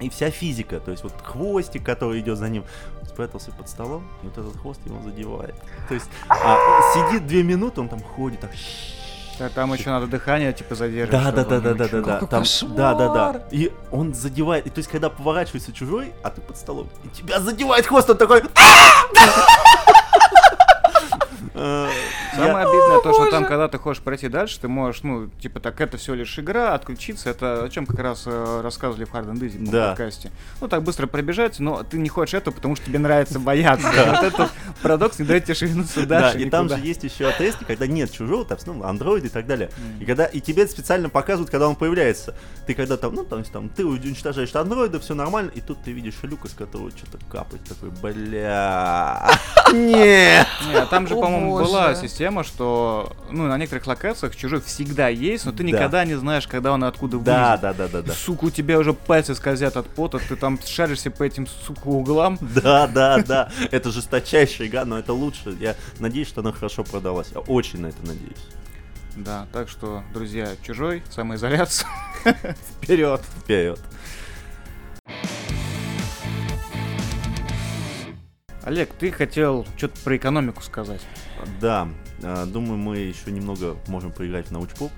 И 0.00 0.10
вся 0.10 0.30
физика, 0.30 0.80
то 0.80 0.90
есть 0.90 1.04
вот 1.04 1.12
хвостик, 1.22 1.84
который 1.84 2.18
идет 2.20 2.36
за 2.36 2.48
ним, 2.48 2.64
спрятался 3.06 3.52
под 3.52 3.68
столом, 3.68 4.08
и 4.22 4.26
вот 4.26 4.36
этот 4.36 4.56
хвост 4.56 4.80
его 4.84 5.00
задевает. 5.00 5.54
То 5.88 5.94
есть 5.94 6.08
а, 6.28 6.58
сидит 6.92 7.26
две 7.26 7.44
минуты, 7.44 7.80
он 7.80 7.88
там 7.88 8.00
ходит, 8.00 8.40
так 8.40 8.50
Да, 9.38 9.48
Там 9.48 9.72
еще 9.72 9.90
надо 9.90 10.06
дыхание 10.06 10.52
типа 10.52 10.74
задерживать. 10.74 11.24
да, 11.24 11.32
да, 11.32 11.44
да, 11.44 11.60
да, 11.60 11.74
да, 11.74 11.88
да, 11.88 12.00
да. 12.20 12.26
Там, 12.26 12.44
да, 12.76 12.94
да, 12.94 13.08
да. 13.14 13.42
И 13.50 13.72
он 13.90 14.14
задевает, 14.14 14.66
и 14.66 14.70
то 14.70 14.78
есть, 14.78 14.90
когда 14.90 15.08
поворачивается 15.10 15.72
чужой, 15.72 16.12
а 16.22 16.30
ты 16.30 16.40
под 16.40 16.56
столом, 16.56 16.88
и 17.04 17.08
тебя 17.08 17.40
задевает 17.40 17.86
хвост, 17.86 18.08
он 18.10 18.18
такой. 18.18 18.42
Э, 21.54 21.88
Самое 22.34 22.52
я- 22.52 22.68
обидное 22.68 23.00
то, 23.02 23.12
что 23.12 23.24
там, 23.30 23.40
боже. 23.42 23.46
когда 23.46 23.61
ты 23.72 23.78
хочешь 23.78 24.02
пройти 24.02 24.28
дальше, 24.28 24.60
ты 24.60 24.68
можешь, 24.68 25.02
ну, 25.02 25.28
типа 25.40 25.58
так, 25.58 25.80
это 25.80 25.96
всего 25.96 26.14
лишь 26.14 26.38
игра, 26.38 26.74
отключиться, 26.74 27.30
это 27.30 27.64
о 27.64 27.68
чем 27.68 27.86
как 27.86 27.98
раз 27.98 28.24
э, 28.26 28.60
рассказывали 28.62 29.04
в 29.04 29.12
Hard 29.12 29.32
and 29.32 29.40
Easy 29.40 29.58
в 29.58 29.70
Да. 29.70 29.88
подкасте. 29.88 30.30
Ну, 30.60 30.68
так 30.68 30.82
быстро 30.82 31.06
пробежать, 31.06 31.58
но 31.58 31.82
ты 31.82 31.98
не 31.98 32.08
хочешь 32.08 32.34
это, 32.34 32.52
потому 32.52 32.76
что 32.76 32.84
тебе 32.86 32.98
нравится 32.98 33.40
бояться. 33.40 33.86
Вот 33.88 34.22
это 34.22 34.50
Парадокс 34.82 35.18
не 35.18 35.24
дает 35.24 35.44
тебе 35.44 35.54
шевельнуться 35.54 36.06
Да, 36.06 36.20
дальше 36.20 36.38
и 36.40 36.50
там 36.50 36.68
же 36.68 36.78
есть 36.78 37.02
еще 37.02 37.28
АТС, 37.28 37.56
когда 37.66 37.86
нет 37.86 38.12
чужого, 38.12 38.44
там, 38.44 38.58
ну, 38.66 38.84
андроиды 38.84 39.26
и 39.28 39.30
так 39.30 39.46
далее. 39.46 39.70
И 40.00 40.04
когда 40.04 40.26
и 40.26 40.40
тебе 40.40 40.66
специально 40.68 41.08
показывают, 41.08 41.50
когда 41.50 41.68
он 41.68 41.74
появляется. 41.76 42.34
Ты 42.66 42.74
когда 42.74 42.96
там, 42.96 43.14
ну, 43.14 43.24
там, 43.24 43.42
там 43.44 43.68
ты 43.70 43.84
уничтожаешь 43.86 44.54
андроида, 44.54 45.00
все 45.00 45.14
нормально, 45.14 45.50
и 45.54 45.60
тут 45.60 45.82
ты 45.82 45.92
видишь 45.92 46.14
люк, 46.22 46.44
из 46.44 46.52
которого 46.52 46.90
что-то 46.90 47.18
капает, 47.30 47.64
такой, 47.64 47.90
бля. 47.90 49.30
Нет! 49.72 50.46
Не, 50.68 50.74
а 50.74 50.86
там 50.86 51.06
же, 51.06 51.14
по-моему, 51.14 51.56
была 51.56 51.94
система, 51.94 52.44
что 52.44 53.12
ну, 53.30 53.46
на 53.46 53.56
некоторых 53.62 53.86
локациях 53.86 54.36
чужой 54.36 54.60
всегда 54.60 55.08
есть, 55.08 55.44
но 55.46 55.52
ты 55.52 55.58
Да. 55.58 55.64
никогда 55.64 56.04
не 56.04 56.14
знаешь, 56.14 56.46
когда 56.46 56.72
он 56.72 56.84
и 56.84 56.86
откуда 56.86 57.18
Да, 57.18 57.56
вылезет. 57.56 57.60
да, 57.62 57.72
да, 57.72 57.88
да, 57.88 58.02
да. 58.02 58.12
Сука, 58.12 58.44
у 58.44 58.50
тебя 58.50 58.78
уже 58.78 58.92
пальцы 58.92 59.34
скользят 59.34 59.76
от 59.76 59.86
пота, 59.88 60.18
ты 60.18 60.36
там 60.36 60.58
шаришься 60.64 61.10
по 61.10 61.22
этим, 61.22 61.46
сука, 61.46 61.86
углам. 61.88 62.38
Да, 62.40 62.86
да, 62.86 63.18
да. 63.22 63.50
Это 63.70 63.90
жесточайшая 63.90 64.68
игра, 64.68 64.84
но 64.84 64.98
это 64.98 65.12
лучше. 65.12 65.56
Я 65.60 65.76
надеюсь, 65.98 66.28
что 66.28 66.40
она 66.42 66.52
хорошо 66.52 66.84
продалась. 66.84 67.28
Я 67.34 67.40
очень 67.40 67.80
на 67.80 67.86
это 67.86 68.04
надеюсь. 68.06 68.46
Да, 69.16 69.46
так 69.52 69.68
что, 69.68 70.02
друзья, 70.14 70.48
чужой, 70.62 71.02
самоизоляция. 71.10 71.88
Вперед! 72.80 73.20
Вперед. 73.42 73.78
Олег, 78.64 78.90
ты 78.94 79.10
хотел 79.10 79.66
что-то 79.76 79.98
про 80.04 80.16
экономику 80.16 80.62
сказать. 80.62 81.00
Да, 81.60 81.88
думаю, 82.46 82.78
мы 82.78 82.98
еще 82.98 83.30
немного 83.30 83.76
можем 83.88 84.12
поиграть 84.12 84.48
в 84.48 84.50
научпоп. 84.52 84.90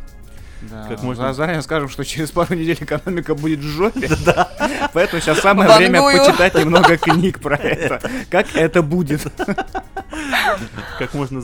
Да. 0.70 0.86
Как 0.88 1.02
можно- 1.02 1.28
За- 1.28 1.34
Заранее 1.34 1.62
скажем, 1.62 1.88
что 1.88 2.04
через 2.04 2.30
пару 2.30 2.54
недель 2.54 2.78
экономика 2.80 3.34
будет 3.34 3.60
в 3.60 3.68
жопе. 3.68 4.08
Поэтому 4.92 5.20
сейчас 5.20 5.40
самое 5.40 5.76
время 5.76 6.00
почитать 6.02 6.54
немного 6.54 6.96
книг 6.96 7.40
про 7.40 7.56
это. 7.56 8.00
Как 8.30 8.54
это 8.54 8.82
будет. 8.82 9.22
Как 10.98 11.14
можно 11.14 11.40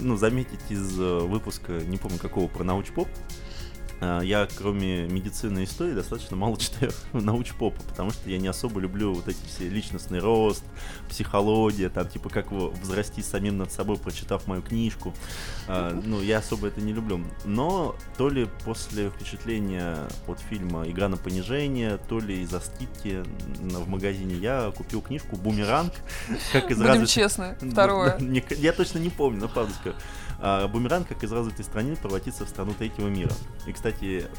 ну, 0.00 0.16
заметить 0.16 0.60
из 0.68 0.98
э, 0.98 1.18
выпуска, 1.20 1.72
не 1.72 1.96
помню 1.96 2.18
какого, 2.18 2.46
про 2.46 2.62
научпоп, 2.62 3.08
а, 3.08 3.45
я, 4.00 4.46
кроме 4.58 5.06
медицины 5.06 5.60
и 5.60 5.64
истории, 5.64 5.92
достаточно 5.94 6.36
мало 6.36 6.56
читаю 6.58 6.92
научпопа, 7.12 7.80
потому 7.88 8.10
что 8.10 8.28
я 8.28 8.38
не 8.38 8.48
особо 8.48 8.80
люблю 8.80 9.14
вот 9.14 9.28
эти 9.28 9.44
все 9.46 9.68
личностный 9.68 10.18
рост, 10.20 10.64
психология, 11.08 11.88
там, 11.88 12.08
типа, 12.08 12.28
как 12.28 12.50
его 12.50 12.70
взрасти 12.82 13.22
самим 13.22 13.56
над 13.58 13.72
собой, 13.72 13.96
прочитав 13.96 14.46
мою 14.46 14.62
книжку. 14.62 15.14
А, 15.68 15.98
Ну, 16.04 16.20
я 16.20 16.38
особо 16.38 16.68
это 16.68 16.80
не 16.80 16.92
люблю. 16.92 17.24
Но 17.44 17.96
то 18.18 18.28
ли 18.28 18.48
после 18.64 19.08
впечатления 19.10 19.96
от 20.26 20.40
фильма 20.40 20.88
«Игра 20.88 21.08
на 21.08 21.16
понижение», 21.16 21.98
то 22.08 22.18
ли 22.18 22.42
из-за 22.42 22.60
скидки 22.60 23.24
в 23.60 23.88
магазине 23.88 24.34
я 24.34 24.72
купил 24.76 25.00
книжку 25.00 25.36
«Бумеранг», 25.36 25.92
как 26.52 26.70
из 26.70 26.76
Будем 26.78 26.90
развитых- 26.90 27.06
честны. 27.14 27.56
Второе. 27.72 28.18
я 28.58 28.72
точно 28.72 28.98
не 28.98 29.10
помню, 29.10 29.40
но 29.40 29.48
правда 29.48 29.72
скажу. 29.74 29.96
А, 30.38 30.68
Бумеранг, 30.68 31.08
как 31.08 31.22
из 31.24 31.32
развитой 31.32 31.64
страны, 31.64 31.96
превратится 31.96 32.44
в 32.44 32.48
страну 32.48 32.74
третьего 32.74 33.08
мира. 33.08 33.32
И, 33.66 33.72
кстати, 33.72 33.85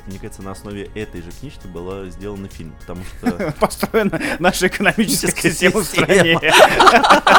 мне 0.06 0.20
кажется, 0.20 0.42
на 0.42 0.52
основе 0.52 0.90
этой 0.96 1.22
же 1.22 1.32
книжки 1.32 1.68
была 1.68 2.06
сделана 2.06 2.48
фильм, 2.48 2.74
потому 2.80 3.04
что... 3.04 3.54
Построена 3.60 4.22
наша 4.40 4.68
экономическая 4.68 5.50
система 5.50 5.82
в 5.82 5.86
стране. 5.86 6.40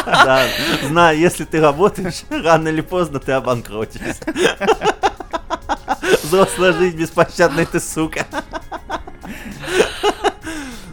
Да, 0.06 0.46
знаю, 0.88 1.18
если 1.18 1.44
ты 1.44 1.60
работаешь, 1.60 2.22
рано 2.30 2.68
или 2.68 2.80
поздно 2.80 3.20
ты 3.20 3.32
обанкротишься. 3.32 4.22
Взрослая 6.22 6.72
жизнь 6.72 6.96
беспощадная 6.96 7.66
ты, 7.66 7.80
сука. 7.80 8.26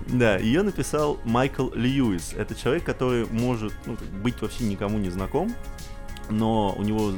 Да, 0.08 0.38
ее 0.38 0.62
написал 0.62 1.20
Майкл 1.26 1.70
Льюис. 1.74 2.34
Это 2.38 2.56
человек, 2.56 2.84
который 2.84 3.26
может 3.26 3.74
ну, 3.86 3.98
быть 4.24 4.42
вообще 4.42 4.64
никому 4.64 4.98
не 4.98 5.10
знаком, 5.10 5.54
но 6.30 6.74
у 6.78 6.84
него 6.84 7.14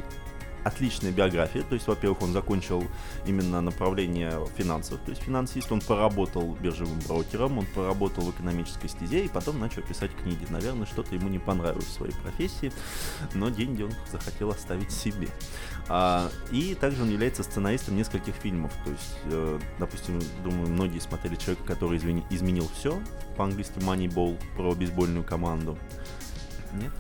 отличная 0.68 1.12
биография. 1.12 1.64
То 1.64 1.76
есть, 1.76 1.88
во-первых, 1.88 2.22
он 2.22 2.34
закончил 2.34 2.84
именно 3.26 3.62
направление 3.62 4.34
финансов, 4.56 5.00
то 5.06 5.12
есть 5.12 5.24
финансист. 5.24 5.72
Он 5.72 5.82
поработал 5.82 6.56
биржевым 6.62 7.00
брокером, 7.08 7.60
он 7.60 7.66
поработал 7.66 8.26
в 8.26 8.32
экономической 8.32 8.88
стезе 8.88 9.26
и 9.26 9.28
потом 9.28 9.60
начал 9.60 9.82
писать 9.82 10.12
книги. 10.22 10.46
Наверное, 10.50 10.86
что-то 10.86 11.16
ему 11.16 11.30
не 11.30 11.40
понравилось 11.40 11.86
в 11.86 11.92
своей 11.92 12.14
профессии, 12.14 12.72
но 13.34 13.50
деньги 13.50 13.84
он 13.84 13.92
захотел 14.12 14.50
оставить 14.50 14.92
себе. 14.92 15.28
А, 15.90 16.30
и 16.52 16.76
также 16.76 17.04
он 17.04 17.10
является 17.10 17.44
сценаристом 17.44 17.96
нескольких 17.96 18.36
фильмов. 18.36 18.74
То 18.84 18.92
есть, 18.92 19.18
э, 19.26 19.60
допустим, 19.80 20.20
думаю, 20.44 20.68
многие 20.68 21.00
смотрели 21.00 21.36
человека, 21.36 21.66
который 21.66 21.98
извини- 21.98 22.26
изменил 22.30 22.70
все. 22.78 23.00
По-английски 23.38 23.78
Moneyball 23.80 24.38
про 24.56 24.74
бейсбольную 24.74 25.24
команду. 25.24 25.78
Нет? 26.74 26.92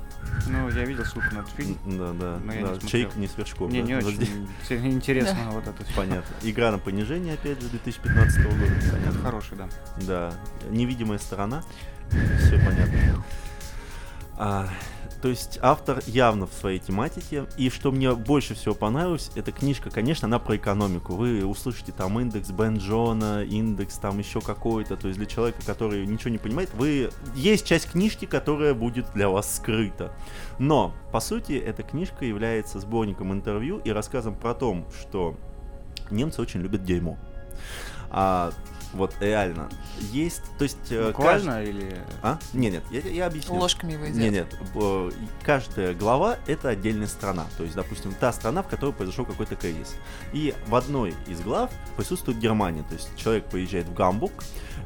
Ну, 0.47 0.69
я 0.69 0.85
видел 0.85 1.05
ссылку 1.05 1.33
на 1.33 1.39
этот 1.39 1.51
фильм. 1.51 1.77
Да, 1.85 2.13
да. 2.13 2.39
Но 2.43 2.53
я 2.53 2.59
не 2.61 2.65
да. 2.65 2.79
смотрел. 2.79 2.89
Чайк 2.89 3.15
не 3.15 3.27
сверчков. 3.27 3.69
Мне 3.69 3.81
да? 3.81 3.87
не 3.87 3.95
очень 3.95 4.47
те- 4.69 4.77
интересно 4.77 5.51
вот 5.51 5.67
это 5.67 5.83
всё. 5.83 5.93
Понятно. 5.95 6.35
Игра 6.41 6.71
на 6.71 6.79
понижение, 6.79 7.33
опять 7.33 7.61
же, 7.61 7.69
2015 7.69 8.43
года. 8.43 8.71
Понятно. 8.91 9.21
хороший, 9.21 9.57
да. 9.57 9.67
Да. 10.01 10.33
Невидимая 10.69 11.17
сторона. 11.19 11.63
Все 12.39 12.57
понятно. 12.59 13.23
А, 14.37 14.69
то 15.21 15.29
есть 15.29 15.57
автор 15.61 16.01
явно 16.05 16.45
в 16.45 16.53
своей 16.53 16.79
тематике. 16.79 17.45
И 17.57 17.69
что 17.69 17.91
мне 17.91 18.13
больше 18.13 18.53
всего 18.53 18.75
понравилось, 18.75 19.31
эта 19.35 19.51
книжка, 19.51 19.89
конечно, 19.89 20.27
она 20.27 20.39
про 20.39 20.57
экономику. 20.57 21.13
Вы 21.13 21.45
услышите 21.45 21.91
там 21.91 22.19
индекс 22.19 22.51
Бен 22.51 22.77
Джона, 22.77 23.43
индекс 23.43 23.95
там 23.97 24.19
еще 24.19 24.41
какой-то. 24.41 24.95
То 24.95 25.07
есть 25.07 25.17
для 25.17 25.27
человека, 25.27 25.59
который 25.65 26.05
ничего 26.05 26.29
не 26.29 26.37
понимает, 26.37 26.73
вы 26.75 27.09
есть 27.35 27.65
часть 27.65 27.91
книжки, 27.91 28.25
которая 28.25 28.73
будет 28.73 29.11
для 29.13 29.29
вас 29.29 29.55
скрыта. 29.55 30.13
Но, 30.59 30.93
по 31.11 31.19
сути, 31.19 31.53
эта 31.53 31.83
книжка 31.83 32.25
является 32.25 32.79
сборником 32.79 33.33
интервью 33.33 33.79
и 33.79 33.91
рассказом 33.91 34.35
про 34.35 34.53
то, 34.53 34.85
что 35.01 35.35
немцы 36.11 36.41
очень 36.41 36.61
любят 36.61 36.83
дерьмо. 36.83 37.17
А, 38.09 38.51
вот 38.93 39.13
реально. 39.19 39.69
Есть, 40.11 40.41
то 40.57 40.63
есть... 40.63 40.77
э, 40.91 41.07
Буквально 41.07 41.63
или... 41.63 41.95
а? 42.21 42.39
Не, 42.53 42.69
нет, 42.69 42.83
я, 42.91 42.99
я 43.01 43.25
объясню. 43.27 43.55
Ложками. 43.55 43.93
Не, 44.09 44.29
нет, 44.29 44.47
б- 44.73 45.11
каждая 45.43 45.93
глава 45.93 46.37
это 46.47 46.69
отдельная 46.69 47.07
страна. 47.07 47.45
То 47.57 47.63
есть, 47.63 47.75
допустим, 47.75 48.13
та 48.19 48.31
страна, 48.33 48.63
в 48.63 48.67
которой 48.67 48.93
произошел 48.93 49.25
какой-то 49.25 49.55
кризис. 49.55 49.95
И 50.33 50.53
в 50.67 50.75
одной 50.75 51.13
из 51.27 51.41
глав 51.41 51.71
присутствует 51.95 52.39
Германия. 52.39 52.83
То 52.83 52.93
есть 52.95 53.09
человек 53.17 53.45
поезжает 53.45 53.87
в 53.87 53.93
Гамбург, 53.93 54.43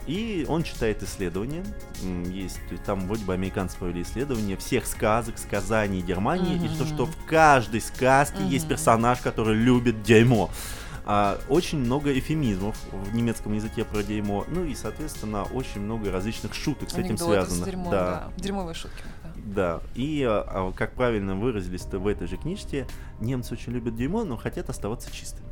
и 0.08 0.46
он 0.50 0.64
читает 0.64 1.04
исследования. 1.04 1.64
Есть, 2.32 2.56
то 2.68 2.72
есть 2.72 2.84
там 2.84 3.06
вроде 3.08 3.24
бы 3.26 3.34
американцы 3.34 3.78
провели 3.78 4.02
исследования 4.02 4.58
всех 4.58 4.88
сказок, 4.88 5.38
сказаний 5.38 6.02
Германии, 6.02 6.56
и 6.56 6.78
то, 6.78 6.86
что 6.86 7.06
в 7.06 7.16
каждой 7.26 7.82
сказке 7.82 8.44
есть 8.48 8.66
Мгм. 8.66 8.70
персонаж, 8.70 9.20
который 9.20 9.56
любит 9.56 10.02
дерьмо. 10.04 10.50
А, 11.06 11.40
очень 11.50 11.80
много 11.80 12.18
эфемизмов 12.18 12.78
в 12.92 13.16
немецком 13.16 13.54
языке 13.54 13.84
про 13.86 14.04
дерьмо. 14.04 14.46
Ну 14.48 14.64
и, 14.66 14.76
соответственно, 14.76 15.44
очень 15.44 15.82
много 15.82 16.12
различных 16.12 16.54
шуток 16.54 16.90
с 16.90 16.94
этим 16.94 17.12
Анекдоты 17.12 17.32
связано. 17.32 17.64
с 17.64 17.66
дерьмом, 17.66 17.92
да. 17.92 18.06
да. 18.06 18.32
Дерьмовые 18.38 18.76
шутки. 18.76 19.04
да. 19.24 19.32
Да, 19.44 19.82
и 19.96 20.24
а, 20.24 20.46
а, 20.48 20.72
как 20.72 20.94
правильно 20.94 21.36
выразились 21.36 21.86
в 21.86 22.08
этой 22.08 22.28
же 22.28 22.38
книжке, 22.38 22.88
немцы 23.20 23.54
очень 23.54 23.74
любят 23.74 23.96
дерьмо, 23.96 24.24
но 24.24 24.38
хотят 24.38 24.70
оставаться 24.70 25.12
чистыми. 25.12 25.48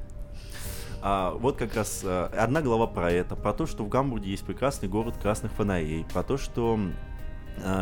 А, 1.02 1.32
вот 1.32 1.58
как 1.58 1.76
раз 1.76 2.02
а, 2.04 2.32
одна 2.38 2.62
глава 2.62 2.88
про 2.88 3.12
это, 3.12 3.36
про 3.36 3.54
то, 3.54 3.66
что 3.66 3.84
в 3.84 3.89
Гамбурге 3.89 4.32
есть 4.32 4.43
прекрасный 4.43 4.89
город 4.89 5.16
красных 5.22 5.52
фонарей, 5.54 6.06
про 6.14 6.24
то, 6.24 6.38
что 6.38 6.80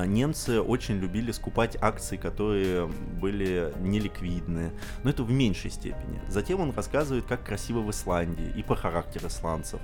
немцы 0.06 0.62
очень 0.62 0.96
любили 0.96 1.32
скупать 1.32 1.78
акции, 1.82 2.18
которые 2.18 2.88
были 2.88 3.74
неликвидные, 3.80 4.72
но 5.04 5.10
это 5.10 5.24
в 5.24 5.32
меньшей 5.32 5.72
степени. 5.72 6.22
Затем 6.30 6.60
он 6.60 6.72
рассказывает, 6.72 7.26
как 7.26 7.44
красиво 7.44 7.80
в 7.80 7.92
Исландии 7.92 8.52
и 8.56 8.64
про 8.64 8.76
характер 8.76 9.26
исландцев, 9.28 9.80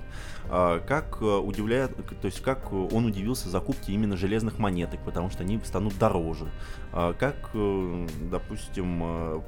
а, 0.48 0.80
как 0.80 1.18
а, 1.20 1.38
удивляет, 1.38 1.96
то 2.20 2.26
есть 2.26 2.40
как 2.42 2.72
он 2.72 3.06
удивился 3.06 3.48
закупке 3.48 3.92
именно 3.92 4.16
железных 4.16 4.58
монеток, 4.58 5.00
потому 5.04 5.30
что 5.30 5.42
они 5.42 5.60
станут 5.64 5.98
дороже, 5.98 6.48
А, 6.92 7.12
как, 7.14 7.50
э, 7.54 8.06
допустим, 8.30 9.00
э, 9.02 9.40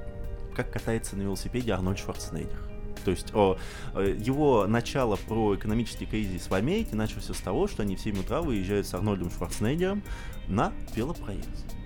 как 0.55 0.73
катается 0.73 1.17
на 1.17 1.23
велосипеде 1.23 1.73
Арнольд 1.73 1.99
Шварценеггер. 1.99 2.66
То 3.07 3.13
есть 3.13 3.33
о, 3.37 3.57
э, 3.95 4.17
его 4.19 4.67
начало 4.67 5.15
про 5.15 5.55
экономический 5.55 6.07
кризис 6.07 6.51
в 6.51 6.55
Америке 6.55 6.97
начался 6.97 7.35
с 7.35 7.39
того, 7.39 7.69
что 7.69 7.83
они 7.83 7.95
в 7.95 8.01
7 8.01 8.19
утра 8.19 8.43
выезжают 8.43 8.85
с 8.85 8.95
Арнольдом 8.95 9.31
Шварценеггером 9.31 10.03
на 10.49 10.73
велопроезд. 10.97 11.77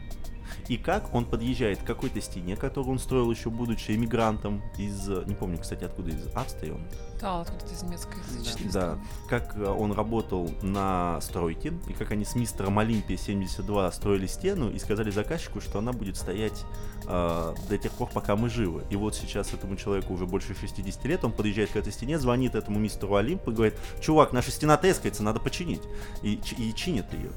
И 0.68 0.78
как 0.78 1.14
он 1.14 1.26
подъезжает 1.26 1.82
к 1.82 1.84
какой-то 1.84 2.22
стене, 2.22 2.56
которую 2.56 2.92
он 2.92 2.98
строил 2.98 3.30
еще 3.30 3.50
будучи 3.50 3.90
эмигрантом 3.90 4.62
из, 4.78 5.08
не 5.08 5.34
помню, 5.34 5.58
кстати, 5.58 5.84
откуда, 5.84 6.10
из 6.10 6.26
Австрии 6.34 6.70
он, 6.70 6.86
Да, 7.20 7.42
откуда-то 7.42 7.74
из 7.74 7.82
немецкоязычной 7.82 8.70
да, 8.72 8.98
как 9.28 9.56
э, 9.56 9.66
он 9.66 9.92
работал 9.92 10.50
на 10.62 11.20
стройке, 11.20 11.74
и 11.86 11.92
как 11.92 12.12
они 12.12 12.24
с 12.24 12.34
мистером 12.34 12.78
Олимпия 12.78 13.18
72 13.18 13.92
строили 13.92 14.26
стену 14.26 14.70
и 14.70 14.78
сказали 14.78 15.10
заказчику, 15.10 15.60
что 15.60 15.80
она 15.80 15.92
будет 15.92 16.16
стоять 16.16 16.64
э, 17.10 17.54
до 17.68 17.78
тех 17.78 17.92
пор, 17.92 18.08
пока 18.12 18.36
мы 18.36 18.48
живы. 18.48 18.84
И 18.90 18.96
вот 18.96 19.14
сейчас 19.14 19.52
этому 19.52 19.76
человеку 19.76 20.14
уже 20.14 20.26
больше 20.26 20.54
60 20.54 21.04
лет, 21.04 21.24
он 21.24 21.32
подъезжает 21.32 21.70
к 21.70 21.76
этой 21.76 21.92
стене, 21.92 22.18
звонит 22.18 22.54
этому 22.54 22.78
мистеру 22.78 23.16
Олимпу 23.16 23.50
и 23.50 23.54
говорит, 23.54 23.74
чувак, 24.00 24.32
наша 24.32 24.50
стена 24.50 24.76
трескается, 24.76 25.22
надо 25.22 25.40
починить. 25.40 25.82
И, 26.22 26.40
и 26.58 26.74
чинит 26.74 27.06
ее. 27.12 27.30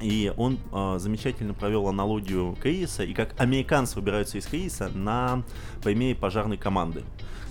И 0.00 0.32
он 0.36 0.58
э, 0.72 0.96
замечательно 0.98 1.52
провел 1.52 1.86
аналогию 1.88 2.56
кризиса 2.60 3.04
и 3.04 3.12
как 3.12 3.38
американцы 3.38 3.96
выбираются 3.96 4.38
из 4.38 4.46
кризиса 4.46 4.88
на 4.88 5.42
примере 5.82 6.14
пожарной 6.14 6.56
команды. 6.56 7.04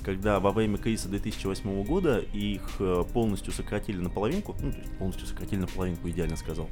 Когда 0.03 0.39
во 0.39 0.51
время 0.51 0.77
кризиса 0.77 1.09
2008 1.09 1.83
года 1.83 2.19
их 2.19 2.61
э, 2.79 3.03
полностью 3.13 3.53
сократили 3.53 3.97
на 3.97 4.09
половинку, 4.09 4.55
ну, 4.61 4.71
то 4.71 4.77
есть 4.77 4.97
полностью 4.97 5.27
сократили 5.27 5.59
на 5.59 5.67
половинку, 5.67 6.09
идеально 6.09 6.37
сказал, 6.37 6.67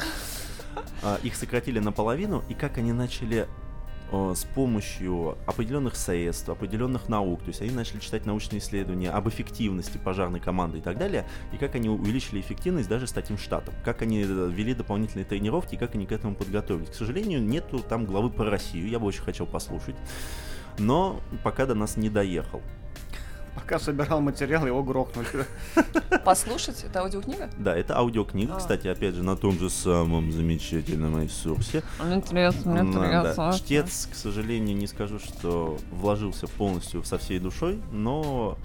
э, 1.03 1.17
их 1.23 1.36
сократили 1.36 1.78
наполовину, 1.78 2.43
и 2.49 2.55
как 2.55 2.80
они 2.80 2.91
начали 2.91 3.47
с 4.12 4.45
помощью 4.55 5.38
определенных 5.45 5.95
средств, 5.95 6.49
определенных 6.49 7.10
наук, 7.10 7.41
то 7.41 7.47
есть 7.47 7.62
они 7.62 7.72
начали 7.72 7.99
читать 7.99 8.26
научные 8.26 8.60
исследования 8.60 9.10
об 9.10 9.28
эффективности 9.28 9.97
пожарной 9.97 10.39
команды 10.39 10.78
и 10.78 10.82
так 10.82 10.97
далее, 10.97 11.28
и 11.51 11.58
как 11.58 11.76
они 11.76 11.89
увеличили 11.89 12.39
эффективность 12.39 12.88
даже 12.88 13.08
с 13.08 13.12
таким 13.12 13.38
штатом, 13.38 13.74
как 13.84 14.01
они 14.01 14.22
э, 14.22 14.26
ввели 14.26 14.74
дополнительные 14.74 15.26
тренировки 15.26 15.76
как 15.76 15.95
они 15.95 16.05
к 16.05 16.12
этому 16.12 16.36
подготовились. 16.36 16.89
К 16.89 16.95
сожалению, 16.95 17.41
нету 17.41 17.80
там 17.80 18.05
главы 18.05 18.30
про 18.30 18.49
Россию, 18.49 18.88
я 18.89 18.99
бы 18.99 19.08
очень 19.08 19.24
хотел 19.24 19.45
послушать, 19.45 19.95
но 20.78 21.20
пока 21.43 21.66
до 21.66 21.76
нас 21.76 21.97
не 21.97 22.10
доехал. 22.10 22.62
Пока 23.58 23.80
собирал 23.80 24.22
материал, 24.22 24.68
его 24.68 24.84
грохнули. 24.84 25.28
Послушать? 26.24 26.84
Это 26.84 26.99
аудиокнига? 26.99 27.49
Да, 27.58 27.76
это 27.76 27.97
аудиокнига, 27.97 28.55
а. 28.55 28.58
кстати, 28.58 28.88
опять 28.88 29.16
же, 29.16 29.24
на 29.24 29.36
том 29.36 29.58
же 29.58 29.72
самом 29.72 30.32
замечательном 30.32 31.22
ресурсе. 31.22 31.84
Интересно, 31.99 32.80
интересно. 32.80 33.34
Да. 33.36 33.53
Чтец, 33.58 34.10
к 34.12 34.16
сожалению, 34.16 34.78
не 34.78 34.86
скажу, 34.86 35.18
что 35.18 35.78
вложился 35.91 36.47
полностью 36.47 37.03
со 37.03 37.18
всей 37.18 37.39
душой, 37.39 37.82
но 37.91 38.58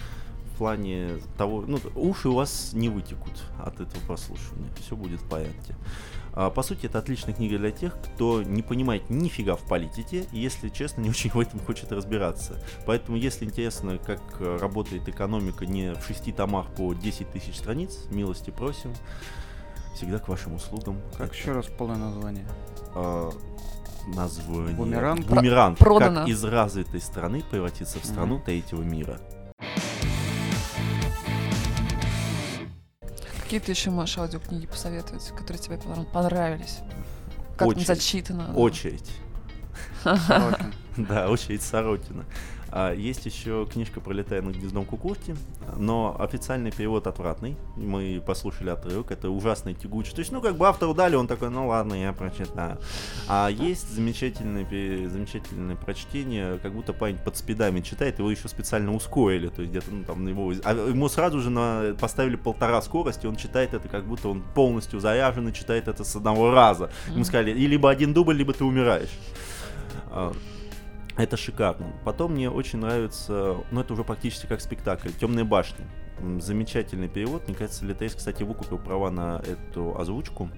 в 0.52 0.58
плане 0.58 1.12
того, 1.38 1.64
ну, 1.66 1.80
уши 1.94 2.28
у 2.28 2.34
вас 2.34 2.72
не 2.74 2.90
вытекут 2.90 3.32
от 3.64 3.80
этого 3.80 4.00
прослушивания. 4.06 4.68
Все 4.84 4.94
будет 4.94 5.20
в 5.20 5.28
порядке. 5.28 5.74
А, 6.34 6.50
по 6.50 6.62
сути, 6.62 6.86
это 6.86 6.98
отличная 6.98 7.34
книга 7.34 7.58
для 7.58 7.70
тех, 7.70 7.96
кто 8.00 8.42
не 8.42 8.62
понимает 8.62 9.10
нифига 9.10 9.56
в 9.56 9.62
политике 9.62 10.26
и, 10.32 10.38
если 10.38 10.68
честно, 10.68 11.02
не 11.02 11.10
очень 11.10 11.30
в 11.30 11.38
этом 11.38 11.60
хочет 11.60 11.92
разбираться. 11.92 12.62
Поэтому, 12.86 13.16
если 13.16 13.44
интересно, 13.44 13.98
как 13.98 14.20
э, 14.40 14.58
работает 14.60 15.08
экономика 15.08 15.66
не 15.66 15.94
в 15.94 16.04
шести 16.06 16.32
томах 16.32 16.68
по 16.74 16.94
10 16.94 17.30
тысяч 17.30 17.56
страниц, 17.56 18.06
милости 18.10 18.50
просим. 18.50 18.92
Всегда 19.94 20.18
к 20.18 20.28
вашим 20.28 20.54
услугам. 20.54 20.96
Как 21.18 21.28
это... 21.28 21.36
еще 21.36 21.52
раз 21.52 21.66
полное 21.66 21.98
название? 21.98 22.46
А, 22.94 23.30
название. 24.06 24.74
Бумеранг. 24.74 25.26
Бумеранг. 25.26 25.78
Про- 25.78 25.98
как 25.98 26.28
из 26.28 26.42
развитой 26.44 27.00
страны 27.00 27.42
превратиться 27.50 28.00
в 28.00 28.04
страну 28.04 28.38
mm-hmm. 28.38 28.44
третьего 28.44 28.82
мира. 28.82 29.20
Какие 33.52 33.66
ты 33.66 33.72
еще 33.72 33.90
можешь 33.90 34.16
аудиокниги 34.16 34.64
посоветовать, 34.64 35.28
которые 35.36 35.58
тебе 35.62 35.76
понравились? 36.10 36.78
Как 37.58 37.68
Очередь. 37.68 37.86
зачитано? 37.86 38.54
Очередь. 38.54 39.10
Да, 40.96 41.28
очередь 41.28 41.60
Сорокина. 41.60 42.24
А 42.74 42.94
есть 42.94 43.26
еще 43.26 43.66
книжка 43.70 44.00
«Пролетая 44.00 44.40
над 44.40 44.56
гнездом 44.56 44.86
кукушки», 44.86 45.36
но 45.76 46.16
официальный 46.18 46.72
перевод 46.72 47.06
отвратный. 47.06 47.56
Мы 47.76 48.22
послушали 48.26 48.70
отрывок, 48.70 49.10
это 49.10 49.28
ужасный 49.28 49.74
тягучий. 49.74 50.14
То 50.14 50.20
есть, 50.20 50.32
ну, 50.32 50.40
как 50.40 50.56
бы 50.56 50.66
автору 50.66 50.94
дали, 50.94 51.14
он 51.14 51.26
такой, 51.26 51.50
ну 51.50 51.68
ладно, 51.68 51.92
я 51.92 52.14
прочитаю. 52.14 52.78
А 53.28 53.48
есть 53.50 53.94
замечательное, 53.94 54.64
замечательное 55.08 55.76
прочтение, 55.76 56.58
как 56.62 56.72
будто 56.72 56.94
парень 56.94 57.18
под 57.18 57.36
спидами 57.36 57.80
читает, 57.80 58.18
его 58.18 58.30
еще 58.30 58.48
специально 58.48 58.94
ускорили, 58.94 59.48
то 59.48 59.60
есть 59.60 59.70
где-то, 59.70 59.90
ну, 59.90 60.04
там, 60.04 60.26
его... 60.26 60.52
А 60.64 60.72
ему 60.72 61.10
сразу 61.10 61.40
же 61.40 61.50
на... 61.50 61.94
поставили 62.00 62.36
полтора 62.36 62.80
скорости, 62.80 63.26
он 63.26 63.36
читает 63.36 63.74
это, 63.74 63.86
как 63.88 64.06
будто 64.06 64.28
он 64.28 64.42
полностью 64.54 64.98
заряжен 64.98 65.46
и 65.48 65.52
читает 65.52 65.88
это 65.88 66.04
с 66.04 66.16
одного 66.16 66.50
раза. 66.52 66.90
Ему 67.10 67.24
сказали, 67.24 67.50
и 67.50 67.66
либо 67.66 67.90
один 67.90 68.14
дубль, 68.14 68.34
либо 68.34 68.54
ты 68.54 68.64
умираешь. 68.64 69.10
Это 71.16 71.36
шикарно. 71.36 71.92
Потом 72.04 72.32
мне 72.32 72.50
очень 72.50 72.78
нравится, 72.78 73.56
ну 73.70 73.80
это 73.80 73.92
уже 73.92 74.04
практически 74.04 74.46
как 74.46 74.60
спектакль, 74.60 75.10
«Темные 75.10 75.44
башни». 75.44 75.84
Замечательный 76.40 77.08
перевод. 77.08 77.48
Мне 77.48 77.56
кажется, 77.56 77.84
Литейс, 77.84 78.14
кстати, 78.14 78.44
выкупил 78.44 78.78
права 78.78 79.10
на 79.10 79.42
эту 79.44 79.98
озвучку, 79.98 80.50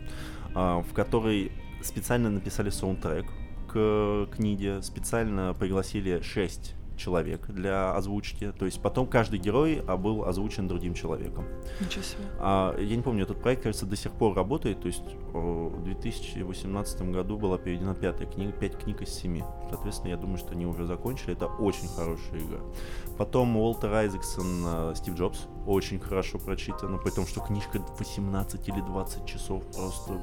а, 0.55 0.83
в 0.83 0.93
которой 0.93 1.53
специально 1.83 2.29
написали 2.29 2.71
саундтрек 2.71 3.27
к 3.69 4.29
книге, 4.33 4.83
специально 4.83 5.55
пригласили 5.55 6.21
6 6.21 6.75
человек 6.97 7.47
для 7.49 7.95
озвучки. 7.95 8.53
То 8.59 8.67
есть 8.67 8.81
потом 8.81 9.07
каждый 9.07 9.39
герой 9.39 9.83
а, 9.87 9.97
был 9.97 10.25
озвучен 10.25 10.69
другим 10.69 10.95
человеком. 10.95 11.45
Ничего 11.81 12.03
себе. 12.03 12.23
А, 12.39 12.77
я 12.79 12.97
не 12.97 13.03
помню, 13.03 13.25
этот 13.25 13.41
проект, 13.41 13.63
кажется, 13.63 13.87
до 13.87 13.97
сих 13.97 14.13
пор 14.13 14.35
работает. 14.35 14.81
То 14.81 14.89
есть 14.89 15.05
в 15.33 15.83
2018 15.85 17.03
году 17.11 17.39
была 17.39 17.59
переведена 17.59 17.95
пятая 17.95 18.27
книга, 18.29 18.53
пять 18.53 18.77
книг 18.79 19.03
из 19.03 19.11
семи. 19.11 19.45
Соответственно, 19.71 20.11
я 20.11 20.17
думаю, 20.17 20.39
что 20.39 20.53
они 20.53 20.67
уже 20.67 20.87
закончили. 20.87 21.33
Это 21.33 21.47
очень 21.47 21.89
хорошая 21.89 22.41
игра. 22.41 22.61
Потом 23.19 23.57
Уолтер 23.57 23.93
Айзексон, 23.93 24.63
а, 24.65 24.95
Стив 24.95 25.15
Джобс. 25.15 25.47
Очень 25.67 25.99
хорошо 25.99 26.39
прочитано, 26.39 26.99
при 26.99 27.11
том, 27.11 27.27
что 27.27 27.41
книжка 27.41 27.81
18 27.99 28.69
или 28.69 28.81
20 28.81 29.27
часов 29.27 29.63
просто... 29.75 30.21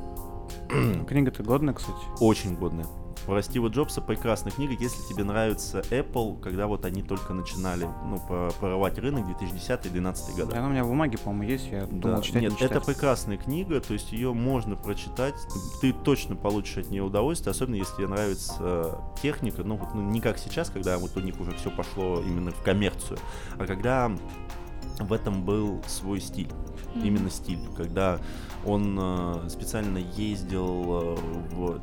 Книга-то 1.07 1.43
годная, 1.43 1.73
кстати. 1.73 1.97
Очень 2.19 2.55
годная. 2.55 2.85
Про 3.25 3.41
Стива 3.43 3.67
Джобса 3.67 4.01
прекрасная 4.01 4.51
книга, 4.51 4.73
если 4.73 5.01
тебе 5.03 5.23
нравится 5.23 5.81
Apple, 5.91 6.39
когда 6.41 6.67
вот 6.67 6.85
они 6.85 7.03
только 7.03 7.33
начинали 7.33 7.87
ну, 8.05 8.19
прорывать 8.59 8.97
рынок 8.97 9.25
2010-2012 9.41 10.35
года. 10.35 10.57
Она 10.57 10.67
у 10.67 10.69
меня 10.71 10.83
в 10.83 10.87
бумаге, 10.87 11.17
по-моему, 11.17 11.43
есть, 11.51 11.67
я 11.71 11.85
думал 11.85 12.17
да. 12.17 12.21
читать, 12.21 12.41
Нет, 12.41 12.51
не 12.51 12.57
читать. 12.57 12.71
это 12.71 12.81
прекрасная 12.81 13.37
книга, 13.37 13.79
то 13.79 13.93
есть 13.93 14.11
ее 14.11 14.33
можно 14.33 14.75
прочитать, 14.75 15.35
ты 15.81 15.93
точно 15.93 16.35
получишь 16.35 16.77
от 16.77 16.89
нее 16.89 17.03
удовольствие, 17.03 17.51
особенно 17.51 17.75
если 17.75 17.95
тебе 17.97 18.07
нравится 18.07 18.97
техника, 19.21 19.63
ну 19.63 19.75
вот 19.75 19.93
ну, 19.93 20.01
не 20.01 20.19
как 20.19 20.37
сейчас, 20.37 20.69
когда 20.69 20.97
вот 20.97 21.15
у 21.15 21.19
них 21.19 21.39
уже 21.39 21.51
все 21.51 21.69
пошло 21.69 22.21
именно 22.21 22.51
в 22.51 22.63
коммерцию, 22.63 23.19
а 23.57 23.65
когда 23.65 24.11
в 24.99 25.13
этом 25.13 25.43
был 25.43 25.81
свой 25.87 26.19
стиль, 26.19 26.47
mm-hmm. 26.47 27.07
именно 27.07 27.29
стиль, 27.29 27.59
когда 27.77 28.19
он 28.65 28.97
э, 28.99 29.49
специально 29.49 29.97
ездил 29.97 30.65
э, 30.67 31.15
в 31.51 31.71
э, 31.75 31.79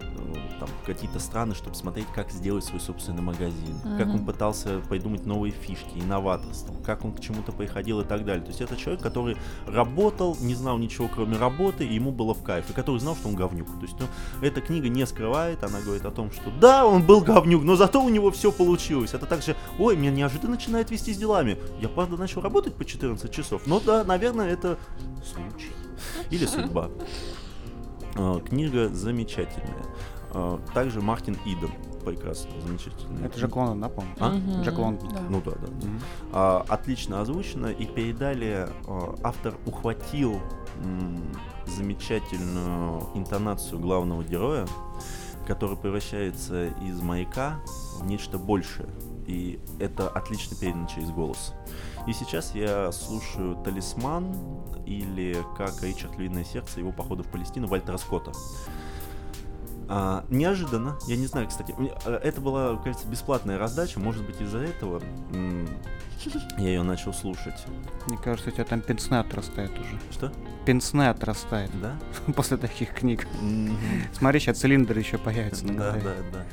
там, 0.61 0.69
какие-то 0.87 1.19
страны, 1.19 1.55
чтобы 1.55 1.75
смотреть, 1.75 2.07
как 2.15 2.31
сделать 2.31 2.65
свой 2.65 2.81
собственный 2.81 3.23
магазин, 3.23 3.77
mm-hmm. 3.85 3.99
как 3.99 4.09
он 4.09 4.25
пытался 4.25 4.81
придумать 4.89 5.27
новые 5.27 5.53
фишки, 5.53 5.99
инноваторство, 5.99 6.75
как 6.85 7.05
он 7.05 7.13
к 7.13 7.21
чему-то 7.21 7.53
приходил 7.53 8.01
и 8.01 8.05
так 8.05 8.25
далее. 8.25 8.43
То 8.43 8.49
есть 8.49 8.61
это 8.61 8.77
человек, 8.77 9.03
который 9.03 9.37
работал, 9.67 10.37
не 10.41 10.55
знал 10.55 10.79
ничего 10.79 11.09
кроме 11.09 11.37
работы, 11.37 11.87
и 11.87 11.95
ему 11.95 12.13
было 12.13 12.35
в 12.35 12.43
кайф, 12.43 12.71
и 12.71 12.73
который 12.73 12.99
знал, 13.01 13.17
что 13.17 13.29
он 13.29 13.35
говнюк. 13.35 13.67
То 13.67 13.83
есть 13.83 13.97
ну, 13.99 14.07
эта 14.41 14.61
книга 14.61 14.89
не 14.89 15.07
скрывает, 15.07 15.65
она 15.65 15.81
говорит 15.81 16.05
о 16.05 16.11
том, 16.11 16.31
что 16.31 16.51
да, 16.61 16.87
он 16.87 17.05
был 17.05 17.21
говнюк, 17.21 17.65
но 17.65 17.77
зато 17.77 18.03
у 18.03 18.09
него 18.09 18.31
все 18.31 18.53
получилось. 18.53 19.15
Это 19.15 19.27
также, 19.27 19.57
ой, 19.79 19.97
меня 19.97 20.11
неожиданно 20.11 20.53
начинает 20.53 20.91
вести 20.91 21.13
с 21.13 21.17
делами. 21.17 21.59
Я, 21.81 21.89
правда, 21.89 22.17
начал 22.17 22.41
работать 22.41 22.75
по 22.75 22.85
14 22.85 23.31
часов, 23.33 23.63
но 23.67 23.81
да, 23.81 24.05
наверное, 24.05 24.49
это 24.49 24.79
случай 25.25 25.78
или 26.31 26.47
судьба. 26.47 26.91
А, 28.17 28.41
книга 28.41 28.89
замечательная. 28.89 29.85
А, 30.33 30.61
также 30.75 31.01
Мартин 31.01 31.37
Иден 31.45 31.71
прекрасно, 32.05 32.51
замечательно. 32.67 33.25
Это 33.25 33.39
Джек 33.39 33.55
Лондон, 33.55 33.81
да, 33.81 33.89
по-моему? 33.89 34.17
А? 34.21 34.35
Угу, 34.35 34.65
Джек 34.65 34.79
Лондон. 34.79 35.09
Да. 35.13 35.21
Ну 35.29 35.43
да, 35.45 35.53
да. 35.53 35.67
Угу. 35.67 35.89
А, 36.33 36.65
отлично 36.69 37.21
озвучено 37.21 37.67
и 37.67 37.87
передали, 37.87 38.69
а, 38.87 39.15
автор 39.23 39.55
ухватил 39.67 40.41
м, 40.83 41.23
замечательную 41.67 43.09
интонацию 43.15 43.79
главного 43.81 44.23
героя, 44.23 44.67
который 45.47 45.77
превращается 45.77 46.69
из 46.87 47.01
маяка 47.01 47.61
в 47.99 48.05
нечто 48.05 48.39
большее. 48.39 48.89
И 49.27 49.61
это 49.79 50.09
отлично 50.09 50.57
передано 50.57 50.87
через 50.87 51.11
голос. 51.11 51.53
И 52.07 52.13
сейчас 52.13 52.55
я 52.55 52.91
слушаю 52.93 53.57
«Талисман» 53.57 54.35
или 54.87 55.37
как 55.57 55.83
Ричард 55.83 56.17
Львиное 56.17 56.45
сердце 56.45 56.81
его 56.81 56.93
похода 56.93 57.23
в 57.23 57.27
Палестину 57.29 57.67
Вальтера 57.67 57.99
Скотта. 57.99 58.33
А, 59.91 60.25
неожиданно, 60.29 60.99
я 61.07 61.17
не 61.17 61.27
знаю, 61.27 61.49
кстати, 61.49 61.75
э, 62.05 62.13
это 62.13 62.41
была, 62.43 62.77
кажется, 62.77 63.09
бесплатная 63.09 63.59
раздача, 63.59 63.99
может 63.99 64.25
быть, 64.27 64.41
из-за 64.41 64.59
этого 64.59 65.03
я 66.59 66.69
ее 66.69 66.83
начал 66.83 67.15
слушать. 67.15 67.65
Мне 68.07 68.19
кажется, 68.19 68.51
у 68.51 68.53
тебя 68.53 68.65
там 68.65 68.81
пенсне 68.81 69.19
отрастает 69.19 69.71
уже. 69.79 69.99
Что? 70.11 70.33
Пенсне 70.67 71.09
отрастает. 71.09 71.71
Да? 71.81 71.97
После 72.33 72.57
таких 72.57 72.93
книг. 72.93 73.27
Смотри, 74.13 74.41
сейчас 74.41 74.59
цилиндр 74.59 74.99
еще 74.99 75.17
появится 75.17 75.65
Да, 75.67 75.93
да, 75.93 76.15
да. 76.33 76.45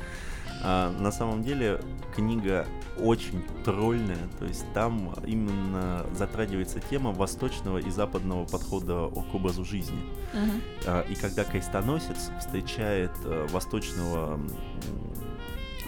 А, 0.62 0.90
на 0.92 1.10
самом 1.10 1.42
деле 1.42 1.80
книга 2.14 2.66
очень 2.98 3.42
тролльная, 3.64 4.28
то 4.38 4.44
есть 4.44 4.64
там 4.72 5.14
именно 5.26 6.06
затрагивается 6.14 6.80
тема 6.80 7.12
восточного 7.12 7.78
и 7.78 7.90
западного 7.90 8.46
подхода 8.46 9.08
к 9.08 9.34
образу 9.34 9.64
жизни. 9.64 9.98
Uh-huh. 10.32 11.12
И 11.12 11.14
когда 11.14 11.44
крестоносец 11.44 12.30
встречает 12.38 13.12
а, 13.24 13.46
восточного 13.48 14.40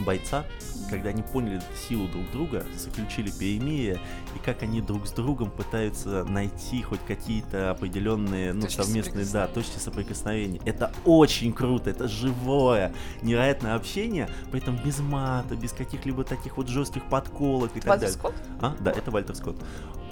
бойца, 0.04 0.44
когда 0.90 1.10
они 1.10 1.22
поняли 1.22 1.60
силу 1.88 2.08
друг 2.08 2.30
друга, 2.30 2.64
заключили 2.76 3.30
перемирие, 3.30 4.00
и 4.34 4.38
как 4.44 4.62
они 4.62 4.80
друг 4.80 5.06
с 5.06 5.12
другом 5.12 5.50
пытаются 5.50 6.24
найти 6.24 6.82
хоть 6.82 7.00
какие-то 7.06 7.70
определенные, 7.70 8.52
ну, 8.52 8.62
Точки 8.62 8.76
совместные, 8.76 9.26
да, 9.26 9.46
точки 9.46 9.78
соприкосновения. 9.78 10.60
Это 10.64 10.92
очень 11.04 11.52
круто, 11.52 11.90
это 11.90 12.08
живое, 12.08 12.92
невероятное 13.22 13.74
общение, 13.74 14.28
при 14.50 14.60
этом 14.60 14.76
без 14.76 14.98
мата, 15.00 15.56
без 15.56 15.72
каких-либо 15.72 16.24
таких 16.24 16.56
вот 16.56 16.68
жестких 16.68 17.04
подколок 17.04 17.76
и 17.76 17.80
так 17.80 17.90
Вальтер 17.90 18.08
далее. 18.08 18.18
Скотт? 18.18 18.34
А, 18.60 18.76
да, 18.80 18.90
это 18.90 19.10
Вальтер 19.10 19.34
Скотт. 19.34 19.56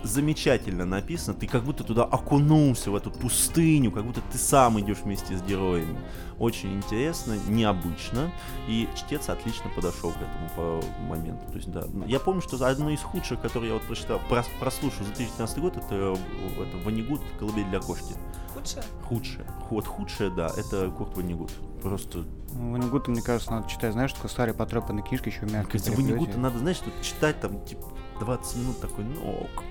Замечательно 0.06 0.84
написано, 0.84 1.36
ты 1.36 1.46
как 1.48 1.64
будто 1.64 1.82
туда 1.82 2.04
окунулся, 2.04 2.90
в 2.90 2.96
эту 2.96 3.10
пустыню, 3.10 3.90
как 3.90 4.04
будто 4.04 4.20
ты 4.32 4.38
сам 4.38 4.78
идешь 4.80 4.98
вместе 4.98 5.36
с 5.36 5.42
героями. 5.42 5.98
Очень 6.38 6.74
интересно, 6.74 7.36
необычно, 7.48 8.30
и 8.68 8.88
чтец 8.94 9.28
отлично 9.28 9.68
подошел 9.74 10.12
к 10.12 10.16
этому 10.16 10.50
по 10.54 10.86
моменту. 11.08 11.44
То 11.50 11.56
есть, 11.56 11.70
да, 11.72 11.84
я 12.06 12.20
помню, 12.20 12.40
что 12.40 12.64
одно 12.64 12.90
из 12.90 13.00
худших, 13.00 13.40
которые 13.40 13.70
я 13.70 13.74
вот 13.74 13.82
прочитал, 13.82 14.20
прос- 14.30 14.46
прослушал 14.60 15.04
за 15.04 15.12
2013 15.14 15.58
год, 15.58 15.76
это, 15.76 15.86
э, 15.90 16.14
это 16.62 16.84
Ванигут 16.84 17.20
«Колыбель 17.38 17.64
для 17.68 17.80
кошки». 17.80 18.14
Худшее? 18.54 18.82
Худшее. 19.02 19.46
Вот 19.70 19.86
худшее, 19.86 20.30
да, 20.30 20.50
это 20.56 20.88
Курт 20.90 21.16
Ванигут. 21.16 21.52
Просто, 21.82 22.24
Ванигута, 22.52 23.10
мне 23.10 23.22
кажется, 23.22 23.50
надо 23.50 23.68
читать, 23.68 23.92
знаешь, 23.92 24.12
такой 24.12 24.30
старые 24.30 24.54
потрепанные 24.54 25.04
книжки 25.04 25.28
еще 25.28 25.42
мягком 25.42 25.72
кажется. 25.72 25.90
Ванигута 25.92 26.38
надо, 26.38 26.58
знаешь, 26.58 26.78
тут 26.78 26.94
читать 27.02 27.40
там, 27.40 27.64
типа, 27.64 27.88
20 28.20 28.56
минут 28.56 28.80
такой, 28.80 29.04
ну 29.04 29.40
ок. 29.42 29.64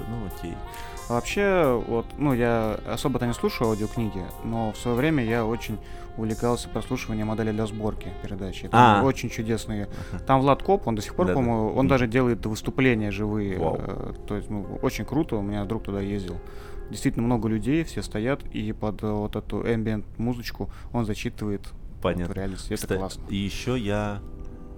Типа, 0.00 0.10
ну 0.10 0.26
окей. 0.26 0.54
А 1.08 1.14
Вообще, 1.14 1.82
вот, 1.88 2.04
ну, 2.18 2.34
я 2.34 2.78
особо-то 2.86 3.26
не 3.26 3.32
слушаю 3.32 3.70
аудиокниги, 3.70 4.22
но 4.44 4.72
в 4.72 4.76
свое 4.76 4.96
время 4.96 5.24
я 5.24 5.46
очень 5.46 5.78
увлекался 6.18 6.68
прослушиванием 6.68 7.28
модели 7.28 7.50
для 7.52 7.64
сборки 7.66 8.08
передачи. 8.22 8.66
Это 8.66 9.00
А. 9.00 9.02
очень 9.02 9.30
чудесные. 9.30 9.88
Там 10.26 10.40
Влад 10.40 10.62
Коп, 10.62 10.86
он 10.86 10.96
до 10.96 11.00
сих 11.02 11.14
пор, 11.14 11.26
Да-да. 11.26 11.38
по-моему, 11.38 11.72
он 11.74 11.88
даже 11.88 12.06
делает 12.08 12.44
выступления 12.44 13.10
живые. 13.10 13.58
Вау. 13.58 13.76
э, 13.78 14.12
То 14.26 14.36
есть, 14.36 14.50
ну, 14.50 14.66
очень 14.82 15.04
круто, 15.06 15.36
у 15.36 15.42
меня 15.42 15.64
друг 15.64 15.84
туда 15.84 16.00
ездил. 16.00 16.36
Действительно 16.90 17.24
много 17.24 17.48
людей, 17.48 17.84
все 17.84 18.02
стоят, 18.02 18.42
и 18.52 18.72
под 18.72 19.02
э, 19.02 19.10
вот 19.10 19.36
эту 19.36 19.60
ambient 19.62 20.04
музычку 20.18 20.68
он 20.92 21.04
зачитывает 21.06 21.62
вот 21.70 22.02
Понятно. 22.02 22.34
в 22.34 22.36
реальности. 22.36 22.66
Это 22.72 22.82
Кстати, 22.82 22.98
классно. 22.98 23.22
И 23.30 23.36
еще 23.36 23.78
я 23.78 24.20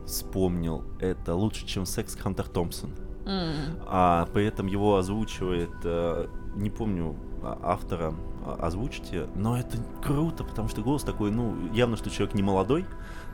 вспомнил, 0.06 0.84
это 1.00 1.34
лучше, 1.34 1.66
чем 1.66 1.86
секс 1.86 2.14
Хантер 2.16 2.46
Томпсон. 2.48 2.90
М. 3.30 3.76
А 3.86 4.26
при 4.32 4.44
этом 4.44 4.66
его 4.66 4.96
озвучивает, 4.96 5.70
э, 5.84 6.26
не 6.56 6.68
помню 6.68 7.14
а- 7.42 7.58
автора 7.62 8.12
а, 8.44 8.56
озвучите, 8.66 9.26
но 9.36 9.56
это 9.56 9.76
круто, 10.02 10.44
потому 10.44 10.68
что 10.68 10.82
голос 10.82 11.02
такой, 11.04 11.30
ну, 11.30 11.54
явно, 11.72 11.96
что 11.96 12.10
человек 12.10 12.34
не 12.34 12.42
молодой, 12.42 12.86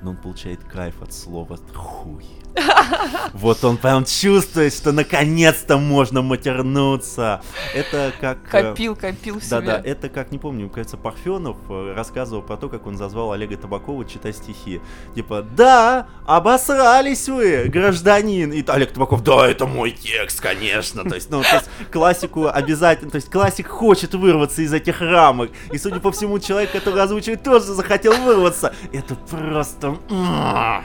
но 0.03 0.11
он 0.11 0.17
получает 0.17 0.63
кайф 0.65 1.03
от 1.03 1.13
слова 1.13 1.59
хуй. 1.75 2.25
Вот 3.33 3.63
он 3.65 3.77
прям 3.77 4.05
чувствует, 4.05 4.73
что 4.73 4.93
наконец-то 4.93 5.79
можно 5.79 6.23
матернуться. 6.23 7.43
Это 7.75 8.13
как... 8.21 8.39
э, 8.47 8.63
Копил, 8.63 8.97
копил 8.97 9.41
себе. 9.41 9.61
да, 9.61 9.83
это 9.85 10.09
как, 10.09 10.31
не 10.33 10.39
помню, 10.39 10.69
кажется, 10.71 10.97
Парфенов 10.97 11.57
э, 11.69 11.93
рассказывал 11.95 12.43
про 12.43 12.57
то, 12.57 12.69
как 12.69 12.87
он 12.87 12.97
зазвал 12.97 13.33
Олега 13.33 13.57
Табакова 13.57 14.05
читать 14.05 14.37
стихи. 14.37 14.81
Типа, 15.15 15.43
да, 15.43 16.09
обосрались 16.27 17.29
вы, 17.29 17.65
гражданин. 17.65 18.53
И 18.53 18.65
Олег 18.67 18.93
Табаков, 18.93 19.23
да, 19.23 19.49
это 19.49 19.67
мой 19.67 19.91
текст, 19.91 20.41
конечно. 20.41 21.05
То 21.05 21.15
есть, 21.15 21.31
ну, 21.31 21.43
то 21.43 21.57
есть, 21.57 21.69
классику 21.93 22.47
обязательно, 22.47 23.11
то 23.11 23.17
есть, 23.17 23.31
классик 23.31 23.69
хочет 23.69 24.15
вырваться 24.15 24.63
из 24.63 24.73
этих 24.73 25.01
рамок. 25.01 25.51
И, 25.73 25.79
судя 25.79 26.01
по 26.01 26.11
всему, 26.11 26.39
человек, 26.39 26.73
который 26.73 27.03
озвучивает, 27.03 27.43
тоже 27.43 27.67
захотел 27.67 28.15
вырваться. 28.23 28.73
Это 28.93 29.15
просто... 29.15 29.86
м, 30.09 30.85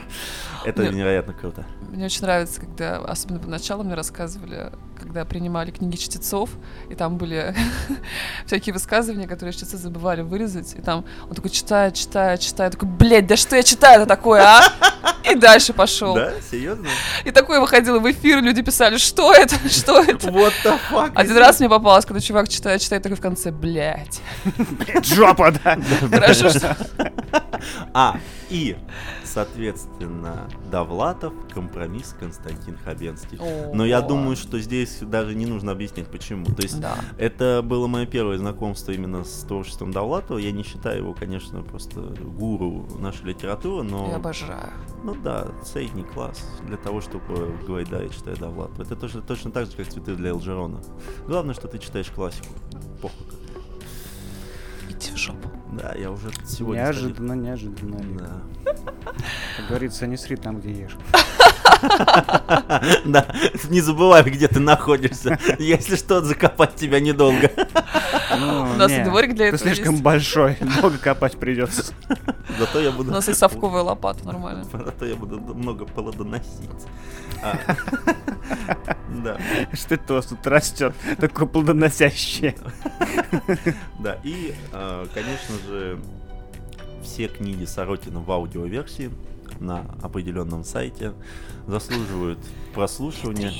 Это 0.64 0.82
Нет. 0.84 0.92
невероятно 0.94 1.32
круто. 1.32 1.64
Мне 1.90 2.04
очень 2.06 2.22
нравится, 2.22 2.60
когда, 2.60 2.98
особенно 2.98 3.40
поначалу 3.40 3.82
мне 3.82 3.94
рассказывали, 3.94 4.70
когда 5.02 5.24
принимали 5.24 5.70
книги 5.70 5.96
чтецов, 5.96 6.50
и 6.88 6.94
там 6.94 7.18
были 7.18 7.54
всякие 8.46 8.72
высказывания, 8.72 9.26
которые 9.26 9.52
чтецы 9.52 9.76
забывали 9.76 10.22
вырезать, 10.22 10.74
и 10.74 10.80
там 10.80 11.04
он 11.28 11.34
такой 11.34 11.50
читает, 11.50 11.94
читает, 11.94 12.40
читает, 12.40 12.72
такой, 12.72 12.88
блядь, 12.88 13.26
да 13.26 13.36
что 13.36 13.56
я 13.56 13.62
читаю-то 13.62 14.06
такое, 14.06 14.42
а? 14.42 14.62
И 15.30 15.36
дальше 15.36 15.72
пошел. 15.72 16.14
Да? 16.14 16.32
Серьезно? 16.50 16.88
И 17.24 17.30
такое 17.30 17.60
выходило 17.60 17.98
в 17.98 18.10
эфир, 18.10 18.42
люди 18.42 18.62
писали, 18.62 18.96
что 18.96 19.32
это, 19.32 19.56
что 19.68 20.00
это? 20.00 20.28
What 20.28 20.52
the 20.64 20.78
fuck? 20.90 21.12
Один 21.14 21.36
раз 21.36 21.60
мне 21.60 21.68
попалось, 21.68 22.04
когда 22.04 22.20
чувак 22.20 22.48
читает, 22.48 22.80
читает, 22.80 23.02
такой 23.02 23.16
в 23.16 23.20
конце, 23.20 23.50
блядь. 23.50 24.20
Жопа, 25.04 25.52
да. 25.52 25.78
Хорошо, 26.10 26.50
что... 26.50 26.76
А, 27.94 28.16
и, 28.50 28.76
соответственно, 29.24 30.48
Довлатов, 30.70 31.32
компромисс, 31.54 32.14
Константин 32.18 32.76
Хабенский. 32.84 33.38
Но 33.72 33.84
я 33.84 34.00
думаю, 34.00 34.36
что 34.36 34.58
здесь 34.58 35.01
даже 35.06 35.34
не 35.34 35.46
нужно 35.46 35.72
объяснять, 35.72 36.08
почему. 36.08 36.46
То 36.46 36.62
есть, 36.62 36.80
Да. 36.80 36.96
это 37.18 37.62
было 37.64 37.86
мое 37.86 38.06
первое 38.06 38.38
знакомство 38.38 38.92
именно 38.92 39.24
с 39.24 39.44
творчеством 39.44 39.90
Довлатова. 39.92 40.38
Я 40.38 40.52
не 40.52 40.62
считаю 40.62 40.98
его, 40.98 41.14
конечно, 41.14 41.62
просто 41.62 42.00
гуру 42.00 42.86
нашей 42.98 43.24
литературы, 43.26 43.82
но... 43.82 44.08
Я 44.08 44.16
обожаю. 44.16 44.72
Ну 45.04 45.14
да, 45.14 45.48
средний 45.64 46.04
класс 46.04 46.48
для 46.66 46.76
того, 46.76 47.00
чтобы 47.00 47.56
говорить, 47.66 47.88
да, 47.90 48.02
я 48.02 48.08
читаю 48.08 48.36
Довлатова. 48.36 48.82
Это 48.82 48.96
точно, 48.96 49.22
точно 49.22 49.50
так 49.50 49.66
же, 49.66 49.76
как 49.76 49.88
цветы 49.88 50.14
для 50.14 50.30
Элджерона. 50.30 50.82
Главное, 51.26 51.54
что 51.54 51.68
ты 51.68 51.78
читаешь 51.78 52.10
классику. 52.10 52.48
Похуй 53.00 53.26
как. 53.26 53.38
Идти 54.90 55.12
в 55.12 55.16
жопу. 55.16 55.50
Да, 55.72 55.94
я 55.98 56.10
уже 56.10 56.30
сегодня. 56.46 56.82
Неожиданно, 56.82 57.32
неожиданно. 57.32 57.96
Олег. 57.98 58.16
Да. 58.18 58.42
Как 59.56 59.68
говорится, 59.68 60.06
не 60.06 60.16
сри 60.16 60.36
там, 60.36 60.60
где 60.60 60.70
ешь. 60.72 60.96
Да, 63.04 63.26
не 63.68 63.80
забывай, 63.80 64.22
где 64.22 64.48
ты 64.48 64.60
находишься. 64.60 65.38
Если 65.58 65.96
что, 65.96 66.20
закопать 66.22 66.74
тебя 66.76 67.00
недолго. 67.00 67.50
Ну, 68.38 68.62
У 68.62 68.74
нас 68.74 68.90
и 68.92 69.02
дворик 69.04 69.34
для 69.34 69.50
Ты 69.50 69.56
этого 69.56 69.70
слишком 69.70 69.92
есть. 69.92 70.02
большой, 70.02 70.56
много 70.60 70.98
копать 70.98 71.36
придется. 71.38 71.92
Зато 72.58 72.80
я 72.80 72.90
У 72.90 72.92
буду... 72.92 73.10
нас 73.12 73.28
и 73.28 73.34
совковая 73.34 73.82
лопата, 73.82 74.24
нормально. 74.24 74.64
Зато 74.72 75.06
я 75.06 75.16
буду 75.16 75.38
много 75.40 75.84
плодоносить. 75.84 76.70
А, 77.42 77.56
Да, 79.24 79.36
Что 79.72 79.94
это 79.94 80.12
у 80.12 80.16
вас 80.16 80.26
тут 80.26 80.46
растет? 80.46 80.94
Такое 81.18 81.46
плодоносящее. 81.46 82.54
да. 83.98 84.18
И, 84.24 84.54
а, 84.72 85.06
конечно 85.12 85.54
же, 85.68 85.98
все 87.02 87.28
книги 87.28 87.64
Сорокина 87.64 88.20
в 88.20 88.30
аудиоверсии 88.30 89.10
на 89.62 89.86
определенном 90.02 90.64
сайте 90.64 91.14
заслуживают 91.66 92.38
прослушивания. 92.74 93.52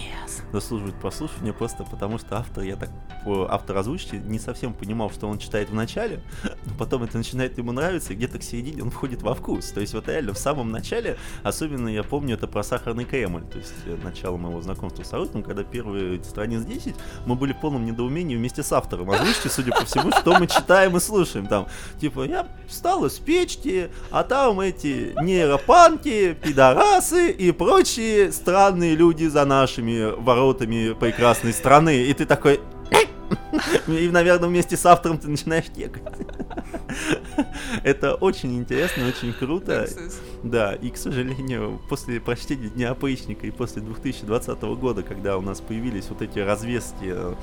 Заслуживает 0.52 0.94
прослушивания 0.96 1.52
просто 1.52 1.84
потому, 1.84 2.18
что 2.18 2.36
автор, 2.36 2.64
я 2.64 2.76
так 2.76 2.90
по 3.24 3.46
автор 3.50 3.76
озвучки 3.78 4.16
не 4.16 4.38
совсем 4.38 4.74
понимал, 4.74 5.10
что 5.10 5.28
он 5.28 5.38
читает 5.38 5.70
в 5.70 5.74
начале, 5.74 6.20
но 6.64 6.74
потом 6.78 7.04
это 7.04 7.16
начинает 7.16 7.56
ему 7.58 7.72
нравиться, 7.72 8.12
и 8.12 8.16
где-то 8.16 8.38
к 8.38 8.42
середине 8.42 8.82
он 8.82 8.90
входит 8.90 9.22
во 9.22 9.34
вкус. 9.34 9.70
То 9.70 9.80
есть 9.80 9.94
вот 9.94 10.08
реально 10.08 10.34
в 10.34 10.38
самом 10.38 10.70
начале, 10.70 11.16
особенно 11.42 11.88
я 11.88 12.02
помню 12.02 12.34
это 12.34 12.46
про 12.46 12.62
сахарный 12.62 13.04
Кремль, 13.04 13.44
то 13.44 13.58
есть 13.58 13.72
э, 13.86 13.96
начало 14.02 14.36
моего 14.36 14.60
знакомства 14.60 15.02
с 15.02 15.12
Арутом, 15.12 15.42
когда 15.42 15.64
первые 15.64 16.22
страниц 16.24 16.62
10 16.62 16.94
мы 17.26 17.34
были 17.34 17.52
в 17.52 17.60
полном 17.60 17.84
недоумении 17.86 18.36
вместе 18.36 18.62
с 18.62 18.72
автором 18.72 19.10
озвучки, 19.10 19.48
судя 19.48 19.72
по 19.72 19.84
всему, 19.84 20.10
что 20.12 20.38
мы 20.38 20.46
читаем 20.46 20.96
и 20.96 21.00
слушаем 21.00 21.46
там. 21.46 21.66
Типа, 22.00 22.24
я 22.24 22.46
встал 22.66 23.04
из 23.06 23.18
печки, 23.18 23.90
а 24.10 24.22
там 24.22 24.60
эти 24.60 25.14
нейропанки, 25.22 26.34
пидорасы 26.34 27.30
и 27.30 27.52
прочие 27.52 28.32
странные 28.32 28.94
люди 28.94 29.26
за 29.26 29.44
нашими 29.44 30.12
воротами 30.20 30.41
прекрасной 30.94 31.52
страны. 31.52 32.02
И 32.02 32.14
ты 32.14 32.26
такой... 32.26 32.60
И, 33.86 34.08
наверное, 34.08 34.48
вместе 34.48 34.76
с 34.76 34.84
автором 34.84 35.18
ты 35.18 35.28
начинаешь 35.28 35.66
текать. 35.66 36.02
Это 37.84 38.14
очень 38.14 38.56
интересно, 38.58 39.08
очень 39.08 39.32
круто. 39.32 39.88
Да, 40.42 40.74
и, 40.74 40.90
к 40.90 40.96
сожалению, 40.96 41.80
после 41.88 42.20
прочтения 42.20 42.68
Дня 42.68 42.90
опричника 42.90 43.46
и 43.46 43.50
после 43.50 43.82
2020 43.82 44.62
года, 44.62 45.02
когда 45.02 45.38
у 45.38 45.40
нас 45.40 45.60
появились 45.60 46.08
вот 46.08 46.22
эти 46.22 46.38
развески 46.38 47.04
э, 47.04 47.34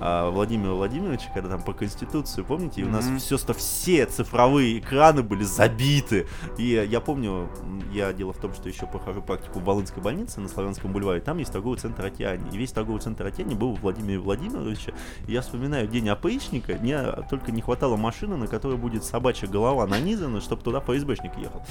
а, 0.00 0.30
Владимира 0.30 0.72
Владимировича, 0.72 1.30
когда 1.32 1.50
там 1.50 1.62
по 1.62 1.72
Конституции, 1.72 2.42
помните, 2.42 2.82
и 2.82 2.84
у 2.84 2.88
нас 2.88 3.06
все, 3.18 3.36
все 3.36 4.06
цифровые 4.06 4.78
экраны 4.78 5.22
были 5.22 5.42
забиты. 5.42 6.26
И 6.58 6.86
я 6.88 7.00
помню, 7.00 7.48
я 7.92 8.12
дело 8.12 8.32
в 8.32 8.38
том, 8.38 8.52
что 8.54 8.68
еще 8.68 8.86
прохожу 8.86 9.22
практику 9.22 9.60
в 9.60 9.64
Волынской 9.64 10.02
больнице 10.02 10.40
на 10.40 10.48
Славянском 10.48 10.92
бульваре, 10.92 11.20
там 11.20 11.38
есть 11.38 11.52
торговый 11.52 11.78
центр 11.78 12.06
Океане. 12.06 12.50
И 12.52 12.58
весь 12.58 12.72
торговый 12.72 13.00
центр 13.00 13.26
Океане 13.26 13.54
был 13.54 13.70
у 13.70 13.74
Владимира 13.76 14.20
Владимировича. 14.20 14.92
И 15.26 15.32
я 15.32 15.40
вспоминаю 15.40 15.88
день 15.88 16.08
опричника, 16.08 16.76
мне 16.80 17.00
только 17.30 17.52
не 17.52 17.62
хватало 17.62 17.96
машины, 17.96 18.36
на 18.36 18.46
которой 18.56 18.78
будет 18.78 19.04
собачья 19.04 19.46
голова 19.46 19.86
нанизана, 19.86 20.40
чтобы 20.40 20.62
туда 20.62 20.80
ФСБшник 20.80 21.36
ехал. 21.36 21.62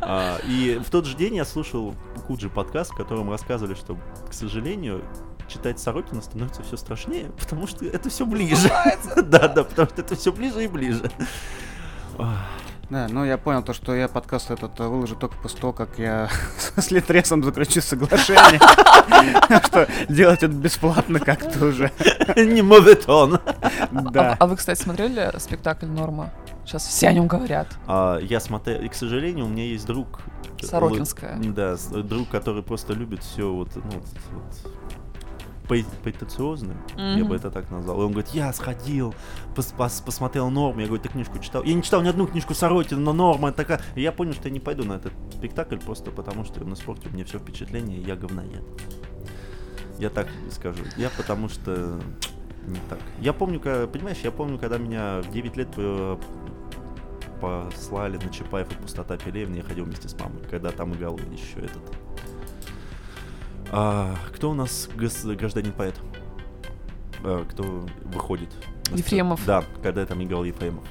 А, 0.00 0.38
и 0.48 0.80
в 0.82 0.88
тот 0.88 1.04
же 1.04 1.14
день 1.14 1.36
я 1.36 1.44
слушал 1.44 1.94
Куджи 2.26 2.48
подкаст, 2.48 2.92
в 2.92 2.96
котором 2.96 3.30
рассказывали, 3.30 3.74
что, 3.74 3.98
к 4.28 4.32
сожалению, 4.32 5.04
читать 5.46 5.78
Сорокина 5.78 6.22
становится 6.22 6.62
все 6.62 6.78
страшнее, 6.78 7.30
потому 7.38 7.66
что 7.66 7.84
это 7.84 8.08
все 8.08 8.24
ближе. 8.24 8.70
Да, 9.16 9.48
да, 9.48 9.64
потому 9.64 9.88
что 9.88 10.00
это 10.00 10.16
все 10.16 10.32
ближе 10.32 10.64
и 10.64 10.68
ближе. 10.68 11.10
Да, 12.92 13.06
ну 13.08 13.24
я 13.24 13.38
понял 13.38 13.62
то, 13.62 13.72
что 13.72 13.94
я 13.94 14.06
подкаст 14.06 14.50
этот 14.50 14.78
э, 14.78 14.86
выложу 14.86 15.16
только 15.16 15.34
после 15.38 15.58
того, 15.58 15.72
как 15.72 15.98
я 15.98 16.28
с 16.76 16.90
Литресом 16.90 17.42
заключу 17.42 17.80
соглашение, 17.80 18.60
что 19.66 19.88
делать 20.10 20.42
это 20.42 20.52
бесплатно 20.52 21.18
как-то 21.18 21.64
уже. 21.64 21.90
Не 22.36 22.60
моветон. 22.60 23.40
Да. 23.92 24.36
А 24.38 24.46
вы, 24.46 24.56
кстати, 24.56 24.78
смотрели 24.78 25.32
спектакль 25.38 25.86
«Норма»? 25.86 26.34
Сейчас 26.66 26.86
все 26.86 27.08
о 27.08 27.14
нем 27.14 27.28
говорят. 27.28 27.66
А, 27.86 28.18
я 28.18 28.40
смотрел, 28.40 28.82
и, 28.82 28.88
к 28.88 28.94
сожалению, 28.94 29.46
у 29.46 29.48
меня 29.48 29.64
есть 29.64 29.86
друг. 29.86 30.20
э, 30.60 30.66
Сорокинская. 30.66 31.38
Да, 31.38 31.76
друг, 31.94 32.28
который 32.28 32.62
просто 32.62 32.92
любит 32.92 33.22
все 33.22 33.50
вот, 33.50 33.74
ну, 33.74 33.84
вот, 33.84 34.04
вот 34.32 34.72
пой- 35.72 35.86
претенциозным, 36.02 36.76
я 36.96 37.24
бы 37.24 37.36
это 37.36 37.50
так 37.50 37.70
назвал. 37.70 38.00
И 38.00 38.04
он 38.04 38.12
говорит, 38.12 38.30
я 38.34 38.52
сходил, 38.52 39.14
пос- 39.54 39.74
пос- 39.76 40.04
посмотрел 40.04 40.50
норму, 40.50 40.80
я 40.80 40.86
говорю, 40.86 41.02
ты 41.02 41.08
книжку 41.08 41.38
читал? 41.38 41.62
Я 41.64 41.74
не 41.74 41.82
читал 41.82 42.02
ни 42.02 42.08
одну 42.08 42.26
книжку 42.26 42.54
Сорокина, 42.54 43.00
но 43.00 43.12
норма 43.12 43.52
такая. 43.52 43.80
И 43.94 44.02
я 44.02 44.12
понял, 44.12 44.32
что 44.34 44.48
я 44.48 44.50
не 44.54 44.60
пойду 44.60 44.84
на 44.84 44.94
этот 44.94 45.12
спектакль 45.32 45.78
просто 45.78 46.10
потому, 46.10 46.44
что 46.44 46.60
он 46.62 46.72
испортил 46.74 47.10
мне 47.12 47.24
все 47.24 47.38
впечатление, 47.38 47.98
и 47.98 48.02
я 48.04 48.16
говноед. 48.16 48.62
Я 49.98 50.10
так 50.10 50.26
скажу. 50.50 50.82
Я 50.96 51.10
потому 51.16 51.48
что 51.48 51.98
не 52.66 52.78
так. 52.88 52.98
Я 53.20 53.32
помню, 53.32 53.58
когда, 53.60 53.86
понимаешь, 53.86 54.18
я 54.22 54.30
помню, 54.30 54.58
когда 54.58 54.78
меня 54.78 55.20
в 55.22 55.30
9 55.32 55.56
лет 55.56 55.68
э, 55.76 56.16
послали 57.40 58.16
на 58.18 58.28
Чапаев 58.30 58.70
и 58.70 58.74
Пустота 58.82 59.16
Пелевна, 59.16 59.56
я 59.56 59.62
ходил 59.62 59.84
вместе 59.84 60.08
с 60.08 60.18
мамой, 60.18 60.42
когда 60.50 60.70
там 60.70 60.92
играл 60.94 61.18
еще 61.18 61.58
этот. 61.60 61.82
А, 63.72 64.14
кто 64.34 64.50
у 64.50 64.54
нас 64.54 64.88
гражданин 64.94 65.72
поэт? 65.72 65.94
А, 67.24 67.44
кто 67.46 67.86
выходит? 68.04 68.50
Ефремов. 68.92 69.44
Да, 69.46 69.64
когда 69.82 70.04
там 70.04 70.22
играл 70.22 70.44
Ефремов. 70.44 70.84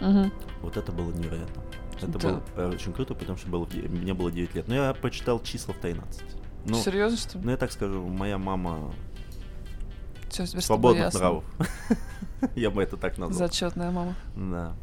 Мгм. 0.00 0.30
Вот 0.60 0.76
это 0.76 0.92
было 0.92 1.10
невероятно. 1.12 1.62
Это 2.02 2.18
Да. 2.18 2.42
было 2.54 2.68
очень 2.68 2.92
круто, 2.92 3.14
потому 3.14 3.38
что 3.38 3.48
было, 3.48 3.66
мне 3.88 4.12
было 4.12 4.30
9 4.30 4.54
лет. 4.54 4.68
Но 4.68 4.74
я 4.74 4.92
прочитал 4.92 5.42
числа 5.42 5.72
в 5.72 5.78
13. 5.78 6.22
Ну, 6.66 6.74
Серьезно, 6.76 7.16
что 7.16 7.38
ли? 7.38 7.44
ну, 7.44 7.50
я 7.52 7.56
так 7.56 7.72
скажу, 7.72 8.06
моя 8.06 8.36
мама 8.36 8.92
тобой 10.30 10.62
свободных 10.62 11.14
нравов. 11.14 11.44
Я 12.54 12.70
бы 12.70 12.82
это 12.82 12.98
так 12.98 13.16
назвал. 13.16 13.48
Зачетная 13.48 13.90
мама. 13.90 14.14
Да. 14.36 14.74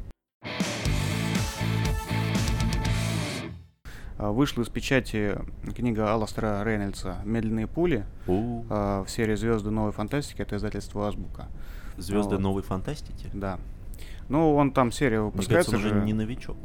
Вышла 4.18 4.62
из 4.62 4.70
печати 4.70 5.38
книга 5.76 6.14
Алластера 6.14 6.64
Рейнольдса 6.64 7.18
«Медленные 7.26 7.68
пули» 7.68 8.06
У, 8.28 8.64
а, 8.70 9.04
в 9.04 9.10
серии 9.10 9.36
«Звезды 9.36 9.70
новой 9.72 9.92
фантастики». 9.92 10.42
Это 10.42 10.56
издательство 10.58 11.08
«Азбука». 11.08 11.48
Звезды 11.98 12.36
вот. 12.36 12.42
новой 12.42 12.62
фантастики. 12.62 13.30
Да. 13.34 13.60
Ну, 14.30 14.56
он 14.56 14.72
там 14.72 14.92
серия 14.92 15.20
Мне 15.20 15.26
выпускается 15.30 15.72
кажется, 15.72 15.94
он 15.96 16.02
же. 16.02 16.06
не 16.06 16.14
новичок. 16.14 16.58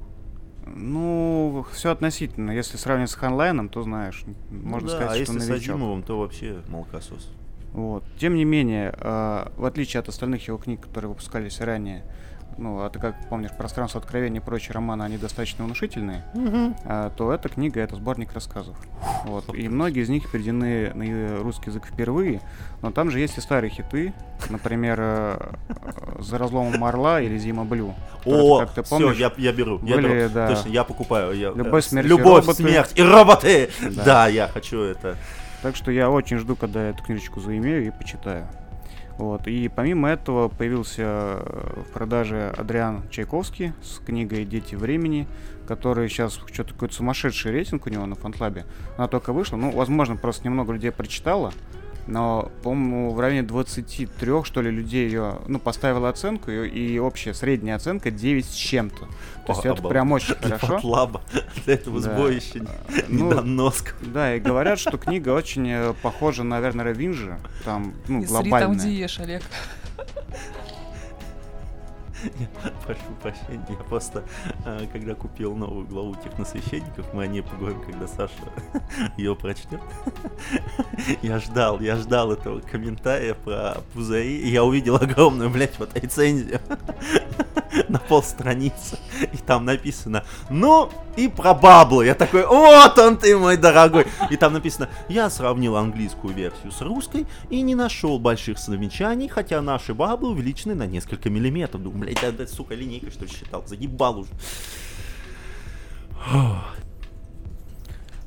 Ну, 0.66 1.64
все 1.72 1.90
относительно. 1.90 2.50
Если 2.50 2.76
сравнивать 2.76 3.10
с 3.10 3.14
Ханлайном, 3.14 3.68
то 3.68 3.82
знаешь, 3.82 4.24
Ну 4.50 4.68
можно 4.68 4.88
да, 4.90 4.96
сказать, 4.96 5.20
а 5.22 5.24
что 5.24 5.32
если 5.32 5.38
с 5.44 5.48
новичок. 5.48 5.74
Азимовым, 5.74 6.02
то 6.02 6.18
вообще 6.18 6.60
молокосос. 6.68 7.30
Вот. 7.72 8.04
Тем 8.18 8.34
не 8.34 8.44
менее, 8.44 8.94
а, 8.98 9.52
в 9.56 9.64
отличие 9.64 10.00
от 10.00 10.08
остальных 10.08 10.46
его 10.48 10.58
книг, 10.58 10.80
которые 10.82 11.08
выпускались 11.10 11.60
ранее, 11.60 12.04
ну, 12.58 12.80
а 12.82 12.90
ты 12.90 12.98
как 12.98 13.14
помнишь, 13.28 13.50
пространство 13.56 14.00
откровений 14.00 14.38
и 14.38 14.40
прочие 14.40 14.72
романы, 14.74 15.04
они 15.04 15.16
достаточно 15.16 15.64
внушительные, 15.64 16.24
а, 16.84 17.10
то 17.10 17.32
эта 17.32 17.48
книга 17.48 17.80
это 17.80 17.96
сборник 17.96 18.32
рассказов. 18.32 18.76
Вот. 19.24 19.54
И 19.54 19.68
многие 19.68 20.02
из 20.02 20.08
них 20.08 20.30
переведены 20.30 20.92
на 20.94 21.38
русский 21.38 21.70
язык 21.70 21.86
впервые, 21.86 22.40
но 22.82 22.90
там 22.90 23.10
же 23.10 23.20
есть 23.20 23.38
и 23.38 23.40
старые 23.40 23.70
хиты, 23.70 24.12
например, 24.50 24.98
э, 25.00 25.52
«За 26.18 26.38
разломом 26.38 26.82
орла» 26.84 27.20
или 27.20 27.38
«Зима 27.38 27.64
Блю». 27.64 27.94
О, 28.24 28.60
как 28.60 28.72
ты 28.74 28.82
все, 28.82 28.90
помнишь, 28.98 29.16
я, 29.16 29.32
я 29.36 29.52
беру, 29.52 29.80
я 29.82 29.96
были, 29.96 30.08
беру. 30.08 30.30
да. 30.30 30.48
Точно, 30.48 30.68
я 30.68 30.84
покупаю. 30.84 31.36
Я, 31.36 31.50
Любовь, 31.52 31.84
э, 31.84 31.88
смерть 31.88 32.06
и 32.06 32.08
Любовь, 32.08 32.44
роботы. 32.46 32.62
смерть 32.62 32.92
и 32.94 33.02
роботы! 33.02 33.70
Да. 33.80 34.04
Да. 34.04 34.26
я 34.28 34.48
хочу 34.48 34.80
это. 34.80 35.16
Так 35.62 35.74
что 35.76 35.90
я 35.90 36.10
очень 36.10 36.38
жду, 36.38 36.54
когда 36.56 36.84
я 36.84 36.90
эту 36.90 37.02
книжечку 37.02 37.40
заимею 37.40 37.86
и 37.86 37.90
почитаю. 37.90 38.46
Вот. 39.18 39.48
И 39.48 39.68
помимо 39.68 40.08
этого 40.08 40.48
появился 40.48 41.02
э, 41.02 41.82
в 41.82 41.92
продаже 41.92 42.54
Адриан 42.56 43.02
Чайковский 43.10 43.72
с 43.82 43.98
книгой 43.98 44.44
«Дети 44.44 44.76
времени», 44.76 45.26
который 45.66 46.08
сейчас 46.08 46.40
что-то 46.52 46.72
какой-то 46.72 46.94
сумасшедший 46.94 47.50
рейтинг 47.50 47.86
у 47.86 47.90
него 47.90 48.06
на 48.06 48.14
фантлабе. 48.14 48.64
Она 48.96 49.08
только 49.08 49.32
вышла, 49.32 49.56
ну, 49.56 49.72
возможно, 49.72 50.16
просто 50.16 50.46
немного 50.46 50.72
людей 50.72 50.92
прочитала, 50.92 51.52
но, 52.08 52.50
по-моему, 52.62 53.12
в 53.12 53.20
районе 53.20 53.42
23, 53.44 54.42
что 54.44 54.60
ли, 54.62 54.70
людей 54.70 55.06
ее, 55.06 55.38
ну, 55.46 55.58
поставила 55.60 56.08
оценку, 56.08 56.50
и, 56.50 56.66
и 56.68 56.98
общая 56.98 57.34
средняя 57.34 57.76
оценка 57.76 58.10
9 58.10 58.44
с 58.44 58.54
чем-то. 58.54 58.96
То 59.46 59.52
есть 59.52 59.64
О, 59.64 59.68
это 59.68 59.70
обалдеть. 59.72 59.88
прям 59.90 60.12
очень 60.12 60.34
хорошо. 60.42 60.66
фатлаба. 60.66 61.22
Для 61.64 61.74
этого 61.74 62.00
Да. 62.00 62.14
сбоища 62.14 62.66
Ну, 63.08 63.28
недоноск. 63.30 63.94
Да, 64.00 64.34
и 64.34 64.40
говорят, 64.40 64.78
что 64.78 64.98
книга 64.98 65.30
очень 65.30 65.68
э, 65.70 65.94
похожа 66.02 66.42
на 66.42 66.58
Вернера 66.60 66.90
Винжа, 66.90 67.38
там, 67.64 67.94
ну, 68.08 68.18
Не 68.18 68.26
сри 68.26 68.34
там, 68.34 68.42
глобальная. 68.44 68.74
где 68.78 68.92
ешь, 68.92 69.18
Олег. 69.20 69.42
Я 72.38 72.70
прошу 72.84 73.00
прощения, 73.22 73.64
я 73.68 73.76
просто, 73.76 74.24
э, 74.64 74.86
когда 74.92 75.14
купил 75.14 75.54
новую 75.54 75.86
главу 75.86 76.16
техносвященников, 76.16 77.12
мы 77.14 77.24
о 77.24 77.26
ней 77.26 77.42
поговорим, 77.42 77.80
когда 77.82 78.06
Саша 78.08 78.32
ее 79.16 79.36
прочтет. 79.36 79.80
Я 81.22 81.38
ждал, 81.38 81.80
я 81.80 81.96
ждал 81.96 82.32
этого 82.32 82.60
комментария 82.60 83.34
про 83.34 83.78
пузыри, 83.94 84.38
и 84.38 84.48
я 84.48 84.64
увидел 84.64 84.96
огромную, 84.96 85.48
блядь, 85.48 85.78
вот 85.78 85.96
рецензию 85.96 86.60
на 87.88 87.98
полстраницы, 87.98 88.98
и 89.32 89.36
там 89.36 89.64
написано, 89.64 90.24
ну, 90.50 90.90
и 91.16 91.28
про 91.28 91.54
баблу. 91.54 92.02
Я 92.02 92.14
такой, 92.14 92.46
вот 92.46 92.98
он 92.98 93.16
ты, 93.16 93.36
мой 93.36 93.56
дорогой. 93.56 94.06
И 94.30 94.36
там 94.36 94.52
написано, 94.52 94.88
я 95.08 95.28
сравнил 95.30 95.76
английскую 95.76 96.32
версию 96.32 96.72
с 96.72 96.80
русской 96.80 97.26
и 97.50 97.60
не 97.62 97.74
нашел 97.74 98.18
больших 98.18 98.58
замечаний, 98.58 99.28
хотя 99.28 99.60
наши 99.60 99.94
баблы 99.94 100.30
увеличены 100.30 100.74
на 100.74 100.86
несколько 100.86 101.30
миллиметров. 101.30 101.82
Думаю, 101.82 102.07
блядь, 102.08 102.22
это, 102.22 102.46
сука, 102.46 102.74
линейкой 102.74 103.10
что 103.10 103.24
ли 103.24 103.30
считал? 103.30 103.66
Заебал 103.66 104.20
уже. 104.20 104.30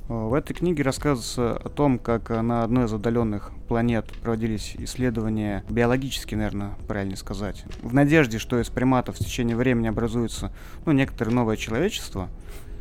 В 0.07 0.33
этой 0.33 0.53
книге 0.53 0.83
рассказывается 0.83 1.55
о 1.55 1.69
том, 1.69 1.97
как 1.97 2.31
э, 2.31 2.41
на 2.41 2.65
одной 2.65 2.83
из 2.83 2.93
отдаленных 2.93 3.51
планет 3.69 4.05
проводились 4.21 4.75
исследования, 4.77 5.63
биологически, 5.69 6.35
наверное, 6.35 6.75
правильно 6.85 7.15
сказать, 7.15 7.63
в 7.81 7.93
надежде, 7.93 8.37
что 8.37 8.59
из 8.59 8.67
приматов 8.67 9.15
в 9.15 9.19
течение 9.19 9.55
времени 9.55 9.87
образуется, 9.87 10.51
ну, 10.85 10.91
некоторое 10.91 11.31
новое 11.31 11.55
человечество. 11.55 12.27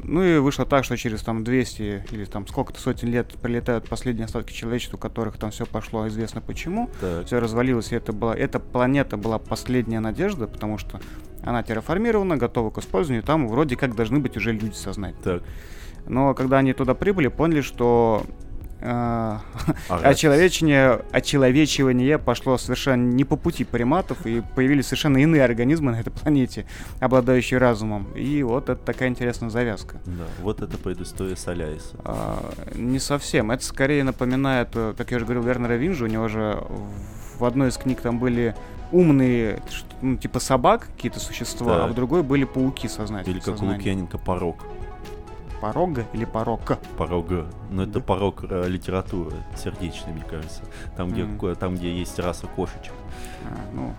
Ну 0.05 0.23
и 0.23 0.39
вышло 0.39 0.65
так, 0.65 0.85
что 0.85 0.97
через 0.97 1.23
там 1.23 1.45
200 1.45 2.07
или 2.11 2.25
там 2.25 2.47
сколько-то 2.47 2.81
сотен 2.81 3.09
лет 3.09 3.35
прилетают 3.41 3.89
последние 3.89 4.25
остатки 4.25 4.53
человечества, 4.53 4.97
у 4.97 5.01
которых 5.01 5.39
там 5.39 5.51
все 5.51 5.67
пошло 5.67 6.09
известно 6.09 6.41
почему. 6.41 6.91
Так. 7.01 7.27
все 7.27 7.39
развалилось, 7.39 7.93
и 7.93 7.97
это 7.97 8.13
была, 8.13 8.35
эта 8.35 8.61
планета 8.61 9.17
была 9.17 9.39
последняя 9.39 10.01
надежда, 10.01 10.47
потому 10.47 10.79
что 10.79 11.01
она 11.43 11.63
терраформирована, 11.63 12.37
готова 12.37 12.71
к 12.71 12.79
использованию, 12.79 13.23
там 13.23 13.49
вроде 13.49 13.77
как 13.77 13.95
должны 13.95 14.19
быть 14.19 14.37
уже 14.37 14.53
люди 14.53 14.75
сознательные. 14.75 15.41
Так. 15.41 15.43
Но 16.07 16.35
когда 16.35 16.59
они 16.59 16.73
туда 16.73 16.95
прибыли, 16.95 17.29
поняли, 17.29 17.61
что 17.61 18.25
Ага. 18.83 19.43
очеловечение, 19.89 21.01
очеловечивание 21.12 22.18
пошло 22.18 22.59
совершенно 22.59 23.03
не 23.12 23.24
по 23.24 23.37
пути 23.37 23.64
приматов, 23.64 24.24
и 24.26 24.43
появились 24.55 24.87
совершенно 24.87 25.18
иные 25.18 25.45
организмы 25.45 25.93
на 25.93 26.01
этой 26.01 26.11
планете, 26.11 26.66
обладающие 27.01 27.59
разумом. 27.59 28.12
И 28.14 28.43
вот 28.43 28.68
это 28.68 28.83
такая 28.83 29.09
интересная 29.09 29.51
завязка. 29.51 29.99
Да, 30.07 30.24
вот 30.43 30.62
это 30.62 30.78
предыстория 30.78 31.37
Соляриса. 31.37 31.97
А, 32.05 32.53
не 32.74 32.99
совсем. 32.99 33.51
Это 33.51 33.64
скорее 33.64 34.05
напоминает, 34.05 34.68
э, 34.74 34.95
как 34.97 35.11
я 35.11 35.16
уже 35.18 35.26
говорил, 35.26 35.43
Вернера 35.43 35.74
Винжа. 35.74 36.05
У 36.05 36.09
него 36.09 36.28
же 36.28 36.62
в 37.39 37.45
одной 37.45 37.68
из 37.68 37.76
книг 37.76 38.01
там 38.01 38.18
были 38.18 38.55
умные, 38.93 39.62
ну, 40.03 40.16
типа 40.16 40.41
собак, 40.41 40.89
какие-то 40.97 41.20
существа, 41.20 41.76
а 41.76 41.81
Так. 41.83 41.91
в 41.93 41.95
другой 41.95 42.22
были 42.22 42.45
пауки 42.45 42.89
сознательные. 42.89 43.39
Или 43.39 43.45
как 43.45 43.62
у 43.62 43.66
Лукьяненко 43.66 44.18
порог. 44.18 44.64
Порога 45.61 46.07
или 46.13 46.25
порог? 46.25 46.61
Порога. 46.97 47.47
Ну, 47.71 47.83
это 47.83 47.95
Да. 47.95 48.01
порог 48.01 48.45
э, 48.49 48.67
литературы, 48.69 49.37
сердечный, 49.57 50.13
мне 50.13 50.25
кажется. 50.25 50.63
Там, 50.97 51.11
где, 51.11 51.25
ко- 51.27 51.55
там, 51.55 51.75
где 51.77 51.93
есть 51.99 52.19
раса 52.19 52.47
кошечек. 52.47 52.93
А, 53.45 53.57
ну, 53.75 53.95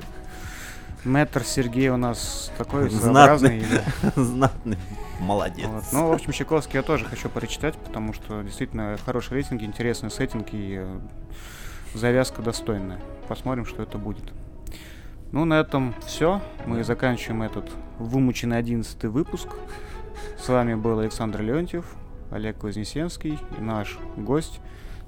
Мэтр 1.04 1.44
Сергей 1.44 1.90
у 1.90 1.98
нас 1.98 2.52
такой 2.58 2.90
Знатный. 2.90 3.64
Знатный. 4.16 4.78
Молодец. 5.20 5.68
Вот. 5.68 5.84
Ну, 5.94 6.08
в 6.10 6.12
общем, 6.14 6.32
Чайковский 6.32 6.78
я 6.78 6.84
тоже 6.84 7.06
хочу 7.06 7.30
прочитать, 7.30 7.76
потому 7.76 8.14
что 8.14 8.42
действительно 8.42 8.98
хороший 9.06 9.34
рейтинг, 9.34 9.62
интересный 9.62 10.10
сеттинг 10.12 10.48
и 10.54 10.80
э, 10.82 11.00
завязка 11.94 12.42
достойная. 12.42 13.00
Посмотрим, 13.28 13.66
что 13.66 13.84
это 13.84 13.98
будет. 14.00 14.32
Ну, 15.32 15.46
на 15.46 15.60
этом 15.60 15.94
все. 16.06 16.42
Мы 16.66 16.84
заканчиваем 16.84 17.44
этот 17.44 17.70
вымученный 18.00 18.58
одиннадцатый 18.58 19.10
выпуск. 19.10 19.48
С 20.44 20.48
вами 20.48 20.74
был 20.76 21.00
Александр 21.00 21.42
Леонтьев, 21.42 21.86
Олег 22.32 22.64
Вознесенский 22.64 23.40
и 23.58 23.62
наш 23.62 23.98
гость 24.18 24.60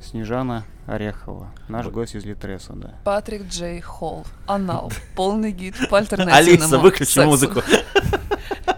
Снежана 0.01 0.64
Орехова. 0.86 1.49
Наш 1.70 1.86
Вот. 1.86 1.93
гость 1.93 2.16
из 2.16 2.26
Литреса, 2.26 2.74
да. 2.74 2.95
Патрик 3.05 3.43
Джей 3.47 3.80
Холл. 3.82 4.26
Анал. 4.47 4.91
Полный 5.16 5.51
гид 5.51 5.76
по 5.89 5.97
альтернативному 5.97 6.64
Алиса, 6.66 6.80
выключи 6.80 7.09
сексу. 7.11 7.30
музыку. 7.30 7.61